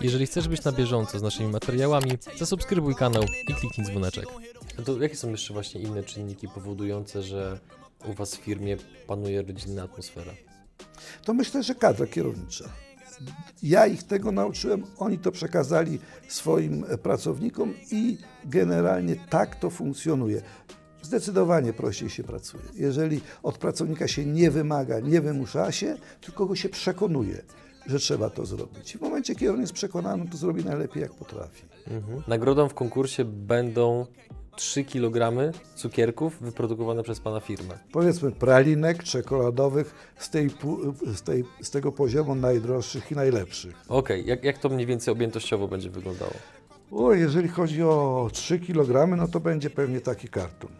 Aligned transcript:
Jeżeli 0.00 0.26
chcesz 0.26 0.48
być 0.48 0.64
na 0.64 0.72
bieżąco 0.72 1.18
z 1.18 1.22
naszymi 1.22 1.48
materiałami, 1.48 2.10
zasubskrybuj 2.38 2.94
kanał 2.94 3.22
i 3.48 3.54
kliknij 3.54 3.86
dzwoneczek. 3.86 4.26
To 4.84 5.02
jakie 5.02 5.16
są 5.16 5.30
jeszcze 5.30 5.54
właśnie 5.54 5.80
inne 5.80 6.02
czynniki 6.02 6.48
powodujące, 6.48 7.22
że 7.22 7.58
u 8.10 8.12
Was 8.12 8.36
w 8.36 8.40
firmie 8.40 8.76
panuje 9.06 9.42
rodzinna 9.42 9.82
atmosfera? 9.82 10.32
To 11.24 11.34
myślę, 11.34 11.62
że 11.62 11.74
kadra 11.74 12.06
kierownicza. 12.06 12.64
Ja 13.62 13.86
ich 13.86 14.02
tego 14.02 14.32
nauczyłem, 14.32 14.84
oni 14.98 15.18
to 15.18 15.32
przekazali 15.32 15.98
swoim 16.28 16.84
pracownikom 17.02 17.74
i 17.90 18.18
generalnie 18.44 19.16
tak 19.30 19.56
to 19.56 19.70
funkcjonuje. 19.70 20.42
Zdecydowanie 21.02 21.72
prościej 21.72 22.10
się 22.10 22.24
pracuje. 22.24 22.62
Jeżeli 22.74 23.20
od 23.42 23.58
pracownika 23.58 24.08
się 24.08 24.26
nie 24.26 24.50
wymaga, 24.50 25.00
nie 25.00 25.20
wymusza 25.20 25.72
się, 25.72 25.96
tylko 26.20 26.46
go 26.46 26.56
się 26.56 26.68
przekonuje, 26.68 27.42
że 27.88 27.98
trzeba 27.98 28.30
to 28.30 28.46
zrobić. 28.46 28.94
I 28.94 28.98
w 28.98 29.00
momencie, 29.00 29.34
kiedy 29.34 29.52
on 29.52 29.60
jest 29.60 29.72
przekonany, 29.72 30.28
to 30.28 30.36
zrobi 30.36 30.64
najlepiej, 30.64 31.02
jak 31.02 31.14
potrafi. 31.14 31.62
Mhm. 31.90 32.22
Nagrodą 32.28 32.68
w 32.68 32.74
konkursie 32.74 33.24
będą 33.24 34.06
3 34.56 34.84
kg 34.84 35.52
cukierków 35.74 36.40
wyprodukowane 36.40 37.02
przez 37.02 37.20
Pana 37.20 37.40
firmę. 37.40 37.78
Powiedzmy 37.92 38.32
pralinek 38.32 39.02
czekoladowych 39.02 40.12
z, 40.18 40.30
tej, 40.30 40.50
z, 41.14 41.22
tej, 41.22 41.44
z 41.62 41.70
tego 41.70 41.92
poziomu 41.92 42.34
najdroższych 42.34 43.10
i 43.10 43.14
najlepszych. 43.14 43.74
Okej, 43.88 44.26
jak, 44.26 44.44
jak 44.44 44.58
to 44.58 44.68
mniej 44.68 44.86
więcej 44.86 45.12
objętościowo 45.12 45.68
będzie 45.68 45.90
wyglądało? 45.90 46.32
O, 46.92 47.12
jeżeli 47.12 47.48
chodzi 47.48 47.82
o 47.82 48.28
3 48.32 48.58
kg, 48.60 49.16
no 49.16 49.28
to 49.28 49.40
będzie 49.40 49.70
pewnie 49.70 50.00
taki 50.00 50.28
karton. 50.28 50.70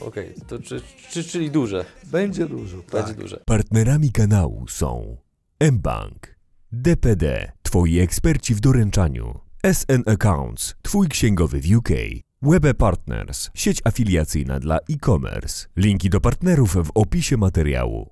Okej, 0.00 0.34
to 0.46 0.58
czy, 0.58 0.80
czy, 1.10 1.24
czyli 1.24 1.50
duże, 1.50 1.84
Będzie 2.04 2.46
dużo, 2.46 2.76
będzie 2.76 3.08
tak. 3.08 3.16
duże. 3.16 3.40
Partnerami 3.46 4.12
kanału 4.12 4.68
są 4.68 5.16
mBank, 5.60 6.36
DPD, 6.72 7.52
Twoi 7.62 7.98
eksperci 7.98 8.54
w 8.54 8.60
doręczaniu, 8.60 9.40
SN 9.72 10.02
Accounts, 10.06 10.74
Twój 10.82 11.08
księgowy 11.08 11.60
w 11.60 11.76
UK, 11.76 11.88
Webe 12.42 12.74
Partners, 12.74 13.50
sieć 13.54 13.80
afiliacyjna 13.84 14.60
dla 14.60 14.76
e-commerce. 14.76 15.66
Linki 15.76 16.10
do 16.10 16.20
partnerów 16.20 16.74
w 16.74 16.90
opisie 16.94 17.36
materiału. 17.36 18.10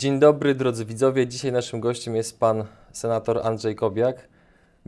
Dzień 0.00 0.20
dobry 0.20 0.54
drodzy 0.54 0.84
widzowie, 0.84 1.26
dzisiaj 1.26 1.52
naszym 1.52 1.80
gościem 1.80 2.16
jest 2.16 2.40
Pan 2.40 2.64
Senator 2.92 3.46
Andrzej 3.46 3.74
Kobiak. 3.74 4.37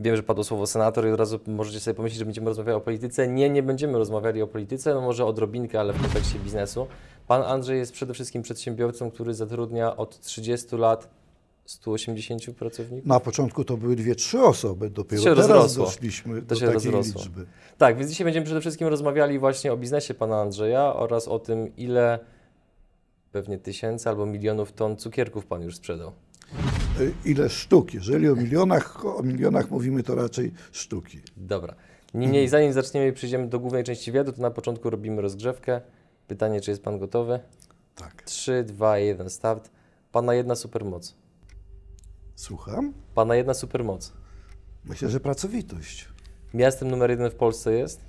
Wiem, 0.01 0.15
że 0.15 0.23
padło 0.23 0.43
słowo 0.43 0.67
senator 0.67 1.07
i 1.07 1.11
od 1.11 1.19
razu 1.19 1.39
możecie 1.47 1.79
sobie 1.79 1.95
pomyśleć, 1.95 2.19
że 2.19 2.25
będziemy 2.25 2.47
rozmawiali 2.47 2.77
o 2.77 2.81
polityce. 2.81 3.27
Nie, 3.27 3.49
nie 3.49 3.63
będziemy 3.63 3.97
rozmawiali 3.97 4.41
o 4.41 4.47
polityce, 4.47 4.93
no 4.93 5.01
może 5.01 5.25
odrobinkę, 5.25 5.79
ale 5.79 5.93
w 5.93 6.01
kontekście 6.01 6.39
biznesu. 6.39 6.87
Pan 7.27 7.41
Andrzej 7.43 7.77
jest 7.79 7.91
przede 7.93 8.13
wszystkim 8.13 8.41
przedsiębiorcą, 8.41 9.11
który 9.11 9.33
zatrudnia 9.33 9.97
od 9.97 10.19
30 10.19 10.75
lat 10.75 11.09
180 11.65 12.55
pracowników. 12.55 13.07
Na 13.07 13.19
początku 13.19 13.63
to 13.63 13.77
były 13.77 13.95
dwie, 13.95 14.15
trzy 14.15 14.41
osoby, 14.41 14.89
dopiero 14.89 15.23
się 15.23 15.29
teraz 15.29 15.49
rozrosło. 15.49 15.85
doszliśmy 15.85 16.41
To 16.41 16.47
do 16.47 16.55
się 16.55 16.65
takiej 16.65 16.91
rozrosło. 16.91 17.21
liczby. 17.21 17.45
Tak, 17.77 17.97
więc 17.97 18.11
dzisiaj 18.11 18.25
będziemy 18.25 18.45
przede 18.45 18.61
wszystkim 18.61 18.87
rozmawiali 18.87 19.39
właśnie 19.39 19.73
o 19.73 19.77
biznesie 19.77 20.13
pana 20.13 20.41
Andrzeja 20.41 20.93
oraz 20.95 21.27
o 21.27 21.39
tym, 21.39 21.75
ile 21.75 22.19
pewnie 23.31 23.57
tysięcy 23.57 24.09
albo 24.09 24.25
milionów 24.25 24.71
ton 24.71 24.97
cukierków 24.97 25.45
pan 25.45 25.61
już 25.61 25.75
sprzedał. 25.75 26.11
Y, 26.99 27.13
Ile 27.25 27.49
sztuk? 27.49 27.93
Jeżeli 27.93 28.29
o 28.29 28.35
milionach, 28.35 29.05
o 29.05 29.23
milionach 29.23 29.71
mówimy, 29.71 30.03
to 30.03 30.15
raczej 30.15 30.51
sztuki. 30.71 31.21
Dobra. 31.37 31.75
Niemniej, 32.13 32.47
zanim 32.47 32.73
zaczniemy 32.73 33.07
i 33.07 33.13
przejdziemy 33.13 33.47
do 33.47 33.59
głównej 33.59 33.83
części 33.83 34.11
wywiadu, 34.11 34.31
to 34.31 34.41
na 34.41 34.51
początku 34.51 34.89
robimy 34.89 35.21
rozgrzewkę. 35.21 35.81
Pytanie, 36.27 36.61
czy 36.61 36.71
jest 36.71 36.83
pan 36.83 36.99
gotowy? 36.99 37.39
Tak. 37.95 38.21
3, 38.23 38.63
2, 38.63 38.97
1, 38.97 39.29
start. 39.29 39.69
Pana 40.11 40.33
jedna 40.33 40.55
supermoc. 40.55 41.15
Słucham? 42.35 42.93
Pana 43.15 43.35
jedna 43.35 43.53
supermoc. 43.53 44.13
Myślę, 44.85 45.09
że 45.09 45.19
pracowitość. 45.19 46.09
Miastem 46.53 46.91
numer 46.91 47.09
jeden 47.09 47.29
w 47.29 47.35
Polsce 47.35 47.73
jest? 47.73 48.01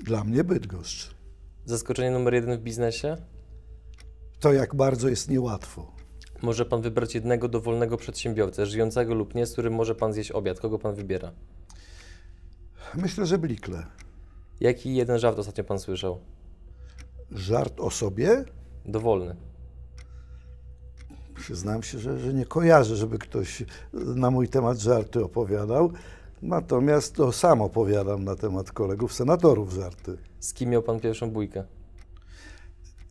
Dla 0.00 0.24
mnie 0.24 0.44
Bydgoszcz. 0.44 1.14
Zaskoczenie 1.64 2.10
numer 2.10 2.34
jeden 2.34 2.58
w 2.58 2.60
biznesie? 2.60 3.16
To 4.40 4.52
jak 4.52 4.74
bardzo 4.74 5.08
jest 5.08 5.28
niełatwo. 5.28 5.99
Może 6.42 6.64
pan 6.64 6.82
wybrać 6.82 7.14
jednego 7.14 7.48
dowolnego 7.48 7.96
przedsiębiorcę, 7.96 8.66
żyjącego 8.66 9.14
lub 9.14 9.34
nie, 9.34 9.46
z 9.46 9.52
którym 9.52 9.74
może 9.74 9.94
pan 9.94 10.12
zjeść 10.12 10.32
obiad. 10.32 10.60
Kogo 10.60 10.78
pan 10.78 10.94
wybiera? 10.94 11.32
Myślę, 12.94 13.26
że 13.26 13.38
blikle. 13.38 13.86
Jaki 14.60 14.94
jeden 14.94 15.18
żart 15.18 15.38
ostatnio 15.38 15.64
pan 15.64 15.78
słyszał? 15.78 16.20
Żart 17.30 17.80
o 17.80 17.90
sobie? 17.90 18.44
Dowolny. 18.86 19.36
Przyznam 21.34 21.82
się, 21.82 21.98
że, 21.98 22.18
że 22.18 22.34
nie 22.34 22.46
kojarzę, 22.46 22.96
żeby 22.96 23.18
ktoś 23.18 23.64
na 23.92 24.30
mój 24.30 24.48
temat 24.48 24.78
żarty 24.78 25.24
opowiadał. 25.24 25.92
Natomiast 26.42 27.14
to 27.14 27.32
sam 27.32 27.60
opowiadam 27.60 28.24
na 28.24 28.36
temat 28.36 28.72
kolegów 28.72 29.12
senatorów 29.12 29.72
żarty. 29.72 30.18
Z 30.40 30.54
kim 30.54 30.70
miał 30.70 30.82
pan 30.82 31.00
pierwszą 31.00 31.30
bójkę? 31.30 31.64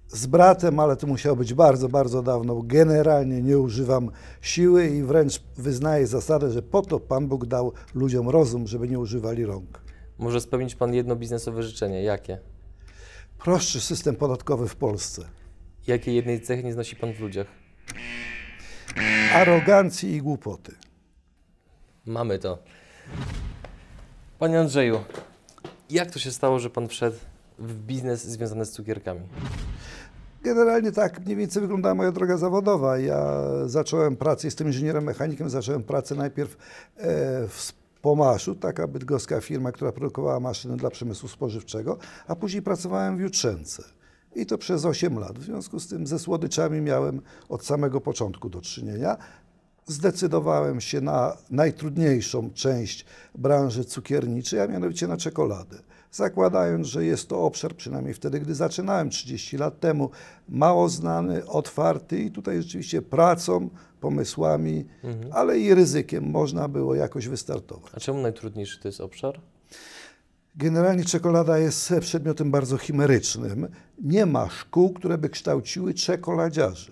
Z 0.09 0.25
bratem, 0.25 0.79
ale 0.79 0.95
to 0.95 1.07
musiało 1.07 1.35
być 1.35 1.53
bardzo, 1.53 1.89
bardzo 1.89 2.21
dawno. 2.21 2.61
Generalnie 2.63 3.41
nie 3.41 3.59
używam 3.59 4.11
siły 4.41 4.87
i 4.87 5.03
wręcz 5.03 5.41
wyznaję 5.57 6.07
zasadę, 6.07 6.51
że 6.51 6.61
po 6.61 6.81
to 6.81 6.99
Pan 6.99 7.27
Bóg 7.27 7.45
dał 7.45 7.73
ludziom 7.95 8.29
rozum, 8.29 8.67
żeby 8.67 8.87
nie 8.87 8.99
używali 8.99 9.45
rąk. 9.45 9.81
Może 10.17 10.41
spełnić 10.41 10.75
pan 10.75 10.93
jedno 10.93 11.15
biznesowe 11.15 11.63
życzenie. 11.63 12.03
Jakie? 12.03 12.39
Prostszy 13.37 13.81
system 13.81 14.15
podatkowy 14.15 14.67
w 14.67 14.75
Polsce. 14.75 15.25
Jakiej 15.87 16.15
jednej 16.15 16.41
cechy 16.41 16.63
nie 16.63 16.73
znosi 16.73 16.95
pan 16.95 17.13
w 17.13 17.19
ludziach? 17.19 17.47
Arogancji 19.33 20.11
i 20.11 20.21
głupoty. 20.21 20.75
Mamy 22.05 22.39
to. 22.39 22.57
Panie 24.39 24.59
Andrzeju, 24.59 25.03
jak 25.89 26.11
to 26.11 26.19
się 26.19 26.31
stało, 26.31 26.59
że 26.59 26.69
pan 26.69 26.87
wszedł 26.87 27.17
w 27.59 27.75
biznes 27.75 28.27
związany 28.27 28.65
z 28.65 28.71
cukierkami? 28.71 29.21
Generalnie 30.43 30.91
tak 30.91 31.25
mniej 31.25 31.35
więcej 31.35 31.61
wyglądała 31.61 31.95
moja 31.95 32.11
droga 32.11 32.37
zawodowa. 32.37 32.97
Ja 32.97 33.41
zacząłem 33.65 34.15
pracę, 34.15 34.47
jestem 34.47 34.67
inżynierem 34.67 35.03
mechanikiem, 35.03 35.49
zacząłem 35.49 35.83
pracę 35.83 36.15
najpierw 36.15 36.51
e, 36.51 36.57
w 37.47 37.73
Pomaszu, 38.01 38.55
taka 38.55 38.87
bydgoska 38.87 39.41
firma, 39.41 39.71
która 39.71 39.91
produkowała 39.91 40.39
maszyny 40.39 40.77
dla 40.77 40.89
przemysłu 40.89 41.29
spożywczego, 41.29 41.97
a 42.27 42.35
później 42.35 42.61
pracowałem 42.61 43.17
w 43.17 43.19
Jutrzence. 43.19 43.83
I 44.35 44.45
to 44.45 44.57
przez 44.57 44.85
8 44.85 45.19
lat. 45.19 45.39
W 45.39 45.43
związku 45.43 45.79
z 45.79 45.87
tym 45.87 46.07
ze 46.07 46.19
słodyczami 46.19 46.81
miałem 46.81 47.21
od 47.49 47.65
samego 47.65 48.01
początku 48.01 48.49
do 48.49 48.61
czynienia. 48.61 49.17
Zdecydowałem 49.85 50.81
się 50.81 51.01
na 51.01 51.37
najtrudniejszą 51.49 52.49
część 52.53 53.05
branży 53.35 53.85
cukierniczej, 53.85 54.59
a 54.59 54.67
mianowicie 54.67 55.07
na 55.07 55.17
czekoladę. 55.17 55.77
Zakładając, 56.11 56.87
że 56.87 57.05
jest 57.05 57.29
to 57.29 57.41
obszar, 57.41 57.75
przynajmniej 57.75 58.13
wtedy, 58.13 58.39
gdy 58.39 58.55
zaczynałem 58.55 59.09
30 59.09 59.57
lat 59.57 59.79
temu, 59.79 60.09
mało 60.49 60.89
znany, 60.89 61.45
otwarty 61.45 62.19
i 62.19 62.31
tutaj 62.31 62.61
rzeczywiście 62.61 63.01
pracą, 63.01 63.69
pomysłami, 64.01 64.85
ale 65.31 65.59
i 65.59 65.73
ryzykiem 65.73 66.29
można 66.29 66.67
było 66.67 66.95
jakoś 66.95 67.27
wystartować. 67.27 67.91
A 67.95 67.99
czemu 67.99 68.21
najtrudniejszy 68.21 68.79
to 68.79 68.87
jest 68.87 69.01
obszar? 69.01 69.39
Generalnie 70.55 71.05
czekolada 71.05 71.57
jest 71.57 71.93
przedmiotem 72.01 72.51
bardzo 72.51 72.77
chimerycznym. 72.77 73.67
Nie 74.03 74.25
ma 74.25 74.49
szkół, 74.49 74.93
które 74.93 75.17
by 75.17 75.29
kształciły 75.29 75.93
czekoladziarzy. 75.93 76.91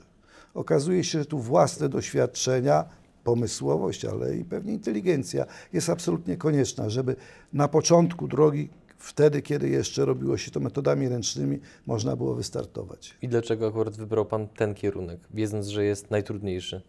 Okazuje 0.54 1.04
się, 1.04 1.20
że 1.20 1.26
tu 1.26 1.40
własne 1.40 1.90
doświadczenia, 1.90 2.86
pomysłowość, 3.24 4.06
ale 4.06 4.36
i 4.36 4.46
pewnie 4.46 4.74
inteligencja 4.74 5.46
jest 5.74 5.90
absolutnie 5.90 6.38
konieczna, 6.38 6.90
żeby 6.90 7.16
na 7.54 7.68
początku 7.68 8.28
drogi, 8.28 8.70
wtedy, 8.98 9.42
kiedy 9.42 9.70
jeszcze 9.70 10.06
robiło 10.06 10.38
się 10.38 10.52
to 10.52 10.60
metodami 10.60 11.10
ręcznymi, 11.10 11.60
można 11.86 12.16
było 12.16 12.36
wystartować. 12.36 13.18
I 13.22 13.28
dlaczego 13.28 13.68
akurat 13.68 13.98
wybrał 13.98 14.26
pan 14.26 14.48
ten 14.48 14.74
kierunek, 14.74 15.20
wiedząc, 15.34 15.68
że 15.68 15.86
jest 15.86 16.12
najtrudniejszy? 16.12 16.82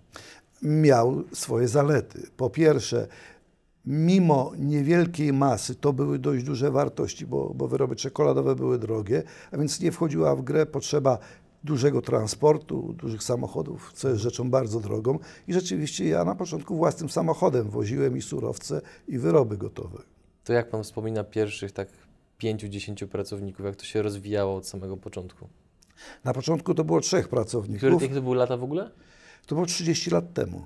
miał 0.62 1.25
swoje 1.33 1.69
zalety. 1.69 2.27
Po 2.37 2.50
pierwsze, 2.50 3.06
mimo 3.87 4.53
niewielkiej 4.59 5.33
masy, 5.33 5.75
to 5.75 5.93
były 5.93 6.19
dość 6.19 6.44
duże 6.44 6.71
wartości, 6.71 7.27
bo, 7.27 7.55
bo 7.55 7.69
wyroby 7.69 7.97
czekoladowe 7.97 8.56
były 8.56 8.79
drogie, 8.79 9.23
a 9.53 9.56
więc 9.56 9.81
nie 9.81 9.93
wchodziła 9.93 10.37
w 10.37 10.43
grę 10.43 10.67
potrzeba 10.67 11.19
dużego 11.65 12.03
transportu, 12.03 12.93
dużych 12.93 13.23
samochodów, 13.23 13.93
co 13.94 14.09
jest 14.09 14.21
rzeczą 14.21 14.50
bardzo 14.50 14.81
drogą. 14.81 15.19
I 15.49 15.53
rzeczywiście 15.53 16.09
ja 16.09 16.25
na 16.25 16.35
początku 16.35 16.77
własnym 16.77 17.09
samochodem 17.09 17.71
woziłem 17.71 18.17
i 18.17 18.23
surowce, 18.23 18.81
i 19.09 19.19
wyroby 19.19 19.56
gotowe. 19.56 20.03
To 20.49 20.53
jak 20.53 20.71
pan 20.71 20.83
wspomina 20.83 21.25
pierwszych 21.25 21.73
tak 21.73 21.89
5-10 22.43 23.06
pracowników, 23.06 23.67
jak 23.67 23.77
to 23.77 23.85
się 23.85 24.03
rozwijało 24.03 24.56
od 24.56 24.67
samego 24.67 24.97
początku? 24.97 25.49
Na 26.25 26.33
początku 26.35 26.75
to 26.75 26.85
było 26.85 27.00
trzech 27.00 27.27
Które, 27.27 27.43
pracowników. 27.43 28.03
jakie 28.03 28.15
to 28.15 28.23
były 28.23 28.37
lata 28.37 28.56
w 28.56 28.65
ogóle? 28.65 28.91
To 29.47 29.55
było 29.55 29.67
30 29.67 30.11
lat 30.11 30.33
temu. 30.33 30.62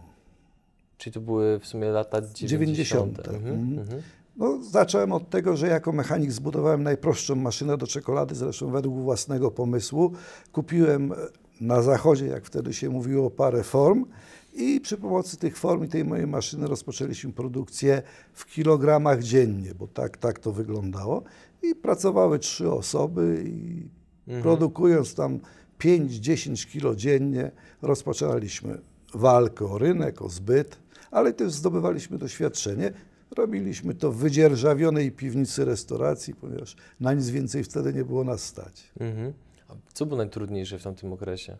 Czyli 0.98 1.14
to 1.14 1.20
były 1.20 1.58
w 1.58 1.66
sumie 1.66 1.90
lata 1.90 2.20
90. 2.20 2.50
90. 2.50 3.18
Mhm. 3.18 3.36
Mhm. 3.36 3.78
Mhm. 3.78 4.02
No, 4.36 4.58
zacząłem 4.62 5.12
od 5.12 5.30
tego, 5.30 5.56
że 5.56 5.66
jako 5.66 5.92
mechanik 5.92 6.32
zbudowałem 6.32 6.82
najprostszą 6.82 7.34
maszynę 7.34 7.76
do 7.76 7.86
czekolady, 7.86 8.34
zresztą 8.34 8.70
według 8.70 9.00
własnego 9.00 9.50
pomysłu. 9.50 10.12
Kupiłem 10.52 11.14
na 11.60 11.82
zachodzie, 11.82 12.26
jak 12.26 12.44
wtedy 12.44 12.72
się 12.72 12.90
mówiło, 12.90 13.30
parę 13.30 13.62
form 13.62 14.04
i 14.52 14.80
przy 14.80 14.96
pomocy 14.96 15.36
tych 15.36 15.58
form 15.58 15.84
i 15.84 15.88
tej 15.88 16.04
mojej 16.04 16.26
maszyny 16.26 16.66
rozpoczęliśmy 16.66 17.32
produkcję 17.32 18.02
w 18.32 18.46
kilogramach 18.46 19.22
dziennie, 19.22 19.74
bo 19.74 19.86
tak, 19.86 20.18
tak 20.18 20.38
to 20.38 20.52
wyglądało. 20.52 21.22
I 21.62 21.74
pracowały 21.74 22.38
trzy 22.38 22.70
osoby 22.70 23.44
i 23.46 23.88
mhm. 24.26 24.42
produkując 24.42 25.14
tam 25.14 25.40
5-10 25.78 26.66
kilo 26.66 26.94
dziennie 26.94 27.50
rozpoczynaliśmy 27.82 28.78
walkę 29.14 29.66
o 29.66 29.78
rynek, 29.78 30.22
o 30.22 30.28
zbyt, 30.28 30.78
ale 31.10 31.32
też 31.32 31.52
zdobywaliśmy 31.52 32.18
doświadczenie. 32.18 32.92
Robiliśmy 33.36 33.94
to 33.94 34.12
w 34.12 34.16
wydzierżawionej 34.16 35.12
piwnicy 35.12 35.64
restauracji, 35.64 36.34
ponieważ 36.34 36.76
na 37.00 37.14
nic 37.14 37.28
więcej 37.28 37.64
wtedy 37.64 37.92
nie 37.92 38.04
było 38.04 38.24
nas 38.24 38.44
stać. 38.44 38.92
Mhm. 39.00 39.32
A 39.68 39.72
co 39.92 40.06
było 40.06 40.16
najtrudniejsze 40.18 40.78
w 40.78 40.82
tamtym 40.82 41.12
okresie? 41.12 41.56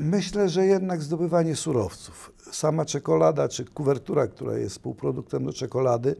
Myślę, 0.00 0.48
że 0.48 0.66
jednak 0.66 1.02
zdobywanie 1.02 1.56
surowców. 1.56 2.32
Sama 2.52 2.84
czekolada 2.84 3.48
czy 3.48 3.64
kuwertura, 3.64 4.26
która 4.26 4.58
jest 4.58 4.78
półproduktem 4.78 5.44
do 5.44 5.52
czekolady, 5.52 6.16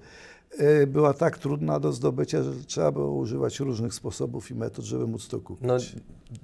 e, 0.59 0.87
była 0.87 1.15
tak 1.15 1.39
trudna 1.39 1.81
do 1.81 1.93
zdobycia, 1.93 2.43
że 2.43 2.53
trzeba 2.67 2.93
było 2.93 3.15
używać 3.15 3.61
różnych 3.61 3.95
sposobów 3.95 4.51
i 4.51 4.55
metod, 4.55 4.85
żeby 4.85 5.07
móc 5.07 5.29
to 5.29 5.41
kupić. 5.41 5.67
No, 5.67 5.77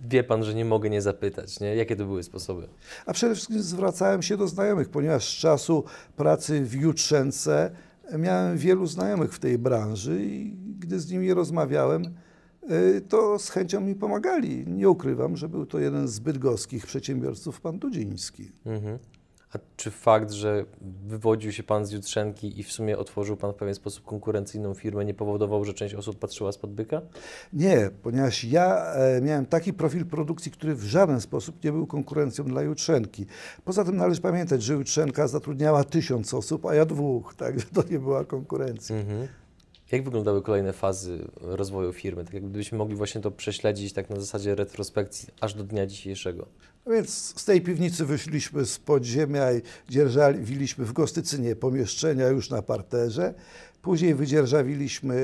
wie 0.08 0.24
pan, 0.24 0.44
że 0.44 0.54
nie 0.54 0.64
mogę 0.64 0.90
nie 0.90 1.02
zapytać, 1.02 1.60
nie? 1.60 1.76
Jakie 1.76 1.96
to 1.96 2.04
były 2.04 2.22
sposoby? 2.22 2.68
A 3.06 3.12
przede 3.12 3.34
wszystkim 3.34 3.62
zwracałem 3.62 4.22
się 4.22 4.36
do 4.36 4.48
znajomych, 4.48 4.88
ponieważ 4.88 5.24
z 5.24 5.40
czasu 5.40 5.84
pracy 6.16 6.64
w 6.64 6.74
Jutrzęce 6.74 7.70
miałem 8.18 8.58
wielu 8.58 8.86
znajomych 8.86 9.34
w 9.34 9.38
tej 9.38 9.58
branży 9.58 10.24
i 10.24 10.56
gdy 10.78 11.00
z 11.00 11.10
nimi 11.10 11.34
rozmawiałem, 11.34 12.02
Y, 12.04 12.12
to 13.08 13.38
z 13.38 13.50
chęcią 13.50 13.80
mi 13.80 13.94
pomagali. 13.94 14.64
Nie 14.66 14.90
ukrywam, 14.90 15.36
że 15.36 15.48
był 15.48 15.66
to 15.66 15.78
jeden 15.78 16.08
z 16.08 16.18
bydgoskich 16.18 16.86
przedsiębiorców, 16.86 17.60
pan 17.60 17.78
Dudziński. 17.78 18.52
Mhm. 18.66 18.98
A 19.52 19.58
czy 19.76 19.90
fakt, 19.90 20.30
że 20.30 20.64
wywodził 21.06 21.52
się 21.52 21.62
pan 21.62 21.86
z 21.86 21.92
Jutrzenki 21.92 22.60
i 22.60 22.62
w 22.62 22.72
sumie 22.72 22.98
otworzył 22.98 23.36
pan 23.36 23.52
w 23.52 23.54
pewien 23.54 23.74
sposób 23.74 24.04
konkurencyjną 24.04 24.74
firmę, 24.74 25.04
nie 25.04 25.14
powodował, 25.14 25.64
że 25.64 25.74
część 25.74 25.94
osób 25.94 26.18
patrzyła 26.18 26.52
spod 26.52 26.72
byka? 26.72 27.02
Nie, 27.52 27.90
ponieważ 28.02 28.44
ja 28.44 28.92
e, 28.94 29.20
miałem 29.20 29.46
taki 29.46 29.72
profil 29.72 30.06
produkcji, 30.06 30.52
który 30.52 30.74
w 30.74 30.82
żaden 30.82 31.20
sposób 31.20 31.64
nie 31.64 31.72
był 31.72 31.86
konkurencją 31.86 32.44
dla 32.44 32.62
Jutrzenki. 32.62 33.26
Poza 33.64 33.84
tym 33.84 33.96
należy 33.96 34.20
pamiętać, 34.20 34.62
że 34.62 34.74
Jutrzenka 34.74 35.28
zatrudniała 35.28 35.84
tysiąc 35.84 36.34
osób, 36.34 36.66
a 36.66 36.74
ja 36.74 36.84
dwóch, 36.84 37.34
także 37.44 37.66
to 37.74 37.82
nie 37.90 37.98
była 37.98 38.24
konkurencja. 38.24 38.96
Mhm. 38.96 39.28
Jak 39.92 40.04
wyglądały 40.04 40.42
kolejne 40.42 40.72
fazy 40.72 41.28
rozwoju 41.40 41.92
firmy? 41.92 42.24
Tak 42.24 42.34
jakbyśmy 42.34 42.78
mogli 42.78 42.96
właśnie 42.96 43.20
to 43.20 43.30
prześledzić 43.30 43.92
tak 43.92 44.10
na 44.10 44.16
zasadzie 44.16 44.54
retrospekcji 44.54 45.28
aż 45.40 45.54
do 45.54 45.64
dnia 45.64 45.86
dzisiejszego. 45.86 46.46
No 46.86 46.92
więc 46.92 47.40
z 47.40 47.44
tej 47.44 47.60
piwnicy 47.60 48.06
wyszliśmy 48.06 48.66
z 48.66 48.78
podziemia 48.78 49.52
i 49.52 49.62
dzierżawiliśmy 49.88 50.84
w 50.84 50.92
Gostycynie 50.92 51.56
pomieszczenia 51.56 52.28
już 52.28 52.50
na 52.50 52.62
parterze. 52.62 53.34
Później 53.82 54.14
wydzierżawiliśmy 54.14 55.14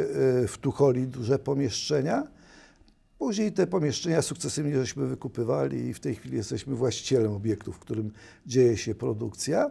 y, 0.45 0.49
w 0.49 0.59
Tucholi 0.59 1.07
duże 1.07 1.39
pomieszczenia. 1.39 2.27
Później 3.19 3.53
te 3.53 3.67
pomieszczenia 3.67 4.23
sukcesywnie 4.23 4.75
żeśmy 4.75 5.07
wykupywali 5.07 5.87
i 5.87 5.95
w 5.95 6.01
tej 6.01 6.15
chwili 6.15 6.37
jesteśmy 6.37 6.75
właścicielem 6.75 7.33
obiektu, 7.33 7.73
w 7.73 7.79
którym 7.79 8.13
dzieje 8.47 8.77
się 8.77 8.95
produkcja 8.95 9.71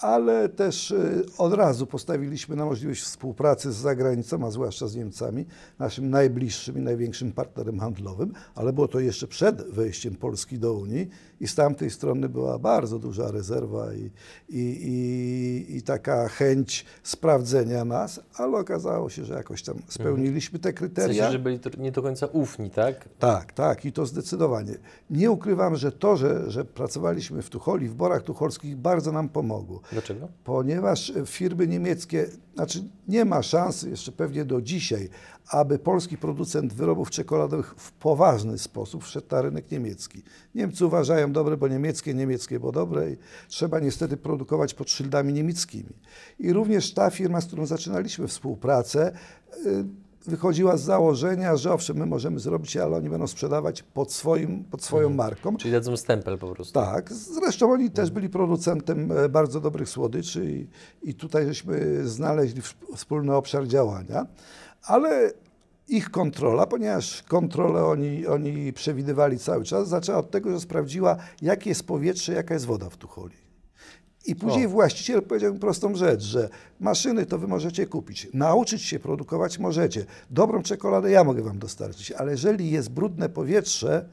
ale 0.00 0.48
też 0.48 0.90
y, 0.90 1.24
od 1.38 1.54
razu 1.54 1.86
postawiliśmy 1.86 2.56
na 2.56 2.64
możliwość 2.64 3.02
współpracy 3.02 3.72
z 3.72 3.76
zagranicą, 3.76 4.46
a 4.46 4.50
zwłaszcza 4.50 4.88
z 4.88 4.96
Niemcami, 4.96 5.46
naszym 5.78 6.10
najbliższym 6.10 6.78
i 6.78 6.80
największym 6.80 7.32
partnerem 7.32 7.80
handlowym, 7.80 8.32
ale 8.54 8.72
było 8.72 8.88
to 8.88 9.00
jeszcze 9.00 9.26
przed 9.26 9.70
wejściem 9.70 10.14
Polski 10.14 10.58
do 10.58 10.74
Unii 10.74 11.08
i 11.44 11.48
z 11.48 11.54
tamtej 11.54 11.90
strony 11.90 12.28
była 12.28 12.58
bardzo 12.58 12.98
duża 12.98 13.30
rezerwa 13.30 13.94
i, 13.94 14.10
i, 14.48 14.58
i, 14.58 15.76
i 15.76 15.82
taka 15.82 16.28
chęć 16.28 16.84
sprawdzenia 17.02 17.84
nas, 17.84 18.20
ale 18.34 18.56
okazało 18.56 19.10
się, 19.10 19.24
że 19.24 19.34
jakoś 19.34 19.62
tam 19.62 19.76
spełniliśmy 19.88 20.58
te 20.58 20.72
kryteria. 20.72 21.12
W 21.12 21.16
sensie, 21.16 21.32
że 21.32 21.38
byli 21.38 21.60
nie 21.78 21.92
do 21.92 22.02
końca 22.02 22.26
ufni, 22.26 22.70
tak? 22.70 23.08
Tak, 23.18 23.52
tak 23.52 23.84
i 23.84 23.92
to 23.92 24.06
zdecydowanie. 24.06 24.74
Nie 25.10 25.30
ukrywam, 25.30 25.76
że 25.76 25.92
to, 25.92 26.16
że, 26.16 26.50
że 26.50 26.64
pracowaliśmy 26.64 27.42
w 27.42 27.50
Tucholi, 27.50 27.88
w 27.88 27.94
Borach 27.94 28.22
Tucholskich 28.22 28.76
bardzo 28.76 29.12
nam 29.12 29.28
pomogło. 29.28 29.80
Dlaczego? 29.92 30.28
Ponieważ 30.44 31.12
firmy 31.26 31.66
niemieckie, 31.66 32.26
znaczy 32.54 32.84
nie 33.08 33.24
ma 33.24 33.42
szansy 33.42 33.90
jeszcze 33.90 34.12
pewnie 34.12 34.44
do 34.44 34.62
dzisiaj, 34.62 35.08
aby 35.48 35.78
polski 35.78 36.18
producent 36.18 36.72
wyrobów 36.72 37.10
czekoladowych 37.10 37.74
w 37.76 37.92
poważny 37.92 38.58
sposób 38.58 39.04
wszedł 39.04 39.26
na 39.30 39.42
rynek 39.42 39.70
niemiecki. 39.70 40.22
Niemcy 40.54 40.86
uważają 40.86 41.32
dobre, 41.32 41.56
bo 41.56 41.68
niemieckie, 41.68 42.14
niemieckie, 42.14 42.60
bo 42.60 42.72
dobre 42.72 43.10
i 43.10 43.16
trzeba 43.48 43.80
niestety 43.80 44.16
produkować 44.16 44.74
pod 44.74 44.90
szyldami 44.90 45.32
niemieckimi. 45.32 45.92
I 46.38 46.52
również 46.52 46.94
ta 46.94 47.10
firma, 47.10 47.40
z 47.40 47.46
którą 47.46 47.66
zaczynaliśmy 47.66 48.28
współpracę, 48.28 49.12
y, 49.66 49.84
wychodziła 50.26 50.76
z 50.76 50.82
założenia, 50.82 51.56
że 51.56 51.72
owszem, 51.72 51.96
my 51.96 52.06
możemy 52.06 52.40
zrobić, 52.40 52.76
ale 52.76 52.96
oni 52.96 53.10
będą 53.10 53.26
sprzedawać 53.26 53.82
pod, 53.82 54.12
swoim, 54.12 54.64
pod 54.64 54.82
swoją 54.82 55.06
mhm. 55.06 55.16
marką. 55.16 55.56
Czyli 55.56 55.72
dadzą 55.72 55.96
stempel 55.96 56.38
po 56.38 56.48
prostu. 56.48 56.74
Tak. 56.74 57.12
Zresztą 57.12 57.72
oni 57.72 57.90
też 57.90 58.10
byli 58.10 58.28
producentem 58.28 59.12
e, 59.12 59.28
bardzo 59.28 59.60
dobrych 59.60 59.88
słodyczy 59.88 60.50
i, 60.50 60.66
i 61.10 61.14
tutaj 61.14 61.46
żeśmy 61.46 62.08
znaleźli 62.08 62.62
wspólny 62.94 63.34
obszar 63.34 63.66
działania. 63.66 64.26
Ale 64.82 65.32
ich 65.88 66.10
kontrola, 66.10 66.66
ponieważ 66.66 67.22
kontrolę 67.22 67.84
oni, 67.84 68.26
oni 68.26 68.72
przewidywali 68.72 69.38
cały 69.38 69.64
czas, 69.64 69.88
zaczęła 69.88 70.18
od 70.18 70.30
tego, 70.30 70.50
że 70.50 70.60
sprawdziła, 70.60 71.16
jakie 71.42 71.70
jest 71.70 71.86
powietrze, 71.86 72.32
jaka 72.32 72.54
jest 72.54 72.66
woda 72.66 72.90
w 72.90 72.96
Tucholi. 72.96 73.43
I 74.26 74.36
później 74.36 74.66
o. 74.66 74.68
właściciel 74.68 75.22
powiedział 75.22 75.54
mi 75.54 75.60
prostą 75.60 75.94
rzecz, 75.94 76.22
że 76.22 76.48
maszyny 76.80 77.26
to 77.26 77.38
wy 77.38 77.48
możecie 77.48 77.86
kupić, 77.86 78.28
nauczyć 78.34 78.82
się 78.82 78.98
produkować 78.98 79.58
możecie. 79.58 80.04
Dobrą 80.30 80.62
czekoladę 80.62 81.10
ja 81.10 81.24
mogę 81.24 81.42
wam 81.42 81.58
dostarczyć, 81.58 82.12
ale 82.12 82.30
jeżeli 82.30 82.70
jest 82.70 82.90
brudne 82.90 83.28
powietrze, 83.28 84.08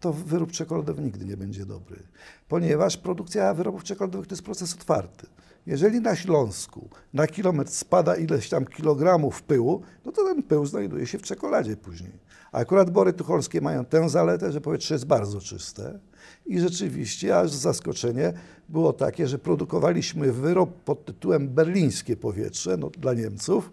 to 0.00 0.12
wyrób 0.12 0.52
czekoladowy 0.52 1.02
nigdy 1.02 1.24
nie 1.24 1.36
będzie 1.36 1.66
dobry. 1.66 2.02
Ponieważ 2.48 2.96
produkcja 2.96 3.54
wyrobów 3.54 3.84
czekoladowych 3.84 4.26
to 4.26 4.32
jest 4.34 4.42
proces 4.42 4.74
otwarty. 4.74 5.26
Jeżeli 5.66 6.00
na 6.00 6.16
Śląsku 6.16 6.88
na 7.14 7.26
kilometr 7.26 7.70
spada 7.70 8.16
ileś 8.16 8.48
tam 8.48 8.64
kilogramów 8.64 9.42
pyłu, 9.42 9.82
no 10.04 10.12
to 10.12 10.24
ten 10.24 10.42
pył 10.42 10.66
znajduje 10.66 11.06
się 11.06 11.18
w 11.18 11.22
czekoladzie 11.22 11.76
później. 11.76 12.12
A 12.52 12.58
akurat 12.58 12.90
bory 12.90 13.12
tucholskie 13.12 13.60
mają 13.60 13.84
tę 13.84 14.08
zaletę, 14.08 14.52
że 14.52 14.60
powietrze 14.60 14.94
jest 14.94 15.06
bardzo 15.06 15.40
czyste. 15.40 15.98
I 16.46 16.60
rzeczywiście, 16.60 17.38
aż 17.38 17.50
zaskoczenie 17.50 18.32
było 18.68 18.92
takie, 18.92 19.28
że 19.28 19.38
produkowaliśmy 19.38 20.32
wyrób 20.32 20.82
pod 20.82 21.04
tytułem 21.04 21.48
berlińskie 21.48 22.16
powietrze 22.16 22.76
no, 22.76 22.90
dla 22.90 23.14
Niemców 23.14 23.70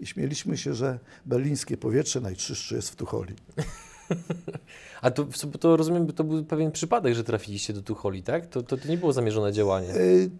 i 0.00 0.06
śmieliśmy 0.06 0.56
się, 0.56 0.74
że 0.74 0.98
berlińskie 1.26 1.76
powietrze 1.76 2.20
najczystsze 2.20 2.76
jest 2.76 2.90
w 2.90 2.96
Tucholi. 2.96 3.34
A 5.02 5.10
to, 5.10 5.26
to 5.60 5.76
rozumiem, 5.76 6.06
to 6.06 6.24
był 6.24 6.44
pewien 6.44 6.72
przypadek, 6.72 7.14
że 7.14 7.24
trafiliście 7.24 7.72
do 7.72 7.82
Tucholi, 7.82 8.22
tak? 8.22 8.46
To, 8.46 8.62
to, 8.62 8.76
to 8.76 8.88
nie 8.88 8.96
było 8.96 9.12
zamierzone 9.12 9.52
działanie. 9.52 9.94
Y, 9.94 10.30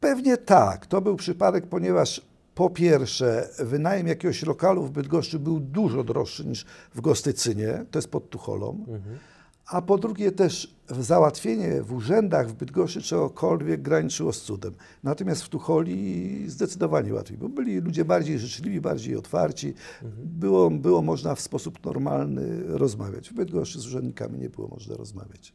pewnie 0.00 0.36
tak. 0.36 0.86
To 0.86 1.00
był 1.00 1.16
przypadek, 1.16 1.66
ponieważ 1.66 2.22
po 2.54 2.70
pierwsze, 2.70 3.48
wynajem 3.58 4.06
jakiegoś 4.06 4.42
lokalu 4.42 4.82
w 4.82 4.90
Bydgoszczy 4.90 5.38
był 5.38 5.60
dużo 5.60 6.04
droższy 6.04 6.44
niż 6.44 6.64
w 6.94 7.00
Gostycynie, 7.00 7.84
to 7.90 7.98
jest 7.98 8.10
pod 8.10 8.30
Tucholą. 8.30 8.84
Mhm 8.88 9.18
a 9.66 9.82
po 9.82 9.98
drugie 9.98 10.32
też 10.32 10.76
załatwienie 11.00 11.82
w 11.82 11.92
urzędach 11.92 12.48
w 12.48 12.52
Bydgoszczy 12.52 13.02
czegokolwiek 13.02 13.82
graniczyło 13.82 14.32
z 14.32 14.42
cudem. 14.42 14.74
Natomiast 15.02 15.42
w 15.42 15.48
Tucholi 15.48 16.44
zdecydowanie 16.50 17.14
łatwiej, 17.14 17.38
bo 17.38 17.48
byli 17.48 17.80
ludzie 17.80 18.04
bardziej 18.04 18.38
życzliwi, 18.38 18.80
bardziej 18.80 19.16
otwarci. 19.16 19.74
Mhm. 20.02 20.28
Było, 20.28 20.70
było 20.70 21.02
można 21.02 21.34
w 21.34 21.40
sposób 21.40 21.84
normalny 21.84 22.62
rozmawiać. 22.66 23.30
W 23.30 23.32
Bydgoszczy 23.32 23.80
z 23.80 23.86
urzędnikami 23.86 24.38
nie 24.38 24.50
było 24.50 24.68
można 24.68 24.96
rozmawiać. 24.96 25.54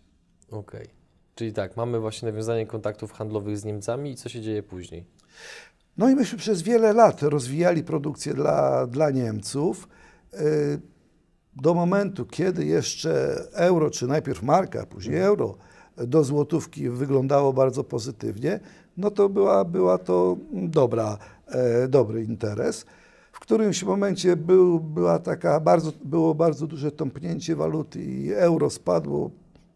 Okej. 0.51 0.81
Okay. 0.81 0.93
Czyli 1.35 1.53
tak, 1.53 1.77
mamy 1.77 1.99
właśnie 1.99 2.31
nawiązanie 2.31 2.67
kontaktów 2.67 3.11
handlowych 3.11 3.57
z 3.57 3.65
Niemcami 3.65 4.11
i 4.11 4.15
co 4.15 4.29
się 4.29 4.41
dzieje 4.41 4.63
później? 4.63 5.05
No 5.97 6.09
i 6.09 6.15
myśmy 6.15 6.37
przez 6.37 6.61
wiele 6.61 6.93
lat 6.93 7.23
rozwijali 7.23 7.83
produkcję 7.83 8.33
dla, 8.33 8.87
dla 8.87 9.11
Niemców. 9.11 9.87
Yy, 10.33 10.39
do 11.55 11.73
momentu, 11.73 12.25
kiedy 12.25 12.65
jeszcze 12.65 13.41
euro, 13.53 13.89
czy 13.89 14.07
najpierw 14.07 14.43
marka, 14.43 14.85
później 14.85 15.15
mhm. 15.15 15.29
euro 15.29 15.55
do 15.97 16.23
złotówki 16.23 16.89
wyglądało 16.89 17.53
bardzo 17.53 17.83
pozytywnie, 17.83 18.59
no 18.97 19.11
to 19.11 19.29
była, 19.29 19.65
była 19.65 19.97
to 19.97 20.37
dobra, 20.51 21.17
e, 21.47 21.87
dobry 21.87 22.23
interes. 22.23 22.85
W 23.31 23.39
którymś 23.39 23.83
momencie 23.83 24.35
był, 24.35 24.79
była 24.79 25.19
taka 25.19 25.59
bardzo, 25.59 25.91
było 26.03 26.35
bardzo 26.35 26.67
duże 26.67 26.91
tąpnięcie 26.91 27.55
waluty 27.55 28.03
i 28.03 28.33
euro 28.33 28.69
spadło 28.69 29.31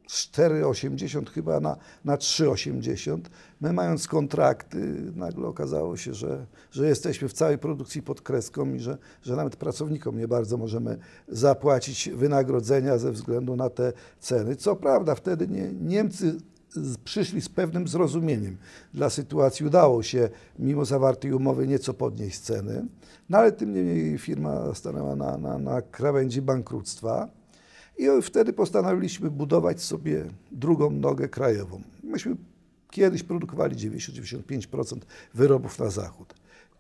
4,80 0.08 1.30
chyba 1.30 1.60
na, 1.60 1.78
na 2.06 2.18
3,80. 2.18 3.20
My 3.62 3.74
mając 3.74 4.08
kontrakty, 4.08 4.78
nagle 5.16 5.48
okazało 5.48 5.98
się, 5.98 6.14
że, 6.14 6.46
że 6.72 6.88
jesteśmy 6.88 7.28
w 7.28 7.34
całej 7.34 7.58
produkcji 7.58 8.02
pod 8.02 8.22
kreską 8.22 8.74
i 8.74 8.80
że, 8.80 8.98
że 9.22 9.36
nawet 9.36 9.56
pracownikom 9.56 10.18
nie 10.18 10.28
bardzo 10.28 10.58
możemy 10.58 10.98
zapłacić 11.28 12.10
wynagrodzenia 12.10 12.98
ze 12.98 13.12
względu 13.12 13.56
na 13.56 13.70
te 13.70 13.94
ceny. 14.20 14.56
Co 14.56 14.76
prawda 14.76 15.16
wtedy 15.16 15.48
nie, 15.48 15.74
Niemcy 15.74 16.38
przyszli 17.04 17.42
z 17.42 17.50
pewnym 17.50 17.88
zrozumieniem 17.88 18.58
dla 18.94 19.10
sytuacji. 19.10 19.66
Udało 19.66 20.04
się, 20.04 20.30
mimo 20.60 20.86
zawartej 20.86 21.34
umowy, 21.34 21.68
nieco 21.68 21.94
podnieść 21.94 22.40
ceny, 22.40 22.86
no 23.30 23.38
ale 23.38 23.52
tym 23.52 23.74
niemniej 23.74 24.18
firma 24.18 24.74
stanęła 24.74 25.16
na, 25.16 25.38
na, 25.38 25.58
na 25.58 25.82
krawędzi 25.82 26.42
bankructwa. 26.42 27.30
I 27.98 28.22
wtedy 28.22 28.54
postanowiliśmy 28.54 29.32
budować 29.32 29.82
sobie 29.82 30.25
drugą 30.52 30.92
nogę 30.92 31.30
krajową. 31.30 31.82
Myśmy 32.04 32.36
kiedyś 32.92 33.24
produkowali 33.24 33.75
90-95% 33.75 34.98
wyrobów 35.34 35.80
na 35.80 35.90
zachód. 35.90 36.34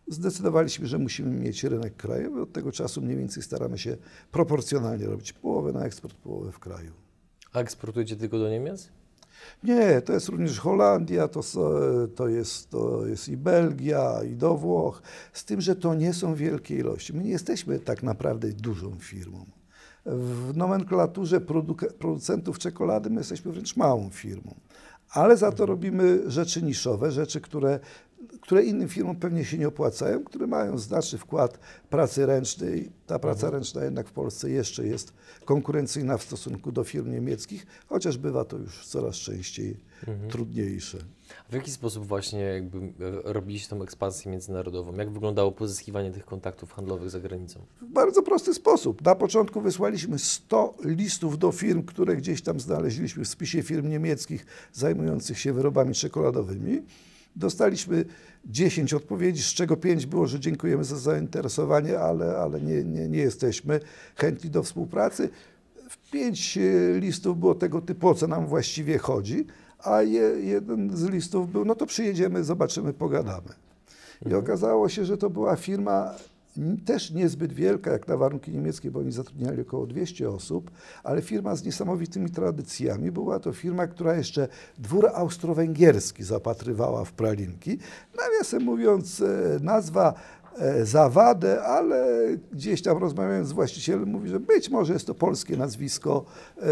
Zdecydowaliśmy, 0.07 0.87
że 0.87 0.97
musimy 0.97 1.39
mieć 1.39 1.63
rynek 1.63 1.95
krajowy. 1.95 2.41
Od 2.41 2.53
tego 2.53 2.71
czasu 2.71 3.01
mniej 3.01 3.17
więcej 3.17 3.43
staramy 3.43 3.77
się 3.77 3.97
proporcjonalnie 4.31 5.05
robić 5.05 5.33
połowę 5.33 5.71
na 5.71 5.85
eksport, 5.85 6.15
połowę 6.15 6.51
w 6.51 6.59
kraju. 6.59 6.91
A 7.53 7.59
eksportujecie 7.59 8.15
tylko 8.15 8.39
do 8.39 8.49
Niemiec? 8.49 8.89
Nie, 9.63 10.01
to 10.01 10.13
jest 10.13 10.29
również 10.29 10.59
Holandia, 10.59 11.27
to, 11.27 11.41
to, 12.15 12.27
jest, 12.27 12.69
to 12.69 13.07
jest 13.07 13.29
i 13.29 13.37
Belgia, 13.37 14.23
i 14.23 14.35
do 14.35 14.55
Włoch, 14.55 15.01
z 15.33 15.45
tym, 15.45 15.61
że 15.61 15.75
to 15.75 15.95
nie 15.95 16.13
są 16.13 16.35
wielkie 16.35 16.75
ilości. 16.75 17.13
My 17.13 17.23
nie 17.23 17.29
jesteśmy 17.29 17.79
tak 17.79 18.03
naprawdę 18.03 18.47
dużą 18.49 18.95
firmą. 18.99 19.45
W 20.05 20.57
nomenklaturze 20.57 21.41
producentów 21.99 22.59
czekolady 22.59 23.09
my 23.09 23.17
jesteśmy 23.17 23.51
wręcz 23.51 23.75
małą 23.75 24.09
firmą, 24.09 24.55
ale 25.09 25.37
za 25.37 25.51
to 25.51 25.65
robimy 25.65 26.31
rzeczy 26.31 26.63
niszowe, 26.63 27.11
rzeczy, 27.11 27.41
które, 27.41 27.79
które 28.45 28.63
innym 28.63 28.89
firmom 28.89 29.15
pewnie 29.15 29.45
się 29.45 29.57
nie 29.57 29.67
opłacają, 29.67 30.23
które 30.23 30.47
mają 30.47 30.77
znaczny 30.77 31.19
wkład 31.19 31.59
pracy 31.89 32.25
ręcznej. 32.25 32.91
Ta 33.07 33.19
praca 33.19 33.49
ręczna 33.49 33.83
jednak 33.83 34.07
w 34.07 34.11
Polsce 34.11 34.49
jeszcze 34.49 34.87
jest 34.87 35.13
konkurencyjna 35.45 36.17
w 36.17 36.23
stosunku 36.23 36.71
do 36.71 36.83
firm 36.83 37.11
niemieckich, 37.11 37.65
chociaż 37.87 38.17
bywa 38.17 38.45
to 38.45 38.57
już 38.57 38.85
coraz 38.87 39.15
częściej 39.15 39.77
trudniejsze. 40.29 40.97
W 41.49 41.53
jaki 41.53 41.71
sposób 41.71 42.07
właśnie 42.07 42.39
jakby 42.39 42.77
e, 42.77 42.83
robiliście 43.33 43.69
tą 43.69 43.83
ekspansję 43.83 44.31
międzynarodową? 44.31 44.93
Jak 44.93 45.11
wyglądało 45.11 45.51
pozyskiwanie 45.51 46.11
tych 46.11 46.25
kontaktów 46.25 46.71
handlowych 46.71 47.09
za 47.09 47.19
granicą? 47.19 47.59
W 47.81 47.85
bardzo 47.85 48.23
prosty 48.23 48.53
sposób. 48.53 49.01
Na 49.01 49.15
początku 49.15 49.61
wysłaliśmy 49.61 50.19
100 50.19 50.73
listów 50.83 51.37
do 51.37 51.51
firm, 51.51 51.83
które 51.83 52.15
gdzieś 52.15 52.41
tam 52.41 52.59
znaleźliśmy 52.59 53.23
w 53.23 53.27
spisie 53.27 53.63
firm 53.63 53.89
niemieckich 53.89 54.45
zajmujących 54.73 55.39
się 55.39 55.53
wyrobami 55.53 55.93
czekoladowymi. 55.93 56.81
Dostaliśmy 57.35 58.05
10 58.45 58.93
odpowiedzi, 58.93 59.43
z 59.43 59.53
czego 59.53 59.77
5 59.77 60.05
było, 60.05 60.27
że 60.27 60.39
dziękujemy 60.39 60.83
za 60.83 60.97
zainteresowanie, 60.97 61.99
ale, 61.99 62.37
ale 62.37 62.61
nie, 62.61 62.83
nie, 62.83 63.09
nie 63.09 63.19
jesteśmy 63.19 63.79
chętni 64.15 64.49
do 64.49 64.63
współpracy. 64.63 65.29
W 65.89 66.11
5 66.11 66.59
listów 66.99 67.39
było 67.39 67.55
tego 67.55 67.81
typu, 67.81 68.07
o 68.07 68.15
co 68.15 68.27
nam 68.27 68.47
właściwie 68.47 68.97
chodzi, 68.97 69.45
a 69.79 70.01
je, 70.01 70.21
jeden 70.21 70.97
z 70.97 71.03
listów 71.03 71.51
był, 71.51 71.65
no 71.65 71.75
to 71.75 71.85
przyjedziemy, 71.85 72.43
zobaczymy, 72.43 72.93
pogadamy. 72.93 73.49
I 74.29 74.33
okazało 74.33 74.89
się, 74.89 75.05
że 75.05 75.17
to 75.17 75.29
była 75.29 75.55
firma 75.55 76.15
też 76.85 77.11
niezbyt 77.11 77.53
wielka 77.53 77.91
jak 77.91 78.07
na 78.07 78.17
warunki 78.17 78.51
niemieckie, 78.51 78.91
bo 78.91 78.99
oni 78.99 79.11
zatrudniali 79.11 79.61
około 79.61 79.87
200 79.87 80.29
osób, 80.29 80.71
ale 81.03 81.21
firma 81.21 81.55
z 81.55 81.63
niesamowitymi 81.63 82.29
tradycjami. 82.29 83.11
Była 83.11 83.39
to 83.39 83.53
firma, 83.53 83.87
która 83.87 84.15
jeszcze 84.15 84.47
dwór 84.77 85.07
austro-węgierski 85.13 86.23
zapatrywała 86.23 87.05
w 87.05 87.11
pralinki. 87.11 87.77
Nawiasem 88.17 88.63
mówiąc, 88.63 89.21
e, 89.21 89.59
nazwa 89.61 90.13
e, 90.57 90.85
zawadę, 90.85 91.63
ale 91.63 92.27
gdzieś 92.51 92.81
tam 92.81 92.97
rozmawiając 92.97 93.47
z 93.47 93.51
właścicielem 93.51 94.09
mówi, 94.09 94.29
że 94.29 94.39
być 94.39 94.69
może 94.69 94.93
jest 94.93 95.07
to 95.07 95.15
polskie 95.15 95.57
nazwisko 95.57 96.25
e, 96.57 96.63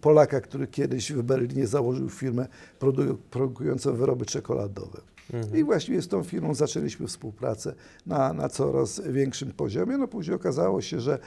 Polaka, 0.00 0.40
który 0.40 0.66
kiedyś 0.66 1.12
w 1.12 1.22
Berlinie 1.22 1.66
założył 1.66 2.08
firmę 2.10 2.46
produ- 2.80 3.16
produkującą 3.30 3.94
wyroby 3.96 4.26
czekoladowe. 4.26 5.00
I 5.54 5.64
właściwie 5.64 6.02
z 6.02 6.08
tą 6.08 6.22
firmą 6.22 6.54
zaczęliśmy 6.54 7.06
współpracę 7.06 7.74
na, 8.06 8.32
na 8.32 8.48
coraz 8.48 9.02
większym 9.08 9.52
poziomie. 9.52 9.98
No 9.98 10.08
później 10.08 10.36
okazało 10.36 10.82
się, 10.82 11.00
że, 11.00 11.18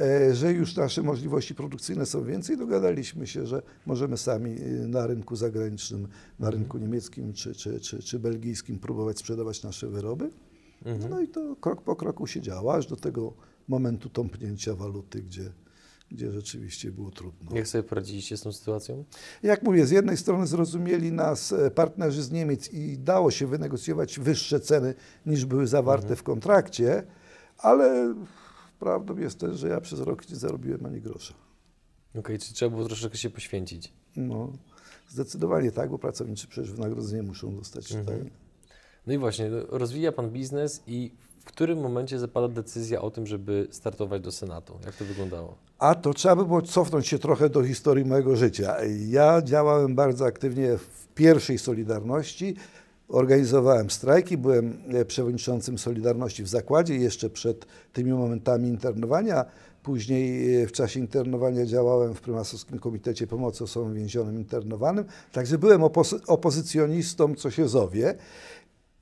e, 0.00 0.34
że 0.34 0.52
już 0.52 0.76
nasze 0.76 1.02
możliwości 1.02 1.54
produkcyjne 1.54 2.06
są 2.06 2.24
więcej. 2.24 2.56
Dogadaliśmy 2.56 3.26
się, 3.26 3.46
że 3.46 3.62
możemy 3.86 4.16
sami 4.16 4.50
e, 4.50 4.88
na 4.88 5.06
rynku 5.06 5.36
zagranicznym, 5.36 6.08
na 6.38 6.50
rynku 6.50 6.78
niemieckim 6.78 7.32
czy, 7.32 7.54
czy, 7.54 7.80
czy, 7.80 8.02
czy 8.02 8.18
belgijskim 8.18 8.78
próbować 8.78 9.18
sprzedawać 9.18 9.62
nasze 9.62 9.88
wyroby. 9.88 10.30
No 11.10 11.20
i 11.20 11.28
to 11.28 11.56
krok 11.56 11.82
po 11.82 11.96
kroku 11.96 12.26
się 12.26 12.40
działo, 12.40 12.74
aż 12.74 12.86
do 12.86 12.96
tego 12.96 13.32
momentu 13.68 14.08
tąpnięcia 14.08 14.74
waluty, 14.74 15.22
gdzie, 15.22 15.52
gdzie 16.10 16.32
rzeczywiście 16.32 16.92
było 16.92 17.10
trudno. 17.10 17.56
Jak 17.56 17.68
sobie 17.68 17.84
poradziliście 17.84 18.36
z 18.36 18.42
tą 18.42 18.52
sytuacją? 18.52 19.04
Jak 19.42 19.62
mówię, 19.62 19.86
z 19.86 19.90
jednej 19.90 20.16
strony 20.16 20.46
zrozumieli 20.46 21.12
nas 21.12 21.52
e, 21.52 21.70
partnerzy 21.70 22.22
z 22.22 22.30
Niemiec 22.30 22.72
i 22.72 22.98
dało 22.98 23.30
się 23.30 23.46
wynegocjować 23.46 24.18
wyższe 24.18 24.60
ceny 24.60 24.94
niż 25.26 25.44
były 25.44 25.66
zawarte 25.66 26.16
w 26.16 26.22
kontrakcie, 26.22 27.02
ale 27.58 28.14
prawdą 28.78 29.16
jest 29.18 29.38
też, 29.38 29.58
że 29.58 29.68
ja 29.68 29.80
przez 29.80 30.00
rok 30.00 30.30
nie 30.30 30.36
zarobiłem 30.36 30.86
ani 30.86 31.00
grosza. 31.00 31.34
Okej, 32.18 32.38
czy 32.38 32.54
trzeba 32.54 32.70
było 32.76 32.84
troszeczkę 32.84 33.18
się 33.18 33.30
poświęcić? 33.30 33.92
No, 34.16 34.52
zdecydowanie 35.08 35.72
tak, 35.72 35.90
bo 35.90 35.98
pracownicy 35.98 36.46
przecież 36.46 36.72
wynagrodzenie 36.72 37.22
muszą 37.22 37.56
dostać. 37.56 37.92
Mhm. 37.92 38.18
Tak? 38.18 38.32
No 39.06 39.12
i 39.12 39.18
właśnie, 39.18 39.50
no, 39.50 39.78
rozwija 39.78 40.12
Pan 40.12 40.30
biznes 40.30 40.82
i 40.86 41.14
w 41.40 41.44
którym 41.44 41.80
momencie 41.80 42.18
zapada 42.18 42.48
decyzja 42.48 43.02
o 43.02 43.10
tym, 43.10 43.26
żeby 43.26 43.68
startować 43.70 44.22
do 44.22 44.32
Senatu? 44.32 44.78
Jak 44.86 44.94
to 44.96 45.04
wyglądało? 45.04 45.54
A 45.78 45.94
to 45.94 46.14
trzeba 46.14 46.36
by 46.36 46.44
było 46.44 46.62
cofnąć 46.62 47.06
się 47.06 47.18
trochę 47.18 47.50
do 47.50 47.64
historii 47.64 48.04
mojego 48.04 48.36
życia. 48.36 48.76
Ja 49.08 49.42
działałem 49.42 49.94
bardzo 49.94 50.26
aktywnie 50.26 50.76
w 50.76 51.08
pierwszej 51.14 51.58
Solidarności. 51.58 52.56
Organizowałem 53.08 53.90
strajki, 53.90 54.36
byłem 54.36 54.82
e, 54.88 55.04
przewodniczącym 55.04 55.78
Solidarności 55.78 56.42
w 56.42 56.48
zakładzie 56.48 56.96
jeszcze 56.96 57.30
przed 57.30 57.66
tymi 57.92 58.12
momentami 58.12 58.68
internowania. 58.68 59.44
Później 59.82 60.56
e, 60.62 60.66
w 60.66 60.72
czasie 60.72 61.00
internowania 61.00 61.66
działałem 61.66 62.14
w 62.14 62.20
Prymasowskim 62.20 62.78
Komitecie 62.78 63.26
Pomocy 63.26 63.64
Osobom 63.64 63.94
Więzionym 63.94 64.38
Internowanym. 64.38 65.04
Także 65.32 65.58
byłem 65.58 65.82
opozycjonistą, 66.26 67.34
co 67.34 67.50
się 67.50 67.68
zowie. 67.68 68.14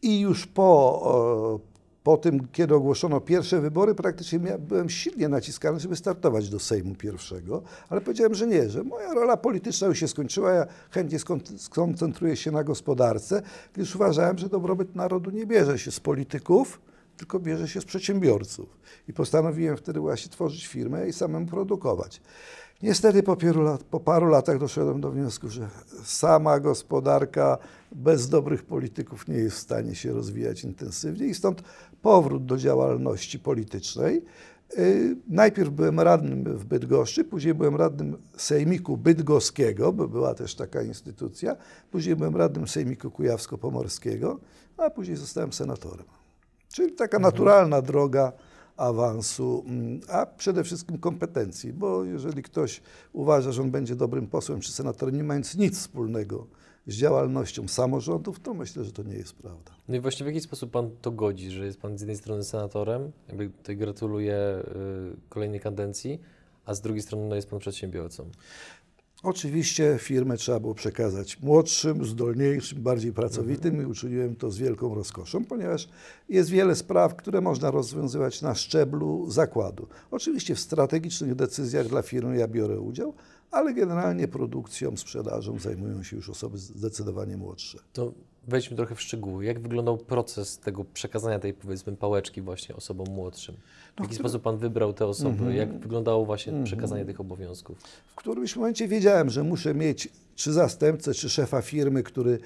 I 0.02 0.20
już 0.20 0.46
po, 0.46 1.60
po 2.08 2.16
tym, 2.16 2.48
kiedy 2.52 2.74
ogłoszono 2.74 3.20
pierwsze 3.20 3.60
wybory, 3.60 3.94
praktycznie 3.94 4.38
byłem 4.58 4.90
silnie 4.90 5.28
naciskany, 5.28 5.80
żeby 5.80 5.96
startować 5.96 6.48
do 6.48 6.58
Sejmu 6.58 6.94
pierwszego, 6.94 7.62
ale 7.88 8.00
powiedziałem, 8.00 8.34
że 8.34 8.46
nie, 8.46 8.70
że 8.70 8.84
moja 8.84 9.14
rola 9.14 9.36
polityczna 9.36 9.86
już 9.86 9.98
się 9.98 10.08
skończyła, 10.08 10.52
ja 10.52 10.66
chętnie 10.90 11.18
skon- 11.18 11.58
skoncentruję 11.58 12.36
się 12.36 12.50
na 12.50 12.64
gospodarce, 12.64 13.42
gdyż 13.72 13.96
uważałem, 13.96 14.38
że 14.38 14.48
dobrobyt 14.48 14.96
narodu 14.96 15.30
nie 15.30 15.46
bierze 15.46 15.78
się 15.78 15.90
z 15.90 16.00
polityków, 16.00 16.80
tylko 17.16 17.38
bierze 17.38 17.68
się 17.68 17.80
z 17.80 17.84
przedsiębiorców. 17.84 18.68
I 19.08 19.12
postanowiłem 19.12 19.76
wtedy 19.76 20.00
właśnie 20.00 20.30
tworzyć 20.30 20.66
firmę 20.66 21.08
i 21.08 21.12
samemu 21.12 21.46
produkować. 21.46 22.20
Niestety 22.82 23.22
po 23.22 23.36
paru, 23.36 23.62
lat, 23.62 23.82
po 23.82 24.00
paru 24.00 24.26
latach 24.26 24.58
doszedłem 24.58 25.00
do 25.00 25.10
wniosku, 25.10 25.48
że 25.48 25.68
sama 26.04 26.60
gospodarka 26.60 27.58
bez 27.92 28.28
dobrych 28.28 28.62
polityków 28.62 29.28
nie 29.28 29.34
jest 29.34 29.56
w 29.56 29.60
stanie 29.60 29.94
się 29.94 30.12
rozwijać 30.12 30.64
intensywnie 30.64 31.26
i 31.26 31.34
stąd 31.34 31.62
powrót 32.02 32.46
do 32.46 32.56
działalności 32.56 33.38
politycznej. 33.38 34.24
Yy, 34.76 35.16
Najpierw 35.28 35.70
byłem 35.70 36.00
radnym 36.00 36.44
w 36.44 36.64
Bydgoszczy, 36.64 37.24
później 37.24 37.54
byłem 37.54 37.76
radnym 37.76 38.16
Sejmiku 38.36 38.96
Bydgoskiego, 38.96 39.92
bo 39.92 40.08
była 40.08 40.34
też 40.34 40.54
taka 40.54 40.82
instytucja, 40.82 41.56
później 41.90 42.16
byłem 42.16 42.36
radnym 42.36 42.68
Sejmiku 42.68 43.10
Kujawsko-Pomorskiego, 43.10 44.36
a 44.76 44.90
później 44.90 45.16
zostałem 45.16 45.52
senatorem. 45.52 46.06
Czyli 46.72 46.92
taka 46.92 47.18
naturalna 47.18 47.82
droga 47.82 48.32
awansu, 48.78 49.64
mm, 49.66 50.00
a 50.08 50.26
przede 50.26 50.64
wszystkim 50.64 50.98
kompetencji, 50.98 51.72
bo 51.72 52.04
jeżeli 52.04 52.42
ktoś 52.42 52.80
uważa, 53.12 53.52
że 53.52 53.62
on 53.62 53.70
będzie 53.70 53.96
dobrym 53.96 54.26
posłem 54.26 54.60
czy 54.60 54.72
senatorem, 54.72 55.16
nie 55.16 55.24
mając 55.24 55.54
nic 55.54 55.78
wspólnego 55.78 56.46
z 56.86 56.94
działalnością 56.94 57.68
samorządów, 57.68 58.40
to 58.40 58.54
myślę, 58.54 58.84
że 58.84 58.92
to 58.92 59.02
nie 59.02 59.14
jest 59.14 59.34
prawda. 59.34 59.72
No 59.88 59.96
i 59.96 60.00
właśnie 60.00 60.24
w 60.24 60.26
jaki 60.26 60.40
sposób 60.40 60.70
Pan 60.70 60.90
to 61.02 61.10
godzi, 61.10 61.50
że 61.50 61.66
jest 61.66 61.80
Pan 61.80 61.98
z 61.98 62.00
jednej 62.00 62.16
strony 62.16 62.44
senatorem, 62.44 63.12
jakby 63.28 63.50
tutaj 63.50 63.76
gratuluję 63.76 64.36
y, 64.36 65.28
kolejnej 65.28 65.60
kadencji, 65.60 66.20
a 66.64 66.74
z 66.74 66.80
drugiej 66.80 67.02
strony 67.02 67.28
no, 67.28 67.36
jest 67.36 67.50
Pan 67.50 67.58
przedsiębiorcą. 67.58 68.30
Oczywiście 69.22 69.96
firmę 70.00 70.36
trzeba 70.36 70.60
było 70.60 70.74
przekazać 70.74 71.40
młodszym, 71.40 72.04
zdolniejszym, 72.04 72.82
bardziej 72.82 73.12
pracowitym 73.12 73.82
i 73.82 73.84
uczyniłem 73.84 74.36
to 74.36 74.50
z 74.50 74.58
wielką 74.58 74.94
rozkoszą, 74.94 75.44
ponieważ 75.44 75.88
jest 76.28 76.50
wiele 76.50 76.74
spraw, 76.74 77.16
które 77.16 77.40
można 77.40 77.70
rozwiązywać 77.70 78.42
na 78.42 78.54
szczeblu 78.54 79.30
zakładu. 79.30 79.86
Oczywiście 80.10 80.54
w 80.54 80.60
strategicznych 80.60 81.34
decyzjach 81.34 81.88
dla 81.88 82.02
firmy 82.02 82.36
ja 82.36 82.48
biorę 82.48 82.80
udział, 82.80 83.14
ale 83.50 83.74
generalnie 83.74 84.28
produkcją, 84.28 84.96
sprzedażą 84.96 85.58
zajmują 85.58 86.02
się 86.02 86.16
już 86.16 86.30
osoby 86.30 86.58
zdecydowanie 86.58 87.36
młodsze. 87.36 87.78
To 87.92 88.12
wejdźmy 88.48 88.76
trochę 88.76 88.94
w 88.94 89.00
szczegóły. 89.00 89.44
Jak 89.44 89.60
wyglądał 89.60 89.98
proces 89.98 90.58
tego 90.58 90.84
przekazania 90.84 91.38
tej, 91.38 91.54
powiedzmy, 91.54 91.96
pałeczki 91.96 92.42
właśnie 92.42 92.76
osobom 92.76 93.06
młodszym? 93.08 93.54
W 93.96 94.00
jaki 94.00 94.14
sposób 94.14 94.42
Pan 94.42 94.58
wybrał 94.58 94.92
te 94.92 95.06
osoby? 95.06 95.54
Jak 95.54 95.78
wyglądało 95.78 96.26
właśnie 96.26 96.64
przekazanie 96.64 97.04
tych 97.04 97.20
obowiązków? 97.20 97.78
w 98.06 98.14
którymś 98.14 98.56
momencie 98.56 98.88
wiedziałem, 98.88 99.30
że 99.30 99.42
muszę 99.42 99.74
mieć 99.74 100.08
czy 100.36 100.52
zastępcę, 100.52 101.14
czy 101.14 101.28
szefa 101.28 101.62
firmy, 101.62 102.02
który 102.02 102.38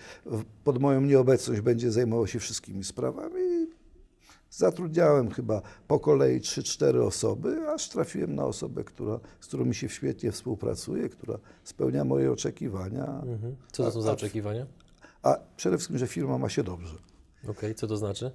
pod 0.65 0.79
moją 0.79 1.01
nieobecność 1.01 1.61
będzie 1.61 1.93
zajmował 1.93 2.27
się 2.27 2.39
wszystkimi 2.39 2.85
sprawami. 2.85 3.67
Zatrudniałem 4.57 5.31
chyba 5.31 5.63
po 5.89 6.01
kolei 6.01 6.41
3-4 6.41 7.07
osoby, 7.07 7.71
aż 7.71 7.89
trafiłem 7.89 8.35
na 8.35 8.45
osobę, 8.45 8.85
która, 8.85 9.21
z 9.41 9.47
którą 9.47 9.65
mi 9.65 9.75
się 9.75 9.89
świetnie 9.89 10.33
współpracuje, 10.33 11.09
która 11.09 11.39
spełnia 11.65 12.05
moje 12.05 12.33
oczekiwania, 12.33 13.05
Mhm. 13.05 13.57
Co 13.73 13.85
to 13.85 13.91
są 13.91 14.03
za 14.03 14.13
oczekiwania? 14.13 14.67
a 15.23 15.39
przede 15.57 15.77
wszystkim, 15.77 15.99
że 15.99 16.07
firma 16.07 16.39
ma 16.39 16.49
się 16.49 16.63
dobrze. 16.63 16.95
Okej, 17.49 17.75
co 17.75 17.87
to 17.87 17.97
znaczy? 17.97 18.31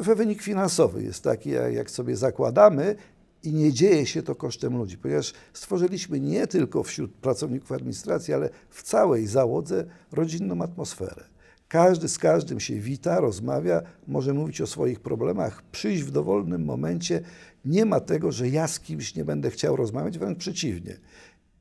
że 0.00 0.14
wynik 0.14 0.42
finansowy 0.42 1.02
jest 1.02 1.24
taki, 1.24 1.50
jak 1.50 1.90
sobie 1.90 2.16
zakładamy 2.16 2.96
i 3.42 3.52
nie 3.52 3.72
dzieje 3.72 4.06
się 4.06 4.22
to 4.22 4.34
kosztem 4.34 4.76
ludzi, 4.78 4.98
ponieważ 4.98 5.32
stworzyliśmy 5.52 6.20
nie 6.20 6.46
tylko 6.46 6.82
wśród 6.82 7.12
pracowników 7.12 7.72
administracji, 7.72 8.34
ale 8.34 8.50
w 8.70 8.82
całej 8.82 9.26
załodze 9.26 9.84
rodzinną 10.12 10.62
atmosferę. 10.62 11.24
Każdy 11.70 12.08
z 12.08 12.18
każdym 12.18 12.60
się 12.60 12.74
wita, 12.74 13.20
rozmawia, 13.20 13.82
może 14.08 14.34
mówić 14.34 14.60
o 14.60 14.66
swoich 14.66 15.00
problemach, 15.00 15.62
przyjść 15.62 16.02
w 16.02 16.10
dowolnym 16.10 16.64
momencie. 16.64 17.20
Nie 17.64 17.86
ma 17.86 18.00
tego, 18.00 18.32
że 18.32 18.48
ja 18.48 18.68
z 18.68 18.80
kimś 18.80 19.14
nie 19.14 19.24
będę 19.24 19.50
chciał 19.50 19.76
rozmawiać, 19.76 20.18
wręcz 20.18 20.38
przeciwnie. 20.38 20.96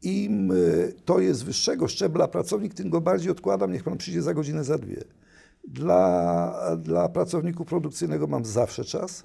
Im 0.01 0.51
y, 0.51 0.94
to 1.06 1.20
jest 1.20 1.46
wyższego 1.46 1.88
szczebla 1.88 2.28
pracownik, 2.28 2.74
tym 2.74 2.89
go 2.89 3.01
bardziej 3.01 3.32
odkładam, 3.32 3.72
niech 3.72 3.84
pan 3.84 3.98
przyjdzie 3.98 4.22
za 4.22 4.34
godzinę, 4.34 4.63
za 4.63 4.78
dwie. 4.78 5.04
Dla, 5.68 6.78
dla 6.78 7.10
pracowników 7.10 7.68
produkcyjnego 7.68 8.28
mam 8.28 8.46
zawsze 8.46 8.86
czas 8.86 9.24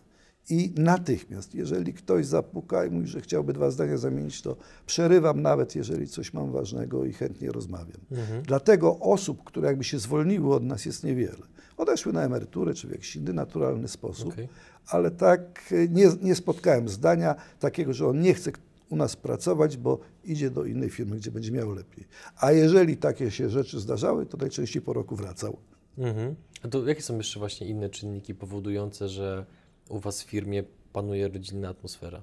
i 0.50 0.72
natychmiast, 0.76 1.54
jeżeli 1.54 1.94
ktoś 1.94 2.26
zapuka 2.26 2.86
i 2.86 2.90
mówi, 2.90 3.06
że 3.06 3.20
chciałby 3.20 3.52
dwa 3.52 3.70
zdania 3.70 3.96
zamienić, 3.96 4.42
to 4.42 4.56
przerywam 4.86 5.42
nawet, 5.42 5.76
jeżeli 5.76 6.08
coś 6.08 6.32
mam 6.32 6.52
ważnego 6.52 7.04
i 7.04 7.12
chętnie 7.12 7.52
rozmawiam. 7.52 8.00
Dlatego 8.42 8.98
osób, 8.98 9.44
które 9.44 9.68
jakby 9.68 9.84
się 9.84 9.98
zwolniły 9.98 10.54
od 10.54 10.62
nas 10.62 10.86
jest 10.86 11.04
niewiele. 11.04 11.46
Odeszły 11.76 12.12
na 12.12 12.22
emeryturę 12.22 12.74
czy 12.74 12.88
w 12.88 12.90
jakiś 12.90 13.16
inny 13.16 13.32
naturalny 13.32 13.88
sposób, 13.88 14.32
Okej. 14.32 14.48
ale 14.86 15.10
tak 15.10 15.72
e, 15.72 15.88
nie, 15.88 16.08
nie 16.22 16.34
spotkałem 16.34 16.88
zdania 16.88 17.34
takiego, 17.60 17.92
że 17.92 18.06
on 18.06 18.20
nie 18.20 18.34
chce 18.34 18.52
u 18.90 18.96
nas 18.96 19.16
pracować, 19.16 19.76
bo 19.76 19.98
idzie 20.24 20.50
do 20.50 20.64
innej 20.64 20.90
firmy, 20.90 21.16
gdzie 21.16 21.30
będzie 21.30 21.52
miał 21.52 21.72
lepiej. 21.72 22.04
A 22.36 22.52
jeżeli 22.52 22.96
takie 22.96 23.30
się 23.30 23.50
rzeczy 23.50 23.80
zdarzały, 23.80 24.26
to 24.26 24.36
najczęściej 24.36 24.82
po 24.82 24.92
roku 24.92 25.16
wracał. 25.16 25.56
Mhm. 25.98 26.34
A 26.62 26.68
to 26.68 26.86
jakie 26.88 27.02
są 27.02 27.16
jeszcze 27.16 27.38
właśnie 27.38 27.66
inne 27.66 27.90
czynniki 27.90 28.34
powodujące, 28.34 29.08
że 29.08 29.46
u 29.88 29.98
Was 29.98 30.22
w 30.22 30.26
firmie 30.26 30.64
panuje 30.92 31.28
rodzinna 31.28 31.68
atmosfera? 31.68 32.22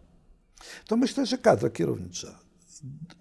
To 0.88 0.98
myślę, 0.98 1.26
że 1.26 1.38
kadra 1.38 1.70
kierownicza. 1.70 2.40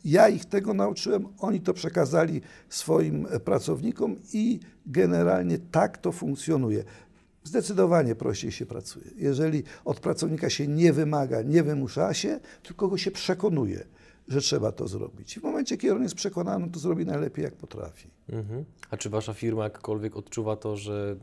Ja 0.04 0.28
ich 0.28 0.44
tego 0.44 0.74
nauczyłem, 0.74 1.28
oni 1.38 1.60
to 1.60 1.74
przekazali 1.74 2.40
swoim 2.68 3.26
e, 3.30 3.40
pracownikom 3.40 4.16
i 4.32 4.60
generalnie 4.86 5.58
tak 5.58 5.98
to 5.98 6.12
funkcjonuje. 6.12 6.84
Zdecydowanie 7.44 8.14
prościej 8.14 8.52
się 8.52 8.66
pracuje. 8.66 9.10
Jeżeli 9.16 9.62
od 9.84 10.00
pracownika 10.00 10.50
się 10.50 10.66
nie 10.66 10.92
wymaga, 10.92 11.42
nie 11.42 11.62
wymusza 11.62 12.14
się, 12.14 12.40
tylko 12.62 12.88
go 12.88 12.98
się 12.98 13.10
przekonuje, 13.10 13.86
że 14.28 14.40
trzeba 14.40 14.72
to 14.72 14.88
zrobić. 14.88 15.36
I 15.36 15.40
w 15.40 15.42
momencie, 15.42 15.76
kiedy 15.76 15.94
on 15.94 16.02
jest 16.02 16.14
przekonany, 16.14 16.70
to 16.70 16.78
zrobi 16.78 17.06
najlepiej, 17.06 17.44
jak 17.44 17.54
potrafi. 17.54 18.10
Mhm. 18.28 18.64
A 18.90 18.96
czy 18.96 19.10
Wasza 19.10 19.34
firma 19.34 19.64
jakkolwiek 19.64 20.16
odczuwa 20.16 20.56
to, 20.56 20.76
że 20.76 21.16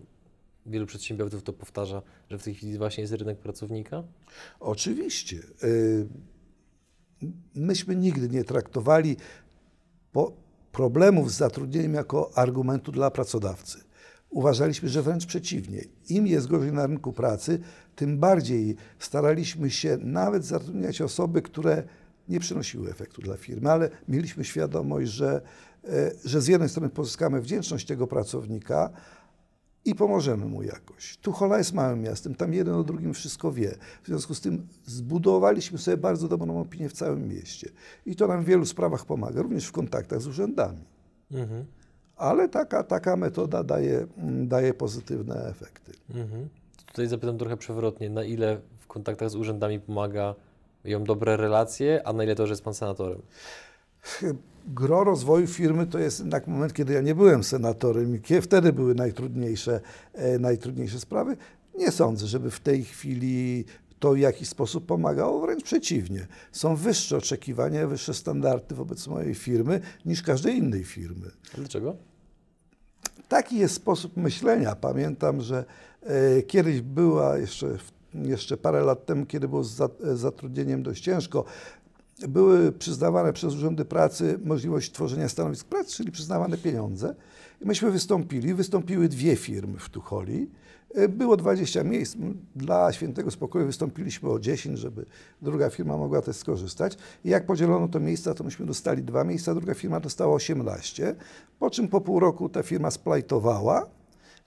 wielu 0.68 0.86
przedsiębiorców 0.86 1.44
to 1.44 1.54
powtarza, 1.54 2.02
że 2.30 2.38
w 2.38 2.44
tej 2.44 2.56
chwili 2.56 2.78
właśnie 2.78 3.02
jest 3.02 3.14
rynek 3.14 3.40
pracownika? 3.40 4.04
Oczywiście. 4.60 5.38
Y, 5.64 6.08
Myśmy 7.56 7.96
nigdy 7.96 8.30
nie 8.30 8.44
traktowali 8.44 9.18
problemów 10.72 11.32
z 11.32 11.38
zatrudnieniem 11.38 11.94
jako 11.94 12.38
argumentu 12.38 12.92
dla 12.92 13.12
pracodawcy. 13.12 13.80
Uważaliśmy, 14.30 14.90
że 14.90 15.02
wręcz 15.02 15.26
przeciwnie. 15.26 15.84
Im 16.10 16.28
jest 16.28 16.48
gorzej 16.48 16.74
na 16.74 16.88
rynku 16.88 17.14
pracy, 17.14 17.60
tym 17.96 18.18
bardziej 18.18 18.76
staraliśmy 19.00 19.70
się 19.70 19.98
nawet 20.02 20.46
zatrudniać 20.46 21.02
osoby, 21.02 21.42
które 21.42 21.84
nie 22.30 22.40
przynosiły 22.40 22.90
efektu 22.90 23.22
dla 23.22 23.38
firmy, 23.38 23.72
ale 23.72 23.90
mieliśmy 24.08 24.44
świadomość, 24.44 25.12
że, 25.12 25.42
e, 25.84 26.12
że 26.26 26.42
z 26.42 26.48
jednej 26.48 26.70
strony 26.70 26.90
pozyskamy 26.90 27.42
wdzięczność 27.42 27.88
tego 27.88 28.08
pracownika, 28.08 28.90
i 29.88 29.96
pomożemy 29.96 30.46
mu 30.46 30.64
jakoś. 30.64 31.18
Tuchola 31.18 31.58
jest 31.58 31.74
małym 31.74 32.02
miastem, 32.02 32.36
tam 32.36 32.54
jeden 32.54 32.74
o 32.74 32.84
drugim 32.84 33.14
wszystko 33.14 33.52
wie. 33.52 33.76
W 34.04 34.08
związku 34.08 34.36
z 34.36 34.42
tym 34.42 34.68
zbudowaliśmy 34.86 35.78
sobie 35.78 35.98
bardzo 35.98 36.28
dobrą 36.28 36.62
opinię 36.62 36.90
w 36.90 36.94
całym 36.94 37.28
mieście. 37.28 37.70
I 38.06 38.16
to 38.16 38.28
nam 38.28 38.44
w 38.44 38.46
wielu 38.46 38.66
sprawach 38.66 39.06
pomaga, 39.06 39.42
również 39.42 39.66
w 39.66 39.72
kontaktach 39.72 40.22
z 40.22 40.28
urzędami. 40.28 40.84
Mhm. 41.32 41.66
Ale 42.16 42.50
taka, 42.50 42.84
taka 42.84 43.16
metoda 43.16 43.64
daje, 43.64 44.08
mm, 44.18 44.48
daje 44.48 44.74
pozytywne 44.74 45.46
efekty. 45.50 45.92
Mhm. 46.10 46.50
Tutaj 46.86 47.08
zapytam 47.08 47.38
trochę 47.38 47.58
przewrotnie, 47.58 48.10
na 48.10 48.24
ile 48.24 48.62
w 48.80 48.88
kontaktach 48.88 49.30
z 49.30 49.36
urzędami 49.36 49.80
pomaga 49.80 50.36
ją 50.84 51.04
dobre 51.04 51.38
relacje, 51.38 52.08
a 52.08 52.14
na 52.14 52.24
ile 52.24 52.36
to, 52.36 52.48
że 52.48 52.52
jest 52.52 52.64
Pan 52.64 52.74
senatorem? 52.74 53.22
Gro 54.68 55.04
rozwoju 55.04 55.48
firmy 55.48 55.88
to 55.88 56.00
jest 56.00 56.20
jednak 56.20 56.48
moment, 56.48 56.74
kiedy 56.74 56.94
ja 56.94 57.02
nie 57.02 57.16
byłem 57.16 57.44
senatorem 57.44 58.16
i 58.16 58.42
wtedy 58.42 58.74
były 58.74 58.96
najtrudniejsze, 58.96 59.82
e, 60.14 60.40
najtrudniejsze 60.40 61.00
sprawy. 61.00 61.38
Nie 61.78 61.92
sądzę, 61.92 62.28
żeby 62.28 62.52
w 62.52 62.60
tej 62.60 62.84
chwili 62.84 63.66
to 64.00 64.12
w 64.12 64.18
jakiś 64.18 64.50
sposób 64.50 64.86
pomagało, 64.86 65.42
wręcz 65.42 65.64
przeciwnie. 65.64 66.28
Są 66.52 66.76
wyższe 66.76 67.18
oczekiwania, 67.18 67.88
wyższe 67.88 68.14
standardy 68.14 68.76
wobec 68.76 69.08
mojej 69.08 69.36
firmy 69.36 69.82
niż 70.06 70.22
każdej 70.22 70.58
innej 70.58 70.84
firmy. 70.84 71.32
A 71.54 71.58
Dlaczego? 71.58 71.96
Taki 73.28 73.58
jest 73.58 73.76
sposób 73.76 74.18
myślenia. 74.18 74.76
Pamiętam, 74.76 75.42
że 75.42 75.66
e, 76.04 76.42
kiedyś 76.42 76.82
była 76.82 77.38
jeszcze, 77.38 77.78
jeszcze 78.14 78.58
parę 78.58 78.82
lat 78.82 79.06
temu, 79.06 79.26
kiedy 79.26 79.48
było 79.48 79.64
z 79.64 79.70
z 80.00 80.20
zatrudnieniem 80.20 80.84
dość 80.84 81.04
ciężko, 81.04 81.46
były 82.20 82.72
przyznawane 82.72 83.34
przez 83.34 83.54
urzędy 83.54 83.86
pracy 83.86 84.40
możliwość 84.44 84.92
tworzenia 84.92 85.30
stanowisk 85.30 85.68
pracy, 85.68 85.96
czyli 85.96 86.12
przyznawane 86.12 86.58
pieniądze. 86.58 87.16
I 87.62 87.66
myśmy 87.66 87.92
wystąpili, 87.92 88.54
wystąpiły 88.54 89.10
dwie 89.10 89.36
firmy 89.36 89.80
w 89.80 89.90
Tucholi. 89.90 90.50
Było 91.10 91.38
20 91.38 91.84
miejsc. 91.84 92.18
Dla 92.56 92.94
świętego 92.94 93.32
spokoju 93.32 93.66
wystąpiliśmy 93.66 94.30
o 94.30 94.40
10, 94.40 94.80
żeby 94.80 95.06
druga 95.42 95.70
firma 95.70 95.98
mogła 95.98 96.22
też 96.22 96.36
skorzystać. 96.36 96.98
I 97.26 97.30
jak 97.30 97.46
podzielono 97.46 97.88
to 97.88 98.00
miejsca, 98.00 98.34
to 98.34 98.44
myśmy 98.44 98.66
dostali 98.66 99.04
dwa 99.04 99.24
miejsca, 99.24 99.56
druga 99.56 99.74
firma 99.74 100.00
dostała 100.00 100.36
18. 100.36 101.16
Po 101.60 101.70
czym 101.70 101.88
po 101.88 102.02
pół 102.02 102.20
roku 102.20 102.50
ta 102.50 102.64
firma 102.64 102.92
splajtowała 102.92 103.97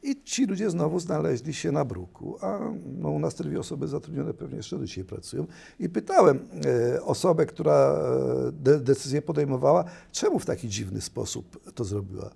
i 0.03 0.23
ci 0.25 0.47
ludzie 0.47 0.71
znowu 0.71 1.01
znaleźli 1.01 1.55
się 1.55 1.73
na 1.73 1.85
bruku. 1.85 2.37
A 2.41 2.59
no, 2.99 3.11
u 3.11 3.19
nas 3.19 3.35
te 3.35 3.45
dwie 3.45 3.61
osoby 3.61 3.89
zatrudnione 3.89 4.35
pewnie 4.35 4.57
jeszcze 4.57 4.79
do 4.79 4.85
dzisiaj 4.85 5.05
pracują. 5.05 5.47
I 5.79 5.89
pytałem 5.89 6.49
e, 6.95 7.03
osobę, 7.03 7.47
która 7.47 7.73
e, 7.73 8.53
de, 8.53 8.81
decyzję 8.81 9.23
podejmowała, 9.23 9.85
czemu 10.13 10.39
w 10.39 10.47
taki 10.47 10.69
dziwny 10.69 11.01
sposób 11.01 11.73
to 11.75 11.85
zrobiła. 11.85 12.31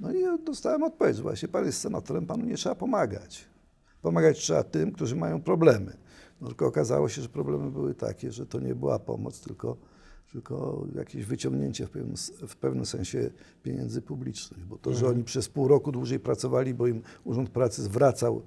No 0.00 0.12
i 0.12 0.44
dostałem 0.44 0.82
odpowiedź, 0.82 1.20
właśnie 1.20 1.48
pan 1.48 1.66
jest 1.66 1.80
senatorem, 1.80 2.26
panu 2.26 2.44
nie 2.44 2.56
trzeba 2.56 2.74
pomagać. 2.74 3.44
Pomagać 4.02 4.38
trzeba 4.38 4.62
tym, 4.62 4.92
którzy 4.92 5.16
mają 5.16 5.42
problemy. 5.42 5.96
No, 6.40 6.48
tylko 6.48 6.66
okazało 6.66 7.08
się, 7.08 7.22
że 7.22 7.28
problemy 7.28 7.70
były 7.70 7.94
takie, 7.94 8.32
że 8.32 8.46
to 8.46 8.60
nie 8.60 8.74
była 8.74 8.98
pomoc, 8.98 9.40
tylko, 9.40 9.76
tylko 10.32 10.86
jakieś 10.94 11.24
wyciągnięcie 11.24 11.86
w 11.86 11.90
pewnym, 11.90 12.16
w 12.48 12.56
pewnym 12.56 12.86
sensie 12.86 13.30
pieniędzy 13.62 14.02
publicznych. 14.02 14.66
Bo 14.66 14.78
to, 14.78 14.94
że 14.94 15.08
oni 15.08 15.24
przez 15.24 15.48
pół 15.48 15.68
roku 15.68 15.92
dłużej 15.92 16.20
pracowali, 16.20 16.74
bo 16.74 16.86
im 16.86 17.02
Urząd 17.24 17.50
Pracy 17.50 17.82
zwracał 17.82 18.42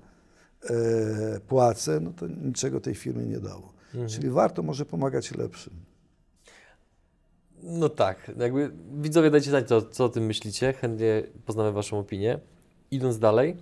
e, 0.70 1.40
płace, 1.48 2.00
no 2.00 2.14
to 2.14 2.28
niczego 2.28 2.82
tej 2.82 2.96
firmie 2.96 3.26
nie 3.26 3.40
dało. 3.40 3.74
Czyli 4.08 4.30
warto 4.30 4.64
może 4.64 4.86
pomagać 4.86 5.32
lepszym. 5.32 5.74
No 7.64 7.90
tak, 7.90 8.32
jakby 8.38 8.72
widzowie 9.02 9.32
dajcie 9.32 9.50
znać, 9.50 9.68
co, 9.68 9.82
co 9.82 10.06
o 10.06 10.10
tym 10.10 10.26
myślicie, 10.26 10.74
chętnie 10.74 11.24
poznamy 11.46 11.72
Waszą 11.72 12.00
opinię. 12.00 12.40
Idąc 12.92 13.20
dalej, 13.20 13.58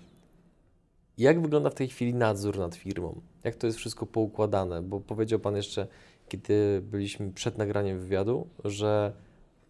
jak 1.18 1.42
wygląda 1.42 1.70
w 1.70 1.76
tej 1.76 1.88
chwili 1.88 2.14
nadzór 2.14 2.58
nad 2.58 2.76
firmą? 2.76 3.22
Jak 3.44 3.56
to 3.56 3.68
jest 3.68 3.80
wszystko 3.80 4.06
poukładane? 4.06 4.82
Bo 4.82 5.00
powiedział 5.00 5.40
Pan 5.40 5.56
jeszcze, 5.56 5.88
kiedy 6.30 6.82
byliśmy 6.82 7.32
przed 7.32 7.58
nagraniem 7.58 8.00
wywiadu, 8.00 8.48
że 8.66 9.14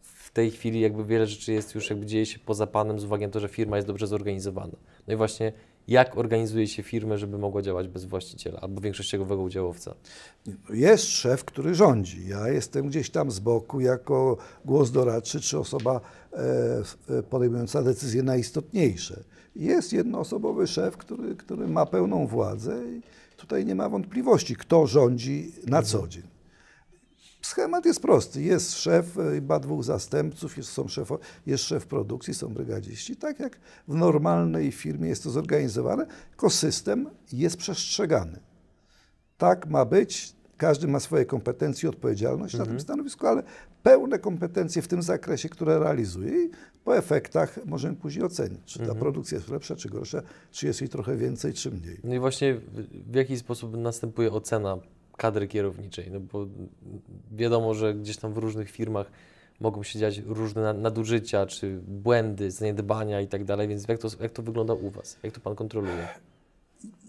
w 0.01 0.31
tej 0.31 0.51
chwili 0.51 0.79
jakby 0.79 1.05
wiele 1.05 1.27
rzeczy 1.27 1.53
jest 1.53 1.75
już 1.75 1.89
jakby 1.89 2.05
dzieje 2.05 2.25
się 2.25 2.39
poza 2.39 2.67
panem 2.67 2.99
z 2.99 3.03
uwagi 3.03 3.25
na 3.25 3.31
to, 3.31 3.39
że 3.39 3.47
firma 3.47 3.75
jest 3.75 3.87
dobrze 3.87 4.07
zorganizowana. 4.07 4.77
No 5.07 5.13
i 5.13 5.17
właśnie 5.17 5.53
jak 5.87 6.17
organizuje 6.17 6.67
się 6.67 6.83
firmę, 6.83 7.17
żeby 7.17 7.37
mogła 7.37 7.61
działać 7.61 7.87
bez 7.87 8.05
właściciela 8.05 8.59
albo 8.59 8.81
większościowego 8.81 9.41
udziałowca? 9.41 9.95
Jest 10.69 11.03
szef, 11.05 11.45
który 11.45 11.75
rządzi. 11.75 12.27
Ja 12.27 12.47
jestem 12.47 12.87
gdzieś 12.87 13.09
tam 13.09 13.31
z 13.31 13.39
boku 13.39 13.79
jako 13.79 14.37
głos 14.65 14.91
doradczy 14.91 15.41
czy 15.41 15.59
osoba 15.59 16.01
e, 16.33 17.23
podejmująca 17.29 17.83
decyzje 17.83 18.23
najistotniejsze. 18.23 19.23
Jest 19.55 19.93
jednoosobowy 19.93 20.67
szef, 20.67 20.97
który, 20.97 21.35
który 21.35 21.67
ma 21.67 21.85
pełną 21.85 22.27
władzę 22.27 22.83
i 22.87 23.01
tutaj 23.37 23.65
nie 23.65 23.75
ma 23.75 23.89
wątpliwości, 23.89 24.55
kto 24.55 24.87
rządzi 24.87 25.51
na 25.67 25.81
co 25.81 26.07
dzień. 26.07 26.36
Schemat 27.47 27.85
jest 27.85 28.01
prosty. 28.01 28.41
Jest 28.41 28.77
szef, 28.77 29.17
e, 29.17 29.41
ma 29.41 29.59
dwóch 29.59 29.83
zastępców, 29.83 30.57
jest, 30.57 30.69
są 30.69 30.87
szef, 30.87 31.09
jest 31.45 31.63
szef 31.63 31.87
produkcji, 31.87 32.33
są 32.33 32.53
brygadziści. 32.53 33.15
Tak 33.15 33.39
jak 33.39 33.59
w 33.87 33.95
normalnej 33.95 34.71
firmie 34.71 35.09
jest 35.09 35.23
to 35.23 35.29
zorganizowane, 35.29 36.05
tylko 36.29 36.49
system 36.49 37.09
jest 37.33 37.57
przestrzegany. 37.57 38.39
Tak 39.37 39.67
ma 39.69 39.85
być. 39.85 40.37
Każdy 40.57 40.87
ma 40.87 40.99
swoje 40.99 41.25
kompetencje 41.25 41.87
i 41.87 41.89
odpowiedzialność 41.89 42.53
mhm. 42.53 42.59
na 42.59 42.65
tym 42.65 42.71
mhm. 42.71 42.83
stanowisku, 42.83 43.27
ale 43.27 43.43
pełne 43.83 44.19
kompetencje 44.19 44.81
w 44.81 44.87
tym 44.87 45.01
zakresie, 45.01 45.49
które 45.49 45.79
realizuje 45.79 46.45
i 46.45 46.49
po 46.83 46.97
efektach 46.97 47.59
możemy 47.65 47.95
później 47.95 48.25
ocenić, 48.25 48.61
czy 48.65 48.79
ta 48.79 48.83
mhm. 48.83 48.99
produkcja 48.99 49.37
jest 49.37 49.49
lepsza, 49.49 49.75
czy 49.75 49.89
gorsza, 49.89 50.21
czy 50.51 50.67
jest 50.67 50.81
jej 50.81 50.89
trochę 50.89 51.17
więcej, 51.17 51.53
czy 51.53 51.71
mniej. 51.71 51.99
No 52.03 52.15
i 52.15 52.19
właśnie 52.19 52.59
w 53.11 53.15
jaki 53.15 53.37
sposób 53.37 53.77
następuje 53.77 54.31
ocena 54.31 54.77
kadry 55.17 55.47
kierowniczej, 55.47 56.11
no 56.11 56.19
bo 56.19 56.47
wiadomo, 57.31 57.73
że 57.73 57.93
gdzieś 57.93 58.17
tam 58.17 58.33
w 58.33 58.37
różnych 58.37 58.69
firmach 58.69 59.11
mogą 59.59 59.83
się 59.83 59.99
dziać 59.99 60.17
różne 60.17 60.73
nadużycia, 60.73 61.45
czy 61.45 61.79
błędy, 61.87 62.51
zaniedbania 62.51 63.21
i 63.21 63.27
tak 63.27 63.43
dalej, 63.43 63.67
więc 63.67 63.87
jak 63.87 63.99
to, 63.99 64.07
jak 64.21 64.31
to 64.31 64.43
wygląda 64.43 64.73
u 64.73 64.89
Was? 64.89 65.17
Jak 65.23 65.33
to 65.33 65.39
Pan 65.39 65.55
kontroluje? 65.55 66.07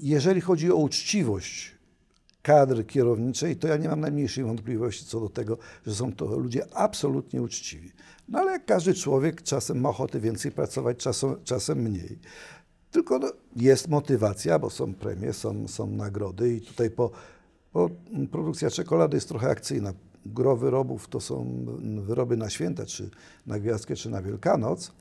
Jeżeli 0.00 0.40
chodzi 0.40 0.72
o 0.72 0.74
uczciwość 0.74 1.78
kadry 2.42 2.84
kierowniczej, 2.84 3.56
to 3.56 3.68
ja 3.68 3.76
nie 3.76 3.88
mam 3.88 4.00
najmniejszej 4.00 4.44
wątpliwości 4.44 5.04
co 5.04 5.20
do 5.20 5.28
tego, 5.28 5.58
że 5.86 5.94
są 5.94 6.12
to 6.12 6.38
ludzie 6.38 6.74
absolutnie 6.74 7.42
uczciwi. 7.42 7.92
No 8.28 8.38
ale 8.38 8.52
jak 8.52 8.64
każdy 8.64 8.94
człowiek 8.94 9.42
czasem 9.42 9.80
ma 9.80 9.88
ochotę 9.88 10.20
więcej 10.20 10.52
pracować, 10.52 10.96
czasem, 10.96 11.36
czasem 11.44 11.78
mniej. 11.78 12.18
Tylko 12.90 13.18
no, 13.18 13.32
jest 13.56 13.88
motywacja, 13.88 14.58
bo 14.58 14.70
są 14.70 14.94
premie, 14.94 15.32
są, 15.32 15.68
są 15.68 15.86
nagrody 15.86 16.54
i 16.54 16.60
tutaj 16.60 16.90
po 16.90 17.10
bo 17.72 17.90
produkcja 18.30 18.70
czekolady 18.70 19.16
jest 19.16 19.28
trochę 19.28 19.50
akcyjna. 19.50 19.92
Gro 20.26 20.56
wyrobów 20.56 21.08
to 21.08 21.20
są 21.20 21.64
wyroby 22.00 22.36
na 22.36 22.50
święta, 22.50 22.86
czy 22.86 23.10
na 23.46 23.58
gwiazdkę, 23.58 23.96
czy 23.96 24.10
na 24.10 24.22
Wielkanoc. 24.22 24.92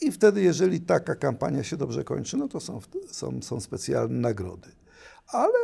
I 0.00 0.12
wtedy, 0.12 0.42
jeżeli 0.42 0.80
taka 0.80 1.14
kampania 1.14 1.62
się 1.62 1.76
dobrze 1.76 2.04
kończy, 2.04 2.36
no 2.36 2.48
to 2.48 2.60
są, 2.60 2.80
są, 3.06 3.42
są 3.42 3.60
specjalne 3.60 4.20
nagrody. 4.20 4.68
Ale 5.26 5.58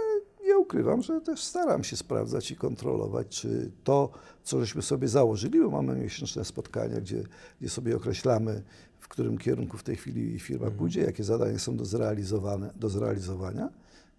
nie 0.44 0.58
ukrywam, 0.58 1.02
że 1.02 1.20
też 1.20 1.42
staram 1.42 1.84
się 1.84 1.96
sprawdzać 1.96 2.50
i 2.50 2.56
kontrolować, 2.56 3.28
czy 3.28 3.70
to, 3.84 4.10
co 4.42 4.60
żeśmy 4.60 4.82
sobie 4.82 5.08
założyli, 5.08 5.60
bo 5.60 5.70
mamy 5.70 5.96
miesięczne 5.96 6.44
spotkania, 6.44 7.00
gdzie, 7.00 7.22
gdzie 7.60 7.70
sobie 7.70 7.96
określamy, 7.96 8.62
w 8.98 9.08
którym 9.08 9.38
kierunku 9.38 9.78
w 9.78 9.82
tej 9.82 9.96
chwili 9.96 10.40
firma 10.40 10.66
mhm. 10.66 10.78
pójdzie, 10.78 11.00
jakie 11.00 11.24
zadania 11.24 11.58
są 11.58 11.76
do, 11.76 11.84
zrealizowane, 11.84 12.72
do 12.76 12.88
zrealizowania, 12.88 13.68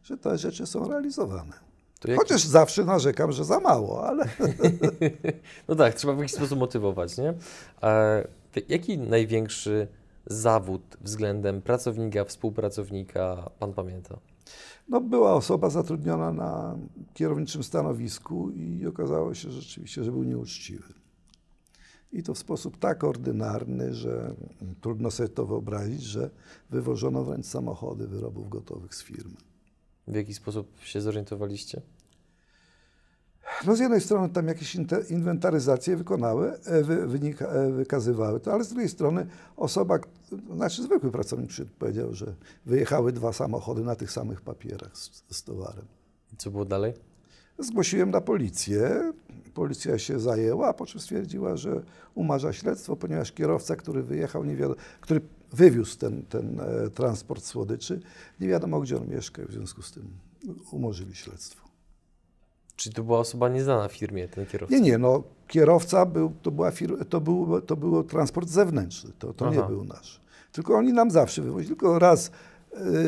że 0.03 0.17
te 0.17 0.37
rzeczy 0.37 0.65
są 0.65 0.87
realizowane. 0.87 1.70
Jaki... 2.05 2.19
Chociaż 2.19 2.43
zawsze 2.43 2.85
narzekam, 2.85 3.31
że 3.31 3.45
za 3.45 3.59
mało, 3.59 4.07
ale. 4.07 4.25
no 5.67 5.75
tak, 5.75 5.93
trzeba 5.93 6.13
w 6.13 6.17
jakiś 6.17 6.33
sposób 6.33 6.59
motywować, 6.59 7.17
nie? 7.17 7.33
Jaki 8.69 8.97
największy 8.97 9.87
zawód 10.25 10.97
względem 11.01 11.61
pracownika, 11.61 12.25
współpracownika 12.25 13.49
pan 13.59 13.73
pamięta? 13.73 14.17
No, 14.89 15.01
była 15.01 15.33
osoba 15.33 15.69
zatrudniona 15.69 16.31
na 16.31 16.77
kierowniczym 17.13 17.63
stanowisku 17.63 18.51
i 18.51 18.87
okazało 18.87 19.33
się 19.33 19.51
rzeczywiście, 19.51 20.03
że 20.03 20.11
był 20.11 20.23
nieuczciwy. 20.23 20.93
I 22.13 22.23
to 22.23 22.33
w 22.33 22.37
sposób 22.37 22.77
tak 22.77 23.03
ordynarny, 23.03 23.93
że 23.93 24.35
trudno 24.81 25.11
sobie 25.11 25.29
to 25.29 25.45
wyobrazić, 25.45 26.01
że 26.01 26.29
wywożono 26.69 27.23
wręcz 27.23 27.45
samochody 27.45 28.07
wyrobów 28.07 28.49
gotowych 28.49 28.95
z 28.95 29.03
firmy. 29.03 29.35
W 30.11 30.15
jaki 30.15 30.33
sposób 30.33 30.67
się 30.83 31.01
zorientowaliście? 31.01 31.81
No 33.65 33.75
z 33.75 33.79
jednej 33.79 34.01
strony 34.01 34.29
tam 34.29 34.47
jakieś 34.47 34.77
inwentaryzacje 35.09 35.97
wykonały, 35.97 36.59
e, 36.65 36.83
wy, 36.83 37.07
wynika, 37.07 37.45
e, 37.45 37.71
wykazywały 37.71 38.39
to, 38.39 38.53
ale 38.53 38.63
z 38.63 38.69
drugiej 38.69 38.89
strony 38.89 39.27
osoba, 39.57 39.99
znaczy 40.55 40.83
zwykły 40.83 41.11
pracownik 41.11 41.51
powiedział, 41.79 42.13
że 42.13 42.33
wyjechały 42.65 43.11
dwa 43.11 43.33
samochody 43.33 43.83
na 43.83 43.95
tych 43.95 44.11
samych 44.11 44.41
papierach 44.41 44.97
z, 44.97 45.23
z 45.29 45.43
towarem. 45.43 45.85
I 46.33 46.37
co 46.37 46.51
było 46.51 46.65
dalej? 46.65 46.93
Zgłosiłem 47.59 48.11
na 48.11 48.21
policję. 48.21 49.11
Policja 49.53 49.99
się 49.99 50.19
zajęła, 50.19 50.73
po 50.73 50.85
czym 50.85 50.99
stwierdziła, 50.99 51.57
że 51.57 51.83
umarza 52.15 52.53
śledztwo, 52.53 52.95
ponieważ 52.95 53.31
kierowca, 53.31 53.75
który 53.75 54.03
wyjechał, 54.03 54.45
nie 54.45 54.55
wiadomo, 54.55 54.79
który 55.01 55.21
wywiózł 55.53 55.97
ten, 55.97 56.23
ten 56.23 56.59
e, 56.59 56.89
transport 56.89 57.43
słodyczy, 57.43 58.01
nie 58.39 58.47
wiadomo 58.47 58.79
gdzie 58.79 58.97
on 58.97 59.07
mieszka, 59.07 59.41
w 59.45 59.51
związku 59.51 59.81
z 59.81 59.91
tym 59.91 60.07
umorzyli 60.71 61.15
śledztwo. 61.15 61.67
Czy 62.75 62.93
to 62.93 63.03
była 63.03 63.19
osoba 63.19 63.49
nieznana 63.49 63.87
w 63.87 63.93
firmie, 63.93 64.27
ten 64.27 64.45
kierowca? 64.45 64.75
Nie, 64.75 64.81
nie, 64.81 64.97
no 64.97 65.23
kierowca 65.47 66.05
był, 66.05 66.33
to, 66.41 66.51
była 66.51 66.71
fir, 66.71 67.05
to, 67.09 67.21
był, 67.21 67.61
to 67.61 67.75
był 67.75 68.03
transport 68.03 68.49
zewnętrzny, 68.49 69.11
to, 69.19 69.33
to 69.33 69.49
nie 69.49 69.61
był 69.61 69.83
nasz. 69.83 70.21
Tylko 70.51 70.77
oni 70.77 70.93
nam 70.93 71.11
zawsze 71.11 71.41
wywozili, 71.41 71.67
tylko 71.67 71.99
raz 71.99 72.31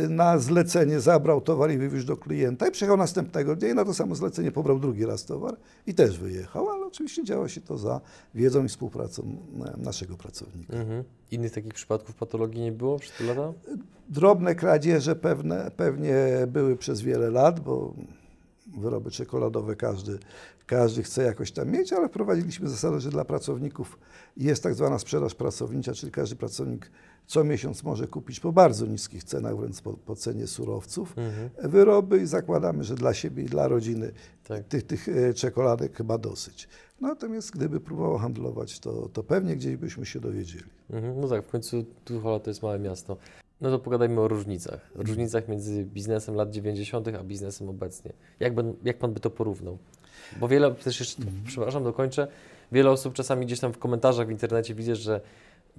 na 0.10 0.40
zlecenie 0.40 1.00
zabrał 1.00 1.42
towar 1.42 1.72
i 1.72 1.78
wywiózł 1.78 2.08
do 2.08 2.18
klienta 2.18 2.68
i 2.68 2.72
przyjechał 2.72 2.98
następnego 2.98 3.56
dnia 3.56 3.70
i 3.70 3.74
na 3.74 3.86
to 3.86 3.94
samo 3.94 4.16
zlecenie 4.16 4.52
pobrał 4.52 4.80
drugi 4.80 5.06
raz 5.06 5.26
towar 5.26 5.58
i 5.88 5.94
też 5.94 6.20
wyjechał, 6.20 6.70
ale 6.70 6.86
oczywiście 6.86 7.24
działo 7.24 7.48
się 7.48 7.62
to 7.62 7.78
za 7.78 8.02
wiedzą 8.36 8.64
i 8.64 8.68
współpracą 8.68 9.38
e, 9.66 9.78
naszego 9.78 10.18
pracownika. 10.18 10.74
Mhm. 10.74 11.04
Innych 11.32 11.52
takich 11.52 11.74
przypadków 11.74 12.16
patologii 12.16 12.62
nie 12.62 12.72
było 12.72 13.00
przez 13.00 13.18
te 13.18 13.24
lata? 13.24 13.54
Drobne 14.10 14.56
kradzieże 14.56 15.16
pewne, 15.16 15.72
pewnie 15.78 16.16
były 16.48 16.78
przez 16.78 17.02
wiele 17.02 17.30
lat, 17.30 17.60
bo 17.60 17.94
wyroby 18.78 19.12
czekoladowe 19.12 19.76
każdy, 19.76 20.20
każdy 20.66 21.04
chce 21.04 21.24
jakoś 21.24 21.52
tam 21.52 21.72
mieć, 21.72 21.94
ale 21.94 22.10
wprowadziliśmy 22.10 22.70
zasadę, 22.70 23.00
że 23.00 23.10
dla 23.10 23.26
pracowników 23.26 24.00
jest 24.38 24.64
tak 24.64 24.74
zwana 24.74 25.00
sprzedaż 25.00 25.36
pracownicza, 25.36 25.94
czyli 25.94 26.12
każdy 26.12 26.36
pracownik 26.36 26.92
co 27.28 27.44
miesiąc 27.44 27.84
może 27.84 28.08
kupić 28.08 28.40
po 28.40 28.52
bardzo 28.52 28.86
niskich 28.86 29.24
cenach, 29.24 29.58
wręcz 29.58 29.82
po, 29.82 29.94
po 29.94 30.16
cenie 30.16 30.48
surowców, 30.48 31.18
mhm. 31.18 31.50
wyroby 31.72 32.22
i 32.22 32.26
zakładamy, 32.26 32.84
że 32.84 32.96
dla 32.96 33.14
siebie 33.14 33.44
i 33.44 33.46
dla 33.46 33.68
rodziny 33.68 34.12
tak. 34.44 34.64
tych, 34.64 34.84
tych 34.84 35.10
e, 35.10 35.34
czekoladek 35.34 35.98
chyba 35.98 36.18
dosyć. 36.18 36.68
Natomiast 37.02 37.52
gdyby 37.52 37.80
próbował 37.80 38.18
handlować, 38.18 38.80
to, 38.80 39.10
to 39.14 39.24
pewnie 39.24 39.56
gdzieś 39.56 39.76
byśmy 39.76 40.06
się 40.06 40.20
dowiedzieli. 40.20 40.66
Mhm. 40.90 41.22
No 41.22 41.28
tak, 41.28 41.44
w 41.44 41.48
końcu 41.48 41.86
Tuchola 42.06 42.40
to 42.40 42.50
jest 42.50 42.64
małe 42.64 42.80
miasto. 42.80 43.18
No 43.62 43.70
to 43.70 43.80
pogadajmy 43.80 44.22
o 44.22 44.28
różnicach. 44.28 44.92
Różnicach 44.96 45.48
między 45.48 45.86
biznesem 45.86 46.36
lat 46.36 46.52
90. 46.52 47.08
a 47.08 47.24
biznesem 47.24 47.70
obecnie. 47.70 48.14
Jak, 48.40 48.56
ben, 48.56 48.74
jak 48.84 48.98
pan 48.98 49.14
by 49.14 49.20
to 49.20 49.30
porównał? 49.30 49.78
Bo 50.40 50.48
wiele, 50.48 50.72
też 50.72 51.00
jeszcze, 51.00 51.22
mm. 51.22 51.44
przepraszam, 51.48 51.84
dokończę, 51.84 52.28
wiele 52.72 52.92
osób 52.92 53.14
czasami 53.14 53.46
gdzieś 53.46 53.60
tam 53.60 53.74
w 53.74 53.78
komentarzach 53.78 54.28
w 54.28 54.32
internecie 54.32 54.76
widzę, 54.76 54.96
że 54.96 55.22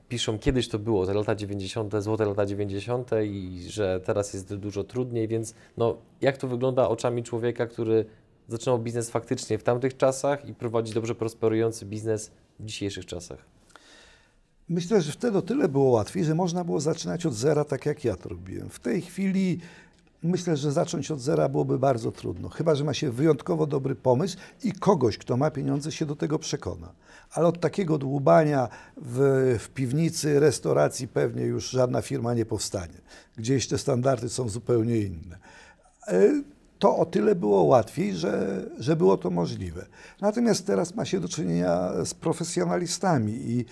piszą, 0.08 0.38
kiedyś 0.38 0.68
to 0.68 0.78
było, 0.78 1.06
te 1.06 1.14
lata 1.14 1.34
90., 1.34 1.94
złote 1.98 2.24
lata 2.24 2.46
90. 2.46 3.10
i 3.24 3.66
że 3.68 4.00
teraz 4.04 4.34
jest 4.34 4.54
dużo 4.54 4.84
trudniej, 4.84 5.28
więc 5.28 5.54
no, 5.76 5.96
jak 6.20 6.36
to 6.36 6.48
wygląda 6.48 6.88
oczami 6.88 7.22
człowieka, 7.22 7.66
który 7.66 8.04
zaczynał 8.48 8.78
biznes 8.78 9.10
faktycznie 9.10 9.58
w 9.58 9.62
tamtych 9.62 9.96
czasach 9.96 10.48
i 10.48 10.54
prowadzi 10.54 10.94
dobrze 10.94 11.14
prosperujący 11.14 11.86
biznes 11.86 12.30
w 12.60 12.64
dzisiejszych 12.64 13.06
czasach? 13.06 13.38
Myślę, 14.68 15.02
że 15.02 15.12
wtedy 15.12 15.38
o 15.38 15.42
tyle 15.42 15.68
było 15.68 15.90
łatwiej, 15.90 16.24
że 16.24 16.34
można 16.34 16.64
było 16.64 16.80
zaczynać 16.80 17.26
od 17.26 17.34
zera, 17.34 17.64
tak 17.64 17.86
jak 17.86 18.04
ja 18.04 18.16
to 18.16 18.28
robiłem. 18.28 18.70
W 18.70 18.78
tej 18.78 19.02
chwili 19.02 19.60
myślę, 20.24 20.56
że 20.56 20.72
zacząć 20.72 21.10
od 21.10 21.20
zera 21.20 21.48
byłoby 21.48 21.78
bardzo 21.78 22.12
trudno, 22.12 22.48
chyba 22.48 22.74
że 22.74 22.84
ma 22.84 22.94
się 22.94 23.10
wyjątkowo 23.10 23.66
dobry 23.66 23.94
pomysł 23.94 24.36
i 24.64 24.72
kogoś, 24.72 25.18
kto 25.18 25.36
ma 25.36 25.50
pieniądze, 25.50 25.92
się 25.92 26.06
do 26.06 26.16
tego 26.16 26.38
przekona. 26.38 26.92
Ale 27.32 27.46
od 27.46 27.60
takiego 27.60 27.98
dłubania 27.98 28.68
w, 28.96 29.18
w 29.60 29.68
piwnicy 29.68 30.40
restauracji 30.40 31.08
pewnie 31.08 31.42
już 31.42 31.70
żadna 31.70 32.02
firma 32.02 32.34
nie 32.34 32.46
powstanie. 32.46 33.00
Gdzieś 33.36 33.68
te 33.68 33.78
standardy 33.78 34.28
są 34.28 34.48
zupełnie 34.48 34.98
inne. 34.98 35.38
E, 36.08 36.42
to 36.78 36.96
o 36.96 37.06
tyle 37.06 37.34
było 37.34 37.62
łatwiej, 37.62 38.14
że, 38.14 38.62
że 38.78 38.96
było 38.96 39.16
to 39.16 39.30
możliwe. 39.30 39.86
Natomiast 40.20 40.66
teraz 40.66 40.94
ma 40.94 41.04
się 41.04 41.20
do 41.20 41.28
czynienia 41.28 41.92
z 42.04 42.14
profesjonalistami 42.14 43.32
i 43.32 43.60
e, 43.60 43.64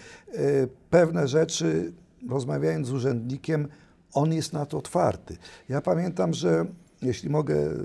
pewne 0.90 1.28
rzeczy, 1.28 1.92
rozmawiając 2.28 2.86
z 2.86 2.92
urzędnikiem, 2.92 3.68
on 4.14 4.32
jest 4.32 4.52
na 4.52 4.66
to 4.66 4.78
otwarty. 4.78 5.36
Ja 5.68 5.80
pamiętam, 5.80 6.34
że 6.34 6.66
jeśli 7.02 7.30
mogę 7.30 7.54
e, 7.56 7.76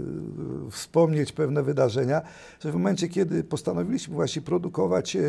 wspomnieć 0.72 1.32
pewne 1.32 1.64
wydarzenia, 1.64 2.22
że 2.60 2.72
w 2.72 2.74
momencie, 2.74 3.08
kiedy 3.08 3.44
postanowiliśmy 3.44 4.16
właśnie 4.16 4.42
produkować 4.42 5.16
e, 5.16 5.22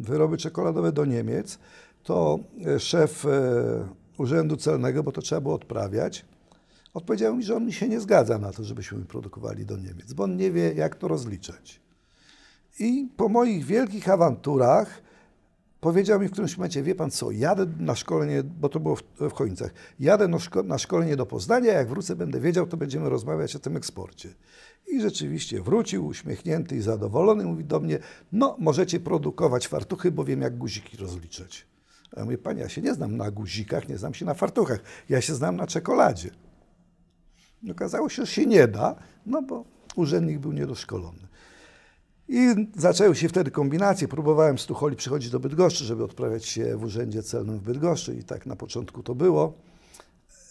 wyroby 0.00 0.36
czekoladowe 0.36 0.92
do 0.92 1.04
Niemiec, 1.04 1.58
to 2.02 2.38
e, 2.66 2.80
szef 2.80 3.26
Urzędu 4.18 4.56
Celnego, 4.56 5.02
bo 5.02 5.12
to 5.12 5.22
trzeba 5.22 5.40
było 5.40 5.54
odprawiać, 5.54 6.24
odpowiedział 6.94 7.36
mi, 7.36 7.42
że 7.42 7.56
on 7.56 7.66
mi 7.66 7.72
się 7.72 7.88
nie 7.88 8.00
zgadza 8.00 8.38
na 8.38 8.52
to, 8.52 8.64
żebyśmy 8.64 9.04
produkowali 9.04 9.66
do 9.66 9.76
Niemiec, 9.76 10.12
bo 10.12 10.24
on 10.24 10.36
nie 10.36 10.50
wie, 10.50 10.72
jak 10.72 10.96
to 10.96 11.08
rozliczać. 11.08 11.80
I 12.80 13.08
po 13.16 13.28
moich 13.28 13.64
wielkich 13.64 14.08
awanturach 14.08 15.02
powiedział 15.80 16.20
mi 16.20 16.28
w 16.28 16.30
którymś 16.30 16.56
momencie, 16.56 16.82
wie 16.82 16.94
pan 16.94 17.10
co, 17.10 17.30
jadę 17.30 17.66
na 17.78 17.94
szkolenie, 17.94 18.42
bo 18.42 18.68
to 18.68 18.80
było 18.80 18.96
w, 18.96 19.02
w 19.20 19.32
jadę 20.00 20.28
na, 20.28 20.38
szko 20.38 20.62
na 20.62 20.78
szkolenie 20.78 21.16
do 21.16 21.26
Poznania, 21.26 21.72
jak 21.72 21.88
wrócę 21.88 22.16
będę 22.16 22.40
wiedział, 22.40 22.66
to 22.66 22.76
będziemy 22.76 23.08
rozmawiać 23.08 23.56
o 23.56 23.58
tym 23.58 23.76
eksporcie. 23.76 24.34
I 24.86 25.00
rzeczywiście 25.00 25.62
wrócił 25.62 26.06
uśmiechnięty 26.06 26.76
i 26.76 26.80
zadowolony, 26.80 27.44
mówi 27.44 27.64
do 27.64 27.80
mnie, 27.80 27.98
no 28.32 28.56
możecie 28.58 29.00
produkować 29.00 29.68
fartuchy, 29.68 30.10
bo 30.10 30.24
wiem 30.24 30.40
jak 30.40 30.58
guziki 30.58 30.96
rozliczać. 30.96 31.66
A 32.16 32.18
ja 32.18 32.24
mówię, 32.24 32.38
panie, 32.38 32.60
ja 32.60 32.68
się 32.68 32.82
nie 32.82 32.94
znam 32.94 33.16
na 33.16 33.30
guzikach, 33.30 33.88
nie 33.88 33.98
znam 33.98 34.14
się 34.14 34.24
na 34.24 34.34
fartuchach, 34.34 34.80
ja 35.08 35.20
się 35.20 35.34
znam 35.34 35.56
na 35.56 35.66
czekoladzie. 35.66 36.30
Okazało 37.70 38.08
się, 38.08 38.26
że 38.26 38.32
się 38.32 38.46
nie 38.46 38.68
da, 38.68 38.96
no 39.26 39.42
bo 39.42 39.64
urzędnik 39.96 40.38
był 40.38 40.52
niedoszkolony. 40.52 41.27
I 42.28 42.68
zaczęły 42.76 43.16
się 43.16 43.28
wtedy 43.28 43.50
kombinacje. 43.50 44.08
Próbowałem 44.08 44.58
z 44.58 44.66
Tucholi 44.66 44.96
przychodzić 44.96 45.30
do 45.30 45.40
Bydgoszczy, 45.40 45.84
żeby 45.84 46.04
odprawiać 46.04 46.46
się 46.46 46.76
w 46.76 46.84
Urzędzie 46.84 47.22
Celnym 47.22 47.58
w 47.58 47.62
Bydgoszczy 47.62 48.14
i 48.14 48.24
tak 48.24 48.46
na 48.46 48.56
początku 48.56 49.02
to 49.02 49.14
było. 49.14 49.54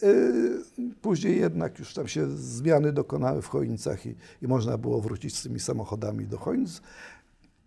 Yy, 0.01 0.91
później 1.01 1.39
jednak 1.39 1.79
już 1.79 1.93
tam 1.93 2.07
się 2.07 2.37
zmiany 2.37 2.93
dokonały 2.93 3.41
w 3.41 3.47
Chojnicach 3.47 4.05
i, 4.05 4.15
i 4.41 4.47
można 4.47 4.77
było 4.77 5.01
wrócić 5.01 5.37
z 5.37 5.43
tymi 5.43 5.59
samochodami 5.59 6.27
do 6.27 6.37
Chojnic. 6.37 6.81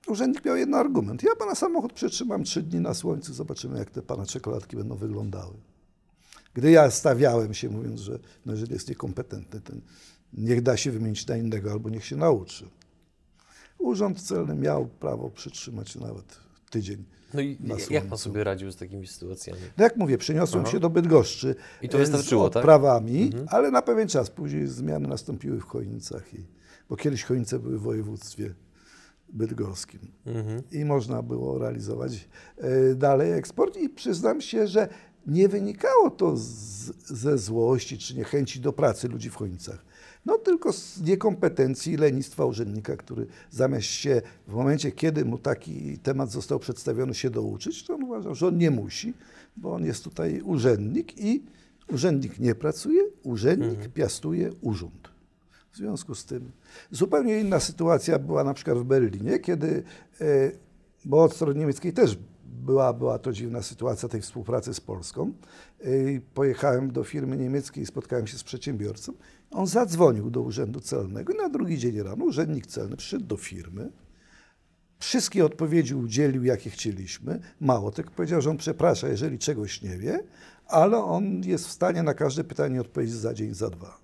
Urzędnik 0.06 0.44
miał 0.44 0.56
jeden 0.56 0.74
argument. 0.74 1.22
Ja 1.22 1.36
pana 1.38 1.54
samochód 1.54 1.92
przetrzymam 1.92 2.44
trzy 2.44 2.62
dni 2.62 2.80
na 2.80 2.94
słońcu, 2.94 3.34
zobaczymy 3.34 3.78
jak 3.78 3.90
te 3.90 4.02
pana 4.02 4.26
czekoladki 4.26 4.76
będą 4.76 4.96
wyglądały. 4.96 5.54
Gdy 6.54 6.70
ja 6.70 6.90
stawiałem 6.90 7.54
się, 7.54 7.68
mówiąc, 7.68 8.00
że 8.00 8.18
no, 8.46 8.52
jeżeli 8.52 8.72
jest 8.72 8.88
niekompetentny, 8.88 9.60
to 9.60 9.72
niech 10.32 10.62
da 10.62 10.76
się 10.76 10.90
wymienić 10.90 11.26
na 11.26 11.36
innego 11.36 11.72
albo 11.72 11.90
niech 11.90 12.04
się 12.04 12.16
nauczy. 12.16 12.68
Urząd 13.80 14.22
Celny 14.22 14.54
miał 14.54 14.86
prawo 14.86 15.30
przytrzymać 15.30 15.96
nawet 15.96 16.40
tydzień. 16.70 17.04
No 17.34 17.40
i 17.40 17.58
jak 17.90 18.06
pan 18.06 18.18
sobie 18.18 18.44
radził 18.44 18.72
z 18.72 18.76
takimi 18.76 19.06
sytuacjami? 19.06 19.60
No 19.78 19.84
jak 19.84 19.96
mówię, 19.96 20.18
przeniosłem 20.18 20.62
Aha. 20.62 20.72
się 20.72 20.80
do 20.80 20.90
Bydgoszczy 20.90 21.54
I 21.82 21.88
to 21.88 21.98
wystarczyło, 21.98 22.44
z 22.44 22.56
odprawami, 22.56 23.30
tak? 23.30 23.40
Mhm. 23.40 23.48
ale 23.50 23.70
na 23.70 23.82
pewien 23.82 24.08
czas. 24.08 24.30
Później 24.30 24.66
zmiany 24.66 25.08
nastąpiły 25.08 25.60
w 25.60 25.64
Chojnicach, 25.64 26.34
i, 26.34 26.46
bo 26.88 26.96
kiedyś 26.96 27.24
Chojnice 27.24 27.58
były 27.58 27.78
w 27.78 27.82
województwie 27.82 28.54
bydgoskim 29.32 30.00
mhm. 30.26 30.62
i 30.72 30.84
można 30.84 31.22
było 31.22 31.58
realizować 31.58 32.28
e, 32.58 32.94
dalej 32.94 33.32
eksport 33.32 33.76
i 33.76 33.88
przyznam 33.88 34.40
się, 34.40 34.66
że 34.66 34.88
nie 35.26 35.48
wynikało 35.48 36.10
to 36.10 36.36
z, 36.36 36.92
ze 37.06 37.38
złości 37.38 37.98
czy 37.98 38.16
niechęci 38.16 38.60
do 38.60 38.72
pracy 38.72 39.08
ludzi 39.08 39.30
w 39.30 39.34
Chojnicach. 39.34 39.84
No 40.26 40.38
tylko 40.38 40.72
z 40.72 41.02
niekompetencji 41.02 41.92
i 41.92 41.96
lenistwa 41.96 42.44
urzędnika, 42.44 42.96
który 42.96 43.26
zamiast 43.50 43.86
się 43.86 44.22
w 44.48 44.52
momencie, 44.52 44.92
kiedy 44.92 45.24
mu 45.24 45.38
taki 45.38 45.98
temat 45.98 46.30
został 46.30 46.58
przedstawiony, 46.58 47.14
się 47.14 47.30
douczyć, 47.30 47.84
to 47.84 47.94
on 47.94 48.02
uważał, 48.02 48.34
że 48.34 48.46
on 48.46 48.58
nie 48.58 48.70
musi, 48.70 49.14
bo 49.56 49.74
on 49.74 49.84
jest 49.84 50.04
tutaj 50.04 50.40
urzędnik 50.40 51.18
i 51.18 51.42
urzędnik 51.92 52.38
nie 52.38 52.54
pracuje, 52.54 53.02
urzędnik 53.22 53.70
mhm. 53.70 53.90
piastuje 53.90 54.52
urząd. 54.60 55.10
W 55.72 55.76
związku 55.76 56.14
z 56.14 56.24
tym 56.24 56.52
zupełnie 56.90 57.40
inna 57.40 57.60
sytuacja 57.60 58.18
była 58.18 58.44
na 58.44 58.54
przykład 58.54 58.78
w 58.78 58.84
Berlinie, 58.84 59.38
kiedy, 59.38 59.82
e, 60.20 60.24
bo 61.04 61.22
od 61.22 61.34
strony 61.34 61.60
niemieckiej 61.60 61.92
też 61.92 62.18
była, 62.60 62.92
była 62.92 63.18
to 63.18 63.32
dziwna 63.32 63.62
sytuacja 63.62 64.08
tej 64.08 64.20
współpracy 64.20 64.74
z 64.74 64.80
Polską. 64.80 65.32
E, 65.80 65.86
pojechałem 66.34 66.92
do 66.92 67.04
firmy 67.04 67.36
niemieckiej 67.36 67.82
i 67.82 67.86
spotkałem 67.86 68.26
się 68.26 68.38
z 68.38 68.44
przedsiębiorcą 68.44 69.12
on 69.50 69.66
zadzwonił 69.66 70.30
do 70.30 70.40
Urzędu 70.40 70.80
Celnego 70.80 71.32
i 71.32 71.36
na 71.36 71.48
drugi 71.48 71.78
dzień 71.78 72.02
rano 72.02 72.24
urzędnik 72.24 72.66
celny 72.66 72.96
przyszedł 72.96 73.24
do 73.24 73.36
firmy, 73.36 73.92
wszystkie 74.98 75.44
odpowiedzi 75.44 75.94
udzielił, 75.94 76.44
jakie 76.44 76.70
chcieliśmy. 76.70 77.40
Mało 77.60 77.90
tego, 77.90 78.10
powiedział, 78.10 78.42
że 78.42 78.50
on 78.50 78.56
przeprasza, 78.56 79.08
jeżeli 79.08 79.38
czegoś 79.38 79.82
nie 79.82 79.98
wie, 79.98 80.24
ale 80.66 80.98
on 81.04 81.42
jest 81.42 81.66
w 81.66 81.70
stanie 81.70 82.02
na 82.02 82.14
każde 82.14 82.44
pytanie 82.44 82.80
odpowiedzieć 82.80 83.14
za 83.14 83.34
dzień, 83.34 83.54
za 83.54 83.70
dwa. 83.70 83.99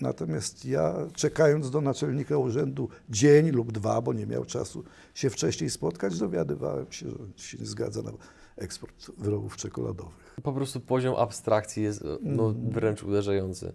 Natomiast 0.00 0.64
ja, 0.64 0.94
czekając 1.14 1.70
do 1.70 1.80
naczelnika 1.80 2.38
urzędu 2.38 2.88
dzień 3.10 3.50
lub 3.50 3.72
dwa, 3.72 4.02
bo 4.02 4.12
nie 4.12 4.26
miał 4.26 4.44
czasu 4.44 4.84
się 5.14 5.30
wcześniej 5.30 5.70
spotkać, 5.70 6.18
dowiadywałem 6.18 6.92
się, 6.92 7.06
że 7.10 7.44
się 7.44 7.58
nie 7.58 7.66
zgadza 7.66 8.02
na 8.02 8.12
eksport 8.56 9.10
wyrobów 9.18 9.56
czekoladowych. 9.56 10.34
Po 10.42 10.52
prostu 10.52 10.80
poziom 10.80 11.14
abstrakcji 11.16 11.82
jest 11.82 12.04
no, 12.22 12.50
mm. 12.50 12.70
wręcz 12.70 13.02
uderzający. 13.02 13.72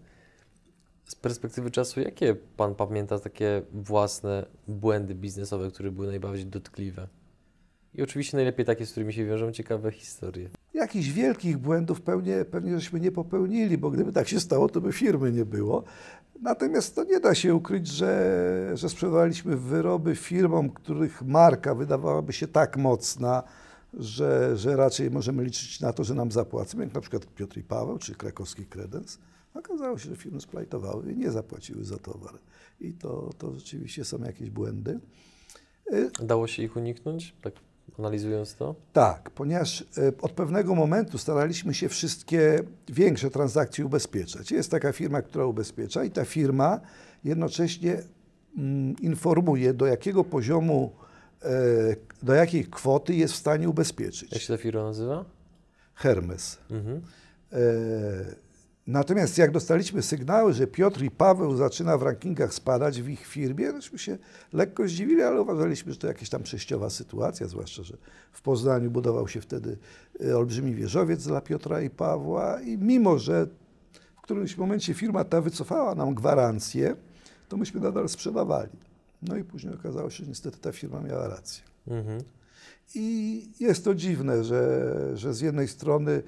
Z 1.05 1.15
perspektywy 1.15 1.71
czasu, 1.71 1.99
jakie 1.99 2.35
Pan 2.35 2.75
pamięta 2.75 3.19
takie 3.19 3.61
własne 3.73 4.45
błędy 4.67 5.15
biznesowe, 5.15 5.71
które 5.71 5.91
były 5.91 6.07
najbardziej 6.07 6.45
dotkliwe? 6.45 7.07
I 7.95 8.01
oczywiście 8.01 8.37
najlepiej 8.37 8.65
takie, 8.65 8.85
z 8.85 8.91
którymi 8.91 9.13
się 9.13 9.25
wiążą 9.25 9.51
ciekawe 9.51 9.91
historie. 9.91 10.49
Jakichś 10.73 11.09
wielkich 11.09 11.57
błędów 11.57 12.01
pewnie, 12.01 12.45
pewnie 12.45 12.79
żeśmy 12.79 12.99
nie 12.99 13.11
popełnili, 13.11 13.77
bo 13.77 13.91
gdyby 13.91 14.11
tak 14.11 14.27
się 14.27 14.39
stało, 14.39 14.69
to 14.69 14.81
by 14.81 14.93
firmy 14.93 15.31
nie 15.31 15.45
było. 15.45 15.83
Natomiast 16.41 16.95
to 16.95 17.03
nie 17.03 17.19
da 17.19 17.35
się 17.35 17.55
ukryć, 17.55 17.87
że, 17.87 18.71
że 18.73 18.89
sprzedawaliśmy 18.89 19.57
wyroby 19.57 20.15
firmom, 20.15 20.69
których 20.69 21.21
marka 21.21 21.75
wydawałaby 21.75 22.33
się 22.33 22.47
tak 22.47 22.77
mocna, 22.77 23.43
że, 23.93 24.57
że 24.57 24.75
raczej 24.75 25.11
możemy 25.11 25.43
liczyć 25.43 25.79
na 25.79 25.93
to, 25.93 26.03
że 26.03 26.15
nam 26.15 26.31
zapłacą, 26.31 26.79
jak 26.79 26.93
na 26.93 27.01
przykład 27.01 27.25
Piotr 27.25 27.57
i 27.57 27.63
Paweł 27.63 27.97
czy 27.97 28.15
krakowski 28.15 28.65
Kredens. 28.65 29.19
Okazało 29.53 29.97
się, 29.97 30.09
że 30.09 30.15
firmy 30.15 30.41
splajtowały 30.41 31.11
i 31.11 31.17
nie 31.17 31.31
zapłaciły 31.31 31.83
za 31.83 31.97
towar. 31.97 32.33
I 32.79 32.93
to, 32.93 33.29
to 33.37 33.53
rzeczywiście 33.53 34.05
są 34.05 34.23
jakieś 34.23 34.49
błędy. 34.49 34.99
Y, 35.93 36.11
Dało 36.23 36.47
się 36.47 36.63
ich 36.63 36.75
uniknąć, 36.75 37.35
tak 37.41 37.53
analizując 37.99 38.55
to? 38.55 38.75
Tak, 38.93 39.29
ponieważ 39.29 39.81
y, 39.81 39.85
od 40.21 40.31
pewnego 40.31 40.75
momentu 40.75 41.17
staraliśmy 41.17 41.73
się 41.73 41.89
wszystkie 41.89 42.59
większe 42.89 43.29
transakcje 43.29 43.85
ubezpieczać. 43.85 44.51
Jest 44.51 44.71
taka 44.71 44.91
firma, 44.91 45.21
która 45.21 45.45
ubezpiecza 45.45 46.03
i 46.03 46.11
ta 46.11 46.25
firma 46.25 46.79
jednocześnie 47.23 48.03
mm, 48.57 48.95
informuje, 49.01 49.73
do 49.73 49.85
jakiego 49.85 50.23
poziomu, 50.23 50.91
y, 51.43 51.95
do 52.23 52.33
jakiej 52.33 52.65
kwoty 52.65 53.15
jest 53.15 53.33
w 53.33 53.37
stanie 53.37 53.69
ubezpieczyć. 53.69 54.31
Jak 54.31 54.41
się 54.41 54.53
ta 54.53 54.57
firma 54.57 54.83
nazywa? 54.83 55.25
Hermes. 55.95 56.57
Mhm. 56.69 57.01
Natomiast 58.87 59.37
jak 59.37 59.51
dostaliśmy 59.51 60.01
sygnały, 60.01 60.53
że 60.53 60.67
Piotr 60.67 61.03
i 61.03 61.11
Paweł 61.11 61.55
zaczyna 61.55 61.97
w 61.97 62.01
rankingach 62.01 62.53
spadać 62.53 63.01
w 63.01 63.09
ich 63.09 63.25
firmie, 63.25 63.73
tośmy 63.73 63.99
się 63.99 64.17
lekko 64.53 64.87
zdziwili, 64.87 65.21
ale 65.21 65.41
uważaliśmy, 65.41 65.93
że 65.93 65.99
to 65.99 66.07
jakaś 66.07 66.29
tam 66.29 66.43
przejściowa 66.43 66.89
sytuacja, 66.89 67.47
zwłaszcza, 67.47 67.83
że 67.83 67.97
w 68.31 68.41
Poznaniu 68.41 68.91
budował 68.91 69.27
się 69.27 69.41
wtedy 69.41 69.77
e, 70.25 70.37
olbrzymi 70.37 70.75
wieżowiec 70.75 71.27
dla 71.27 71.41
Piotra 71.41 71.81
i 71.81 71.89
Pawła 71.89 72.61
i 72.61 72.77
mimo, 72.77 73.19
że 73.19 73.47
w 74.15 74.21
którymś 74.21 74.57
momencie 74.57 74.93
firma 74.93 75.23
ta 75.23 75.41
wycofała 75.41 75.95
nam 75.95 76.15
gwarancję, 76.15 76.95
to 77.49 77.57
myśmy 77.57 77.81
nadal 77.81 78.09
sprzedawali. 78.09 78.71
No 79.21 79.37
i 79.37 79.43
później 79.43 79.73
okazało 79.73 80.09
się, 80.09 80.23
że 80.23 80.29
niestety 80.29 80.57
ta 80.57 80.71
firma 80.71 81.01
miała 81.01 81.27
rację. 81.27 81.63
Mhm. 81.87 82.23
I 82.95 83.47
jest 83.59 83.83
to 83.85 83.95
dziwne, 83.95 84.43
że, 84.43 84.91
że 85.13 85.33
z 85.33 85.41
jednej 85.41 85.67
strony 85.67 86.23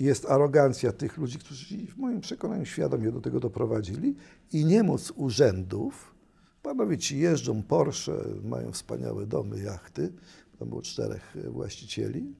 jest 0.00 0.26
arogancja 0.26 0.92
tych 0.92 1.16
ludzi, 1.16 1.38
którzy 1.38 1.86
w 1.86 1.96
moim 1.96 2.20
przekonaniu 2.20 2.64
świadomie 2.64 3.12
do 3.12 3.20
tego 3.20 3.40
doprowadzili 3.40 4.14
i 4.52 4.64
niemoc 4.64 5.12
urzędów. 5.16 6.14
Panowie 6.62 6.98
ci 6.98 7.18
jeżdżą 7.18 7.62
Porsche, 7.62 8.12
mają 8.44 8.72
wspaniałe 8.72 9.26
domy, 9.26 9.62
jachty, 9.62 10.12
tam 10.58 10.68
było 10.68 10.82
czterech 10.82 11.36
właścicieli, 11.50 12.34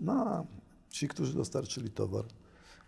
no 0.00 0.12
a 0.12 0.44
ci, 0.88 1.08
którzy 1.08 1.34
dostarczyli 1.34 1.90
towar, 1.90 2.24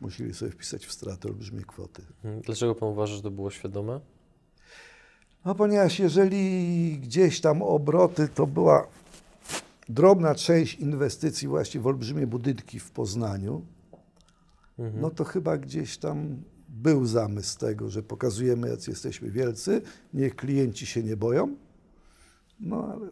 musieli 0.00 0.34
sobie 0.34 0.50
wpisać 0.50 0.86
w 0.86 0.92
stratę 0.92 1.28
olbrzymie 1.28 1.64
kwoty. 1.64 2.02
Hmm, 2.22 2.40
dlaczego 2.40 2.74
pan 2.74 2.88
uważa, 2.88 3.14
że 3.14 3.22
to 3.22 3.30
było 3.30 3.50
świadome? 3.50 4.00
No 5.44 5.54
ponieważ 5.54 5.98
jeżeli 5.98 6.98
gdzieś 6.98 7.40
tam 7.40 7.62
obroty 7.62 8.28
to 8.28 8.46
była 8.46 8.86
drobna 9.88 10.34
część 10.34 10.74
inwestycji 10.74 11.48
właśnie 11.48 11.80
w 11.80 11.86
olbrzymie 11.86 12.26
budynki 12.26 12.80
w 12.80 12.90
Poznaniu. 12.90 13.62
No 14.78 15.10
to 15.10 15.24
chyba 15.24 15.58
gdzieś 15.58 15.98
tam 15.98 16.42
był 16.68 17.06
zamysł 17.06 17.58
tego, 17.58 17.88
że 17.90 18.02
pokazujemy, 18.02 18.68
jacy 18.68 18.90
jesteśmy 18.90 19.30
wielcy, 19.30 19.82
niech 20.14 20.36
klienci 20.36 20.86
się 20.86 21.02
nie 21.02 21.16
boją, 21.16 21.56
no 22.60 22.88
ale 22.92 23.08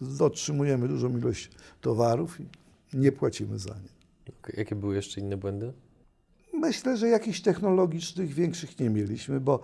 dotrzymujemy 0.00 0.88
dużą 0.88 1.18
ilość 1.18 1.50
towarów 1.80 2.40
i 2.40 2.46
nie 2.94 3.12
płacimy 3.12 3.58
za 3.58 3.74
nie. 3.74 4.00
Jakie 4.56 4.74
były 4.76 4.94
jeszcze 4.94 5.20
inne 5.20 5.36
błędy? 5.36 5.72
Myślę, 6.54 6.96
że 6.96 7.08
jakichś 7.08 7.40
technologicznych 7.40 8.34
większych 8.34 8.78
nie 8.78 8.90
mieliśmy, 8.90 9.40
bo 9.40 9.60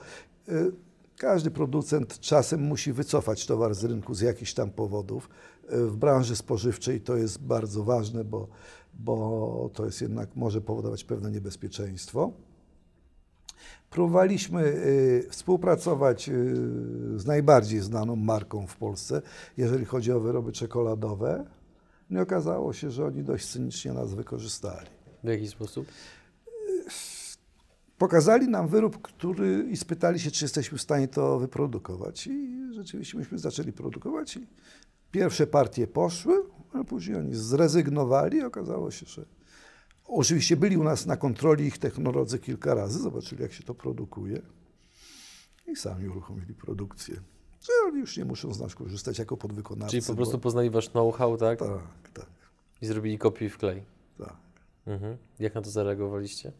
y, 0.49 0.73
każdy 1.19 1.51
producent 1.51 2.21
czasem 2.21 2.61
musi 2.61 2.93
wycofać 2.93 3.47
towar 3.47 3.75
z 3.75 3.85
rynku 3.85 4.15
z 4.15 4.21
jakichś 4.21 4.55
tam 4.55 4.71
powodów. 4.71 5.29
Y, 5.73 5.87
w 5.87 5.97
branży 5.97 6.37
spożywczej 6.37 7.01
to 7.01 7.17
jest 7.17 7.43
bardzo 7.43 7.85
ważne, 7.85 8.25
bo, 8.25 8.49
bo 8.99 9.71
to 9.75 9.85
jest 9.85 10.01
jednak 10.01 10.37
może 10.37 10.61
powodować 10.61 11.05
pewne 11.05 11.31
niebezpieczeństwo. 11.31 12.33
Próbowaliśmy 13.91 14.63
y, 14.63 15.27
współpracować 15.31 16.29
y, 16.29 16.33
z 17.17 17.27
najbardziej 17.27 17.81
znaną 17.81 18.17
marką 18.17 18.67
w 18.67 18.77
Polsce, 18.77 19.23
jeżeli 19.57 19.85
chodzi 19.85 20.13
o 20.13 20.21
wyroby 20.21 20.53
czekoladowe. 20.53 21.45
Nie 22.11 22.23
okazało 22.23 22.73
się, 22.73 22.91
że 22.91 23.05
oni 23.07 23.23
dość 23.23 23.47
cynicznie 23.47 23.93
nas 23.93 24.15
wykorzystali. 24.15 24.89
W 25.25 25.29
jaki 25.29 25.49
sposób? 25.49 25.87
Pokazali 27.99 28.49
nam 28.49 28.69
wyrób, 28.69 29.03
który 29.03 29.67
i 29.71 29.77
spytali 29.77 30.21
się, 30.21 30.31
czy 30.31 30.45
jesteśmy 30.45 30.79
w 30.79 30.83
stanie 30.83 31.09
to 31.09 31.39
wyprodukować. 31.39 32.27
I 32.27 32.69
rzeczywiście 32.75 33.19
myśmy 33.19 33.39
zaczęli 33.39 33.73
produkować 33.73 34.37
i 34.37 34.47
pierwsze 35.11 35.47
partie 35.47 35.87
poszły, 35.87 36.35
a 36.81 36.85
później 36.85 37.17
oni 37.17 37.35
zrezygnowali. 37.35 38.43
Okazało 38.43 38.91
się, 38.91 39.07
że 39.07 39.25
oczywiście 40.05 40.57
byli 40.57 40.77
u 40.77 40.85
nas 40.85 41.07
na 41.07 41.17
kontroli 41.17 41.67
ich 41.67 41.79
technolodzy 41.79 42.39
kilka 42.39 42.75
razy, 42.75 42.99
zobaczyli 42.99 43.43
jak 43.43 43.53
się 43.53 43.63
to 43.65 43.75
produkuje 43.75 44.43
i 45.67 45.77
sami 45.77 46.09
uruchomili 46.09 46.55
produkcję. 46.55 47.15
Że 47.61 47.73
oni 47.89 47.99
już 48.01 48.17
nie 48.17 48.25
muszą 48.25 48.55
z 48.55 48.61
nas 48.61 48.75
korzystać 48.75 49.19
jako 49.19 49.37
podwykonawcy. 49.37 49.91
Czyli 49.91 50.03
po 50.07 50.13
bo- 50.13 50.17
prostu 50.17 50.39
poznali 50.39 50.71
wasz 50.71 50.89
know-how, 50.91 51.37
tak? 51.37 51.59
Tak, 51.59 52.11
tak, 52.15 52.27
I 52.83 52.87
zrobili 52.87 53.19
kopiuj 53.19 53.49
w 53.51 53.59
klej. 53.59 53.83
tak. 54.19 54.37
Mhm. 54.87 55.17
Jak 55.39 55.55
na 55.55 55.63
to 55.63 55.71
zareagowaliście? 55.71 56.53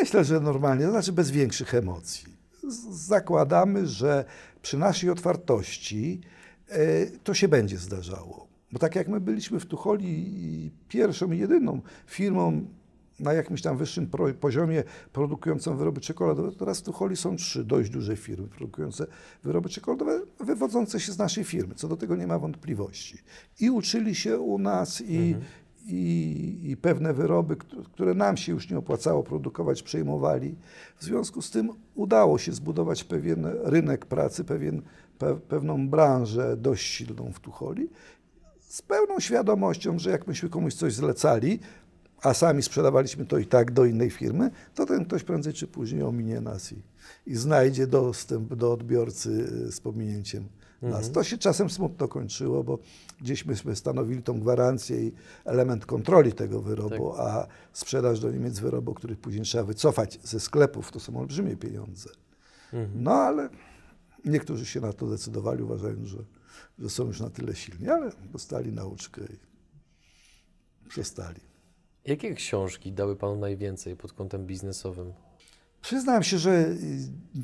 Myślę, 0.00 0.24
że 0.24 0.40
normalnie, 0.40 0.84
to 0.84 0.90
znaczy 0.90 1.12
bez 1.12 1.30
większych 1.30 1.74
emocji. 1.74 2.36
Z- 2.68 3.06
Zakładamy, 3.06 3.86
że 3.86 4.24
przy 4.62 4.78
naszej 4.78 5.10
otwartości 5.10 6.20
e, 6.68 7.06
to 7.06 7.34
się 7.34 7.48
będzie 7.48 7.78
zdarzało. 7.78 8.48
Bo 8.72 8.78
tak 8.78 8.96
jak 8.96 9.08
my 9.08 9.20
byliśmy 9.20 9.60
w 9.60 9.66
Tucholi 9.66 10.70
pierwszą 10.88 11.32
i 11.32 11.38
jedyną 11.38 11.80
firmą 12.06 12.66
na 13.20 13.32
jakimś 13.32 13.62
tam 13.62 13.76
wyższym 13.76 14.10
poziomie 14.40 14.82
produkującą 15.12 15.76
wyroby 15.76 16.00
czekoladowe, 16.00 16.52
to 16.52 16.58
teraz 16.58 16.80
w 16.80 16.82
Tucholi 16.82 17.16
są 17.16 17.36
trzy 17.36 17.64
dość 17.64 17.90
duże 17.90 18.16
firmy 18.16 18.48
produkujące 18.48 19.06
wyroby 19.42 19.68
czekoladowe, 19.68 20.20
wywodzące 20.40 21.00
się 21.00 21.12
z 21.12 21.18
naszej 21.18 21.44
firmy. 21.44 21.74
Co 21.74 21.88
do 21.88 21.96
tego 21.96 22.16
nie 22.16 22.26
ma 22.26 22.38
wątpliwości. 22.38 23.18
I 23.60 23.70
uczyli 23.70 24.14
się 24.14 24.38
u 24.38 24.58
nas 24.58 25.00
i, 25.00 25.34
i, 25.86 26.60
i 26.70 26.76
pewne 26.76 27.14
wyroby, 27.14 27.56
któ- 27.56 27.82
które 27.82 28.14
nam 28.14 28.36
się 28.36 28.52
już 28.52 28.70
nie 28.70 28.78
opłacało 28.78 29.22
produkować, 29.22 29.82
przejmowali. 29.82 30.54
W 30.96 31.04
związku 31.04 31.42
z 31.42 31.50
tym 31.50 31.70
udało 31.94 32.38
się 32.38 32.52
zbudować 32.52 33.04
pewien 33.04 33.46
rynek 33.64 34.06
pracy, 34.06 34.44
pewien, 34.44 34.82
pe, 35.18 35.36
pewną 35.36 35.88
branżę 35.88 36.56
dość 36.56 36.86
silną 36.86 37.32
w 37.32 37.40
Tucholi, 37.40 37.88
z 38.68 38.82
pełną 38.82 39.20
świadomością, 39.20 39.98
że 39.98 40.10
jak 40.10 40.26
myśmy 40.26 40.48
komuś 40.48 40.74
coś 40.74 40.94
zlecali, 40.94 41.60
a 42.22 42.34
sami 42.34 42.62
sprzedawaliśmy 42.62 43.26
to 43.26 43.38
i 43.38 43.46
tak 43.46 43.72
do 43.72 43.84
innej 43.84 44.10
firmy, 44.10 44.50
to 44.74 44.86
ten 44.86 45.04
ktoś 45.04 45.24
prędzej 45.24 45.52
czy 45.52 45.66
później 45.66 46.02
ominie 46.02 46.40
nas 46.40 46.72
i, 46.72 46.82
i 47.26 47.36
znajdzie 47.36 47.86
dostęp 47.86 48.54
do 48.54 48.72
odbiorcy 48.72 49.30
y, 49.68 49.72
z 49.72 49.80
pominięciem 49.80 50.48
nas. 50.82 51.10
To 51.12 51.24
się 51.24 51.38
czasem 51.38 51.70
smutno 51.70 52.08
kończyło, 52.08 52.64
bo 52.64 52.78
gdzieś 53.20 53.44
myśmy 53.46 53.76
stanowili 53.76 54.22
tą 54.22 54.40
gwarancję 54.40 55.02
i 55.06 55.12
element 55.44 55.86
kontroli 55.86 56.32
tego 56.32 56.60
wyrobu, 56.62 57.12
a 57.16 57.46
sprzedaż 57.72 58.20
do 58.20 58.30
Niemiec 58.30 58.58
wyrobu, 58.58 58.94
który 58.94 59.16
później 59.16 59.44
trzeba 59.44 59.64
wycofać 59.64 60.18
ze 60.22 60.40
sklepów, 60.40 60.92
to 60.92 61.00
są 61.00 61.16
olbrzymie 61.16 61.56
pieniądze. 61.56 62.10
No 62.94 63.12
ale 63.12 63.48
niektórzy 64.24 64.66
się 64.66 64.80
na 64.80 64.92
to 64.92 65.06
decydowali, 65.06 65.62
uważając, 65.62 66.08
że, 66.08 66.18
że 66.78 66.90
są 66.90 67.06
już 67.06 67.20
na 67.20 67.30
tyle 67.30 67.54
silni, 67.54 67.88
ale 67.88 68.10
dostali 68.32 68.72
nauczkę 68.72 69.20
i 70.84 70.88
przestali. 70.88 71.40
Jakie 72.04 72.34
książki 72.34 72.92
dały 72.92 73.16
panu 73.16 73.36
najwięcej 73.36 73.96
pod 73.96 74.12
kątem 74.12 74.46
biznesowym? 74.46 75.12
Przyznam 75.80 76.22
się, 76.22 76.38
że 76.38 76.74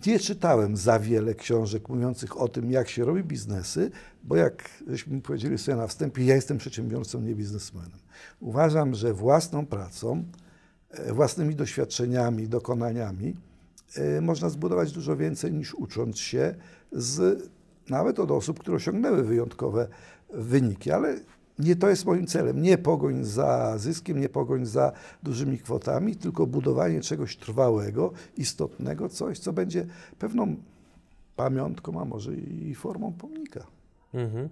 nie 0.07 0.19
czytałem 0.19 0.77
za 0.77 0.99
wiele 0.99 1.35
książek 1.35 1.89
mówiących 1.89 2.41
o 2.41 2.49
tym, 2.49 2.71
jak 2.71 2.89
się 2.89 3.05
robi 3.05 3.25
biznesy, 3.25 3.91
bo 4.23 4.37
jak 4.37 4.71
żeśmy 4.87 5.21
powiedzieli 5.21 5.59
sobie 5.59 5.77
na 5.77 5.87
wstępie, 5.87 6.25
ja 6.25 6.35
jestem 6.35 6.59
przedsiębiorcą, 6.59 7.21
nie 7.21 7.35
biznesmenem. 7.35 7.99
Uważam, 8.41 8.95
że 8.95 9.15
własną 9.15 9.67
pracą, 9.67 10.25
e, 10.91 11.13
własnymi 11.13 11.55
doświadczeniami, 11.55 12.49
dokonaniami 12.49 13.37
e, 13.97 14.21
można 14.21 14.49
zbudować 14.49 14.93
dużo 14.93 15.17
więcej 15.17 15.53
niż 15.53 15.75
ucząc 15.75 16.19
się 16.19 16.55
z, 16.93 17.43
nawet 17.89 18.19
od 18.21 18.31
osób, 18.31 18.59
które 18.59 18.77
osiągnęły 18.77 19.25
wyjątkowe 19.25 19.89
wyniki, 20.35 20.91
ale 20.91 21.17
nie 21.59 21.77
to 21.77 21.89
jest 21.89 22.05
moim 22.05 22.27
celem. 22.27 22.63
Nie 22.63 22.79
pogoń 22.79 23.25
za 23.25 23.79
zyskiem, 23.79 24.21
nie 24.21 24.29
pogoń 24.29 24.67
za 24.67 24.93
dużymi 25.23 25.59
kwotami, 25.59 26.17
tylko 26.17 26.47
budowanie 26.47 27.01
czegoś 27.01 27.37
trwałego, 27.37 28.13
istotnego, 28.37 29.09
coś, 29.09 29.39
co 29.39 29.53
będzie 29.53 29.87
pewną 30.19 30.57
pamiątką, 31.37 32.01
a 32.01 32.05
może 32.05 32.35
i 32.35 32.75
formą 32.75 33.13
pomnika. 33.13 33.67
Mhm. 34.15 34.49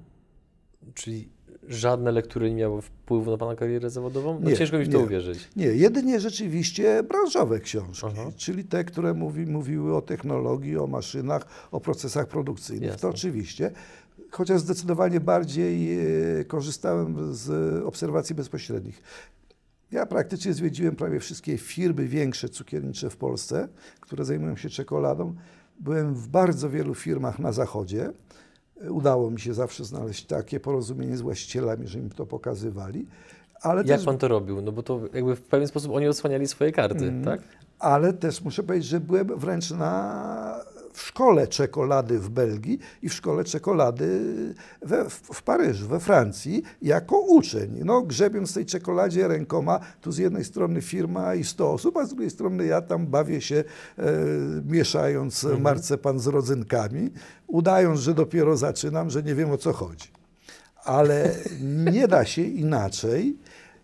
Czyli 0.94 1.28
żadne 1.68 2.12
lektury 2.12 2.50
nie 2.50 2.56
miały 2.56 2.82
wpływu 2.82 3.30
na 3.30 3.36
pana 3.36 3.56
karierę 3.56 3.90
zawodową? 3.90 4.40
No 4.40 4.50
Nie, 4.50 4.56
ciężko 4.56 4.78
mi 4.78 4.84
w 4.84 4.92
to 4.92 4.98
nie. 4.98 5.04
uwierzyć. 5.04 5.48
Nie, 5.56 5.66
jedynie 5.66 6.20
rzeczywiście 6.20 7.02
branżowe 7.02 7.60
książki, 7.60 8.06
Aha. 8.10 8.30
czyli 8.36 8.64
te, 8.64 8.84
które 8.84 9.14
mówi, 9.14 9.46
mówiły 9.46 9.96
o 9.96 10.02
technologii, 10.02 10.78
o 10.78 10.86
maszynach, 10.86 11.46
o 11.70 11.80
procesach 11.80 12.28
produkcyjnych. 12.28 12.88
Jasne. 12.90 13.00
To 13.00 13.08
oczywiście, 13.08 13.70
chociaż 14.30 14.60
zdecydowanie 14.60 15.20
bardziej 15.20 15.98
e, 16.40 16.44
korzystałem 16.44 17.34
z 17.34 17.50
obserwacji 17.84 18.34
bezpośrednich. 18.34 19.02
Ja 19.92 20.06
praktycznie 20.06 20.52
zwiedziłem 20.52 20.96
prawie 20.96 21.20
wszystkie 21.20 21.58
firmy 21.58 22.06
większe 22.06 22.48
cukiernicze 22.48 23.10
w 23.10 23.16
Polsce, 23.16 23.68
które 24.00 24.24
zajmują 24.24 24.56
się 24.56 24.68
czekoladą. 24.70 25.34
Byłem 25.80 26.14
w 26.14 26.28
bardzo 26.28 26.70
wielu 26.70 26.94
firmach 26.94 27.38
na 27.38 27.52
zachodzie. 27.52 28.12
Udało 28.88 29.30
mi 29.30 29.40
się 29.40 29.54
zawsze 29.54 29.84
znaleźć 29.84 30.24
takie 30.26 30.60
porozumienie 30.60 31.16
z 31.16 31.20
właścicielami, 31.20 31.86
że 31.88 31.98
mi 32.00 32.10
to 32.10 32.26
pokazywali. 32.26 33.06
Ale 33.62 33.76
Jak 33.80 33.86
też 33.86 34.04
pan 34.06 34.18
to 34.18 34.28
robił? 34.28 34.62
No 34.62 34.72
bo 34.72 34.82
to 34.82 35.00
jakby 35.14 35.36
w 35.36 35.42
pewien 35.42 35.68
sposób 35.68 35.92
oni 35.92 36.08
odsłaniali 36.08 36.48
swoje 36.48 36.72
karty, 36.72 37.04
Mm. 37.04 37.24
tak? 37.24 37.40
ale 37.78 38.12
też 38.12 38.42
muszę 38.42 38.62
powiedzieć, 38.62 38.88
że 38.88 39.00
byłem 39.00 39.26
wręcz 39.38 39.70
na, 39.70 40.60
w 40.92 41.02
szkole 41.02 41.46
czekolady 41.46 42.18
w 42.18 42.28
Belgii 42.28 42.78
i 43.02 43.08
w 43.08 43.14
szkole 43.14 43.44
czekolady 43.44 44.20
we, 44.82 45.10
w, 45.10 45.14
w 45.14 45.42
Paryżu, 45.42 45.88
we 45.88 46.00
Francji, 46.00 46.62
jako 46.82 47.18
uczeń. 47.18 47.80
No, 47.84 48.02
grzebiąc 48.02 48.54
tej 48.54 48.66
czekoladzie 48.66 49.28
rękoma, 49.28 49.80
tu 50.00 50.12
z 50.12 50.18
jednej 50.18 50.44
strony 50.44 50.82
firma 50.82 51.34
i 51.34 51.44
100 51.44 51.72
osób, 51.72 51.96
a 51.96 52.04
z 52.04 52.08
drugiej 52.08 52.30
strony 52.30 52.66
ja 52.66 52.82
tam 52.82 53.06
bawię 53.06 53.40
się 53.40 53.64
e, 53.98 54.04
mieszając 54.66 55.46
marcepan 55.60 56.18
z 56.18 56.26
rodzynkami, 56.26 57.10
udając, 57.46 58.00
że 58.00 58.14
dopiero 58.14 58.56
zaczynam, 58.56 59.10
że 59.10 59.22
nie 59.22 59.34
wiem 59.34 59.50
o 59.50 59.58
co 59.58 59.72
chodzi. 59.72 60.08
Ale 60.84 61.34
nie 61.92 62.08
da 62.08 62.24
się 62.24 62.42
inaczej, 62.42 63.36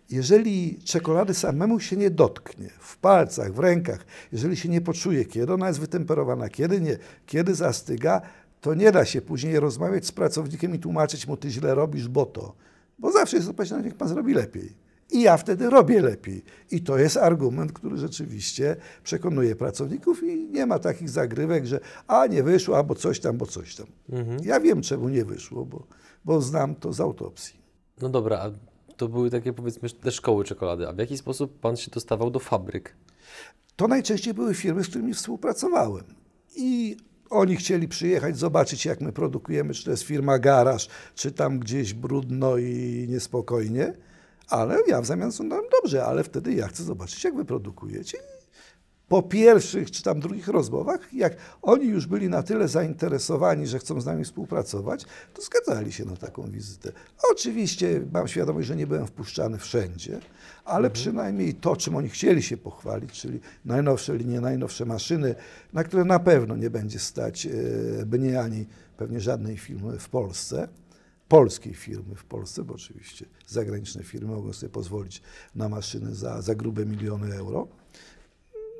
jeżeli 0.09 0.79
czekolady 0.83 1.33
samemu 1.33 1.79
się 1.79 1.97
nie 1.97 2.09
dotknie, 2.09 2.69
w 2.79 2.97
palcach, 2.97 3.53
w 3.53 3.59
rękach, 3.59 4.05
jeżeli 4.31 4.57
się 4.57 4.69
nie 4.69 4.81
poczuje, 4.81 5.25
kiedy 5.25 5.53
ona 5.53 5.67
jest 5.67 5.79
wytemperowana, 5.79 6.49
kiedy 6.49 6.81
nie, 6.81 6.97
kiedy 7.25 7.55
zastyga, 7.55 8.21
to 8.61 8.73
nie 8.73 8.91
da 8.91 9.05
się 9.05 9.21
później 9.21 9.59
rozmawiać 9.59 10.05
z 10.05 10.11
pracownikiem 10.11 10.75
i 10.75 10.79
tłumaczyć 10.79 11.27
mu, 11.27 11.37
ty 11.37 11.49
źle 11.49 11.75
robisz, 11.75 12.07
bo 12.07 12.25
to. 12.25 12.55
Bo 12.99 13.11
zawsze 13.11 13.37
jest 13.37 13.49
odpowiedź, 13.49 13.71
no 13.71 13.81
niech 13.81 13.95
pan 13.95 14.07
zrobi 14.07 14.33
lepiej. 14.33 14.73
I 15.11 15.21
ja 15.21 15.37
wtedy 15.37 15.69
robię 15.69 16.01
lepiej. 16.01 16.43
I 16.71 16.81
to 16.81 16.97
jest 16.97 17.17
argument, 17.17 17.71
który 17.73 17.97
rzeczywiście 17.97 18.75
przekonuje 19.03 19.55
pracowników 19.55 20.23
i 20.23 20.47
nie 20.47 20.65
ma 20.65 20.79
takich 20.79 21.09
zagrywek, 21.09 21.65
że 21.65 21.79
a 22.07 22.27
nie 22.27 22.43
wyszło, 22.43 22.77
albo 22.77 22.95
coś 22.95 23.19
tam, 23.19 23.37
bo 23.37 23.45
coś 23.45 23.75
tam. 23.75 23.87
Ja 24.43 24.59
wiem, 24.59 24.81
czemu 24.81 25.09
nie 25.09 25.25
wyszło, 25.25 25.65
bo, 25.65 25.87
bo 26.25 26.41
znam 26.41 26.75
to 26.75 26.93
z 26.93 26.99
autopsji. 26.99 27.59
No 28.01 28.09
dobra, 28.09 28.39
a 28.39 28.68
to 28.99 29.07
były 29.07 29.29
takie 29.29 29.53
powiedzmy 29.53 29.89
te 29.89 30.11
szkoły 30.11 30.43
czekolady. 30.43 30.87
A 30.87 30.93
w 30.93 30.97
jaki 30.97 31.17
sposób 31.17 31.59
pan 31.59 31.77
się 31.77 31.91
dostawał 31.91 32.31
do 32.31 32.39
fabryk? 32.39 32.95
To 33.75 33.87
najczęściej 33.87 34.33
były 34.33 34.53
firmy, 34.53 34.83
z 34.83 34.87
którymi 34.87 35.13
współpracowałem. 35.13 36.03
I 36.55 36.97
oni 37.29 37.55
chcieli 37.55 37.87
przyjechać, 37.87 38.37
zobaczyć, 38.37 38.85
jak 38.85 39.01
my 39.01 39.11
produkujemy, 39.11 39.73
czy 39.73 39.85
to 39.85 39.91
jest 39.91 40.03
firma 40.03 40.39
garaż, 40.39 40.87
czy 41.15 41.31
tam 41.31 41.59
gdzieś 41.59 41.93
brudno 41.93 42.57
i 42.57 43.05
niespokojnie. 43.09 43.93
Ale 44.49 44.77
ja 44.87 45.01
w 45.01 45.05
zamian 45.05 45.31
sądzałem, 45.31 45.65
dobrze, 45.81 46.05
ale 46.05 46.23
wtedy 46.23 46.53
ja 46.53 46.67
chcę 46.67 46.83
zobaczyć, 46.83 47.23
jak 47.23 47.35
wy 47.35 47.45
produkujecie. 47.45 48.17
Po 49.09 49.23
pierwszych 49.23 49.91
czy 49.91 50.03
tam 50.03 50.19
drugich 50.19 50.47
rozmowach, 50.47 51.13
jak 51.13 51.35
oni 51.61 51.85
już 51.85 52.07
byli 52.07 52.29
na 52.29 52.43
tyle 52.43 52.67
zainteresowani, 52.67 53.67
że 53.67 53.79
chcą 53.79 54.01
z 54.01 54.05
nami 54.05 54.23
współpracować, 54.23 55.05
to 55.33 55.41
zgadzali 55.41 55.91
się 55.91 56.05
na 56.05 56.15
taką 56.15 56.51
wizytę. 56.51 56.91
Oczywiście 57.31 58.01
mam 58.13 58.27
świadomość, 58.27 58.67
że 58.67 58.75
nie 58.75 58.87
byłem 58.87 59.07
wpuszczany 59.07 59.57
wszędzie, 59.57 60.19
ale 60.65 60.89
przynajmniej 60.89 61.53
to, 61.53 61.75
czym 61.75 61.95
oni 61.95 62.09
chcieli 62.09 62.43
się 62.43 62.57
pochwalić, 62.57 63.11
czyli 63.11 63.39
najnowsze 63.65 64.17
linie, 64.17 64.41
najnowsze 64.41 64.85
maszyny, 64.85 65.35
na 65.73 65.83
które 65.83 66.05
na 66.05 66.19
pewno 66.19 66.55
nie 66.55 66.69
będzie 66.69 66.99
stać 66.99 67.45
e, 67.45 67.49
mnie 68.17 68.41
ani 68.41 68.65
pewnie 68.97 69.19
żadnej 69.19 69.57
firmy 69.57 69.99
w 69.99 70.09
Polsce, 70.09 70.67
polskiej 71.27 71.73
firmy 71.73 72.15
w 72.15 72.23
Polsce, 72.23 72.63
bo 72.63 72.73
oczywiście 72.73 73.25
zagraniczne 73.47 74.03
firmy 74.03 74.35
mogą 74.35 74.53
sobie 74.53 74.69
pozwolić 74.69 75.21
na 75.55 75.69
maszyny 75.69 76.15
za, 76.15 76.41
za 76.41 76.55
grube 76.55 76.85
miliony 76.85 77.35
euro. 77.35 77.67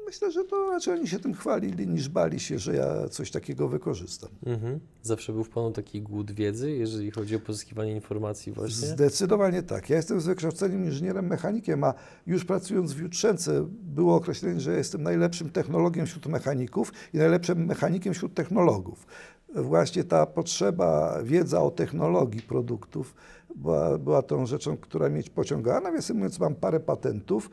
Myślę, 0.09 0.31
że 0.31 0.43
to 0.43 0.69
raczej 0.69 0.93
oni 0.93 1.07
się 1.07 1.19
tym 1.19 1.33
chwalili, 1.33 1.87
niż 1.87 2.09
bali 2.09 2.39
się, 2.39 2.59
że 2.59 2.75
ja 2.75 3.09
coś 3.09 3.31
takiego 3.31 3.67
wykorzystam. 3.67 4.29
Mhm. 4.45 4.79
Zawsze 5.01 5.33
był 5.33 5.43
w 5.43 5.49
Panu 5.49 5.71
taki 5.71 6.01
głód 6.01 6.31
wiedzy, 6.31 6.71
jeżeli 6.71 7.11
chodzi 7.11 7.35
o 7.35 7.39
pozyskiwanie 7.39 7.95
informacji 7.95 8.51
właśnie? 8.51 8.87
Zdecydowanie 8.87 9.63
tak. 9.63 9.89
Ja 9.89 9.95
jestem 9.95 10.21
z 10.21 10.25
wykształceniem 10.25 10.85
inżynierem 10.85 11.27
mechanikiem, 11.27 11.83
a 11.83 11.93
już 12.27 12.45
pracując 12.45 12.93
w 12.93 12.99
Jutrzence 12.99 13.65
było 13.71 14.15
określenie, 14.15 14.59
że 14.59 14.77
jestem 14.77 15.03
najlepszym 15.03 15.49
technologiem 15.49 16.05
wśród 16.05 16.25
mechaników 16.25 16.93
i 17.13 17.17
najlepszym 17.17 17.65
mechanikiem 17.65 18.13
wśród 18.13 18.33
technologów. 18.33 19.07
Właśnie 19.55 20.03
ta 20.03 20.25
potrzeba, 20.25 21.19
wiedza 21.23 21.61
o 21.61 21.71
technologii 21.71 22.41
produktów 22.41 23.15
była, 23.55 23.97
była 23.97 24.21
tą 24.21 24.45
rzeczą, 24.45 24.77
która 24.77 25.09
mnie 25.09 25.23
pociągała. 25.35 25.81
Nawiasem 25.81 26.17
mówiąc, 26.17 26.39
mam 26.39 26.55
parę 26.55 26.79
patentów 26.79 27.49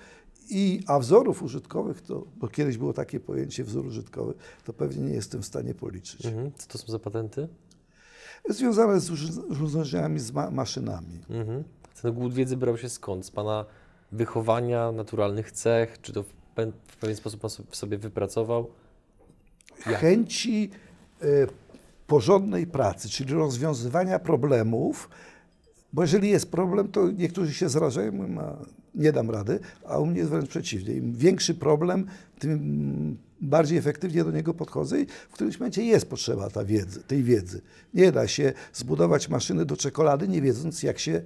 i, 0.50 0.82
a 0.86 0.98
wzorów 0.98 1.42
użytkowych, 1.42 2.02
to, 2.02 2.24
bo 2.36 2.48
kiedyś 2.48 2.78
było 2.78 2.92
takie 2.92 3.20
pojęcie 3.20 3.64
wzór 3.64 3.86
użytkowy, 3.86 4.34
to 4.64 4.72
pewnie 4.72 5.02
nie 5.04 5.14
jestem 5.14 5.42
w 5.42 5.46
stanie 5.46 5.74
policzyć. 5.74 6.26
Mhm. 6.26 6.52
Co 6.56 6.66
to 6.68 6.78
są 6.78 6.92
za 6.92 6.98
patenty? 6.98 7.48
Związane 8.48 9.00
z 9.00 9.10
urz- 9.10 9.50
urządzeniami, 9.50 10.18
z 10.20 10.32
ma 10.32 10.50
maszynami. 10.50 11.20
Mhm. 11.30 11.64
Ten 12.02 12.12
głód 12.14 12.34
wiedzy 12.34 12.56
brał 12.56 12.78
się 12.78 12.88
skąd? 12.88 13.26
Z 13.26 13.30
Pana 13.30 13.64
wychowania, 14.12 14.92
naturalnych 14.92 15.52
cech? 15.52 16.00
Czy 16.02 16.12
to 16.12 16.22
w, 16.22 16.32
pe- 16.56 16.72
w 16.88 16.96
pewien 16.96 17.16
sposób 17.16 17.40
Pan 17.40 17.50
sobie 17.70 17.98
wypracował? 17.98 18.70
Jak? 19.86 20.00
Chęci 20.00 20.70
e, 21.22 21.26
porządnej 22.06 22.66
pracy, 22.66 23.08
czyli 23.08 23.34
rozwiązywania 23.34 24.18
problemów, 24.18 25.08
bo 25.96 26.02
jeżeli 26.02 26.28
jest 26.28 26.50
problem, 26.50 26.88
to 26.88 27.10
niektórzy 27.10 27.54
się 27.54 27.68
zrażają, 27.68 28.12
mówią, 28.12 28.56
nie 28.94 29.12
dam 29.12 29.30
rady, 29.30 29.60
a 29.84 29.98
u 29.98 30.06
mnie 30.06 30.18
jest 30.18 30.30
wręcz 30.30 30.48
przeciwnie. 30.48 30.94
Im 30.94 31.14
większy 31.14 31.54
problem, 31.54 32.06
tym 32.38 33.18
bardziej 33.40 33.78
efektywnie 33.78 34.24
do 34.24 34.30
niego 34.30 34.54
podchodzę 34.54 35.00
i 35.00 35.06
w 35.06 35.32
którymś 35.32 35.60
momencie 35.60 35.84
jest 35.84 36.10
potrzeba 36.10 36.50
ta 36.50 36.64
wiedzy, 36.64 37.02
tej 37.02 37.22
wiedzy. 37.22 37.60
Nie 37.94 38.12
da 38.12 38.28
się 38.28 38.52
zbudować 38.72 39.28
maszyny 39.28 39.64
do 39.64 39.76
czekolady, 39.76 40.28
nie 40.28 40.42
wiedząc, 40.42 40.82
jak 40.82 40.98
się 40.98 41.22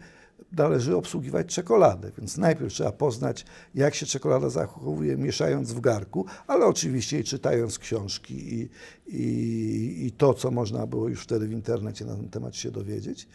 należy 0.52 0.96
obsługiwać 0.96 1.46
czekoladę. 1.46 2.10
Więc 2.18 2.36
najpierw 2.36 2.72
trzeba 2.72 2.92
poznać, 2.92 3.44
jak 3.74 3.94
się 3.94 4.06
czekolada 4.06 4.50
zachowuje, 4.50 5.16
mieszając 5.16 5.72
w 5.72 5.80
garku, 5.80 6.26
ale 6.46 6.66
oczywiście 6.66 7.20
i 7.20 7.24
czytając 7.24 7.78
książki 7.78 8.54
i, 8.54 8.68
i, 9.06 10.06
i 10.06 10.12
to, 10.12 10.34
co 10.34 10.50
można 10.50 10.86
było 10.86 11.08
już 11.08 11.22
wtedy 11.22 11.48
w 11.48 11.52
internecie 11.52 12.04
na 12.04 12.16
ten 12.16 12.28
temat 12.28 12.56
się 12.56 12.70
dowiedzieć. 12.70 13.28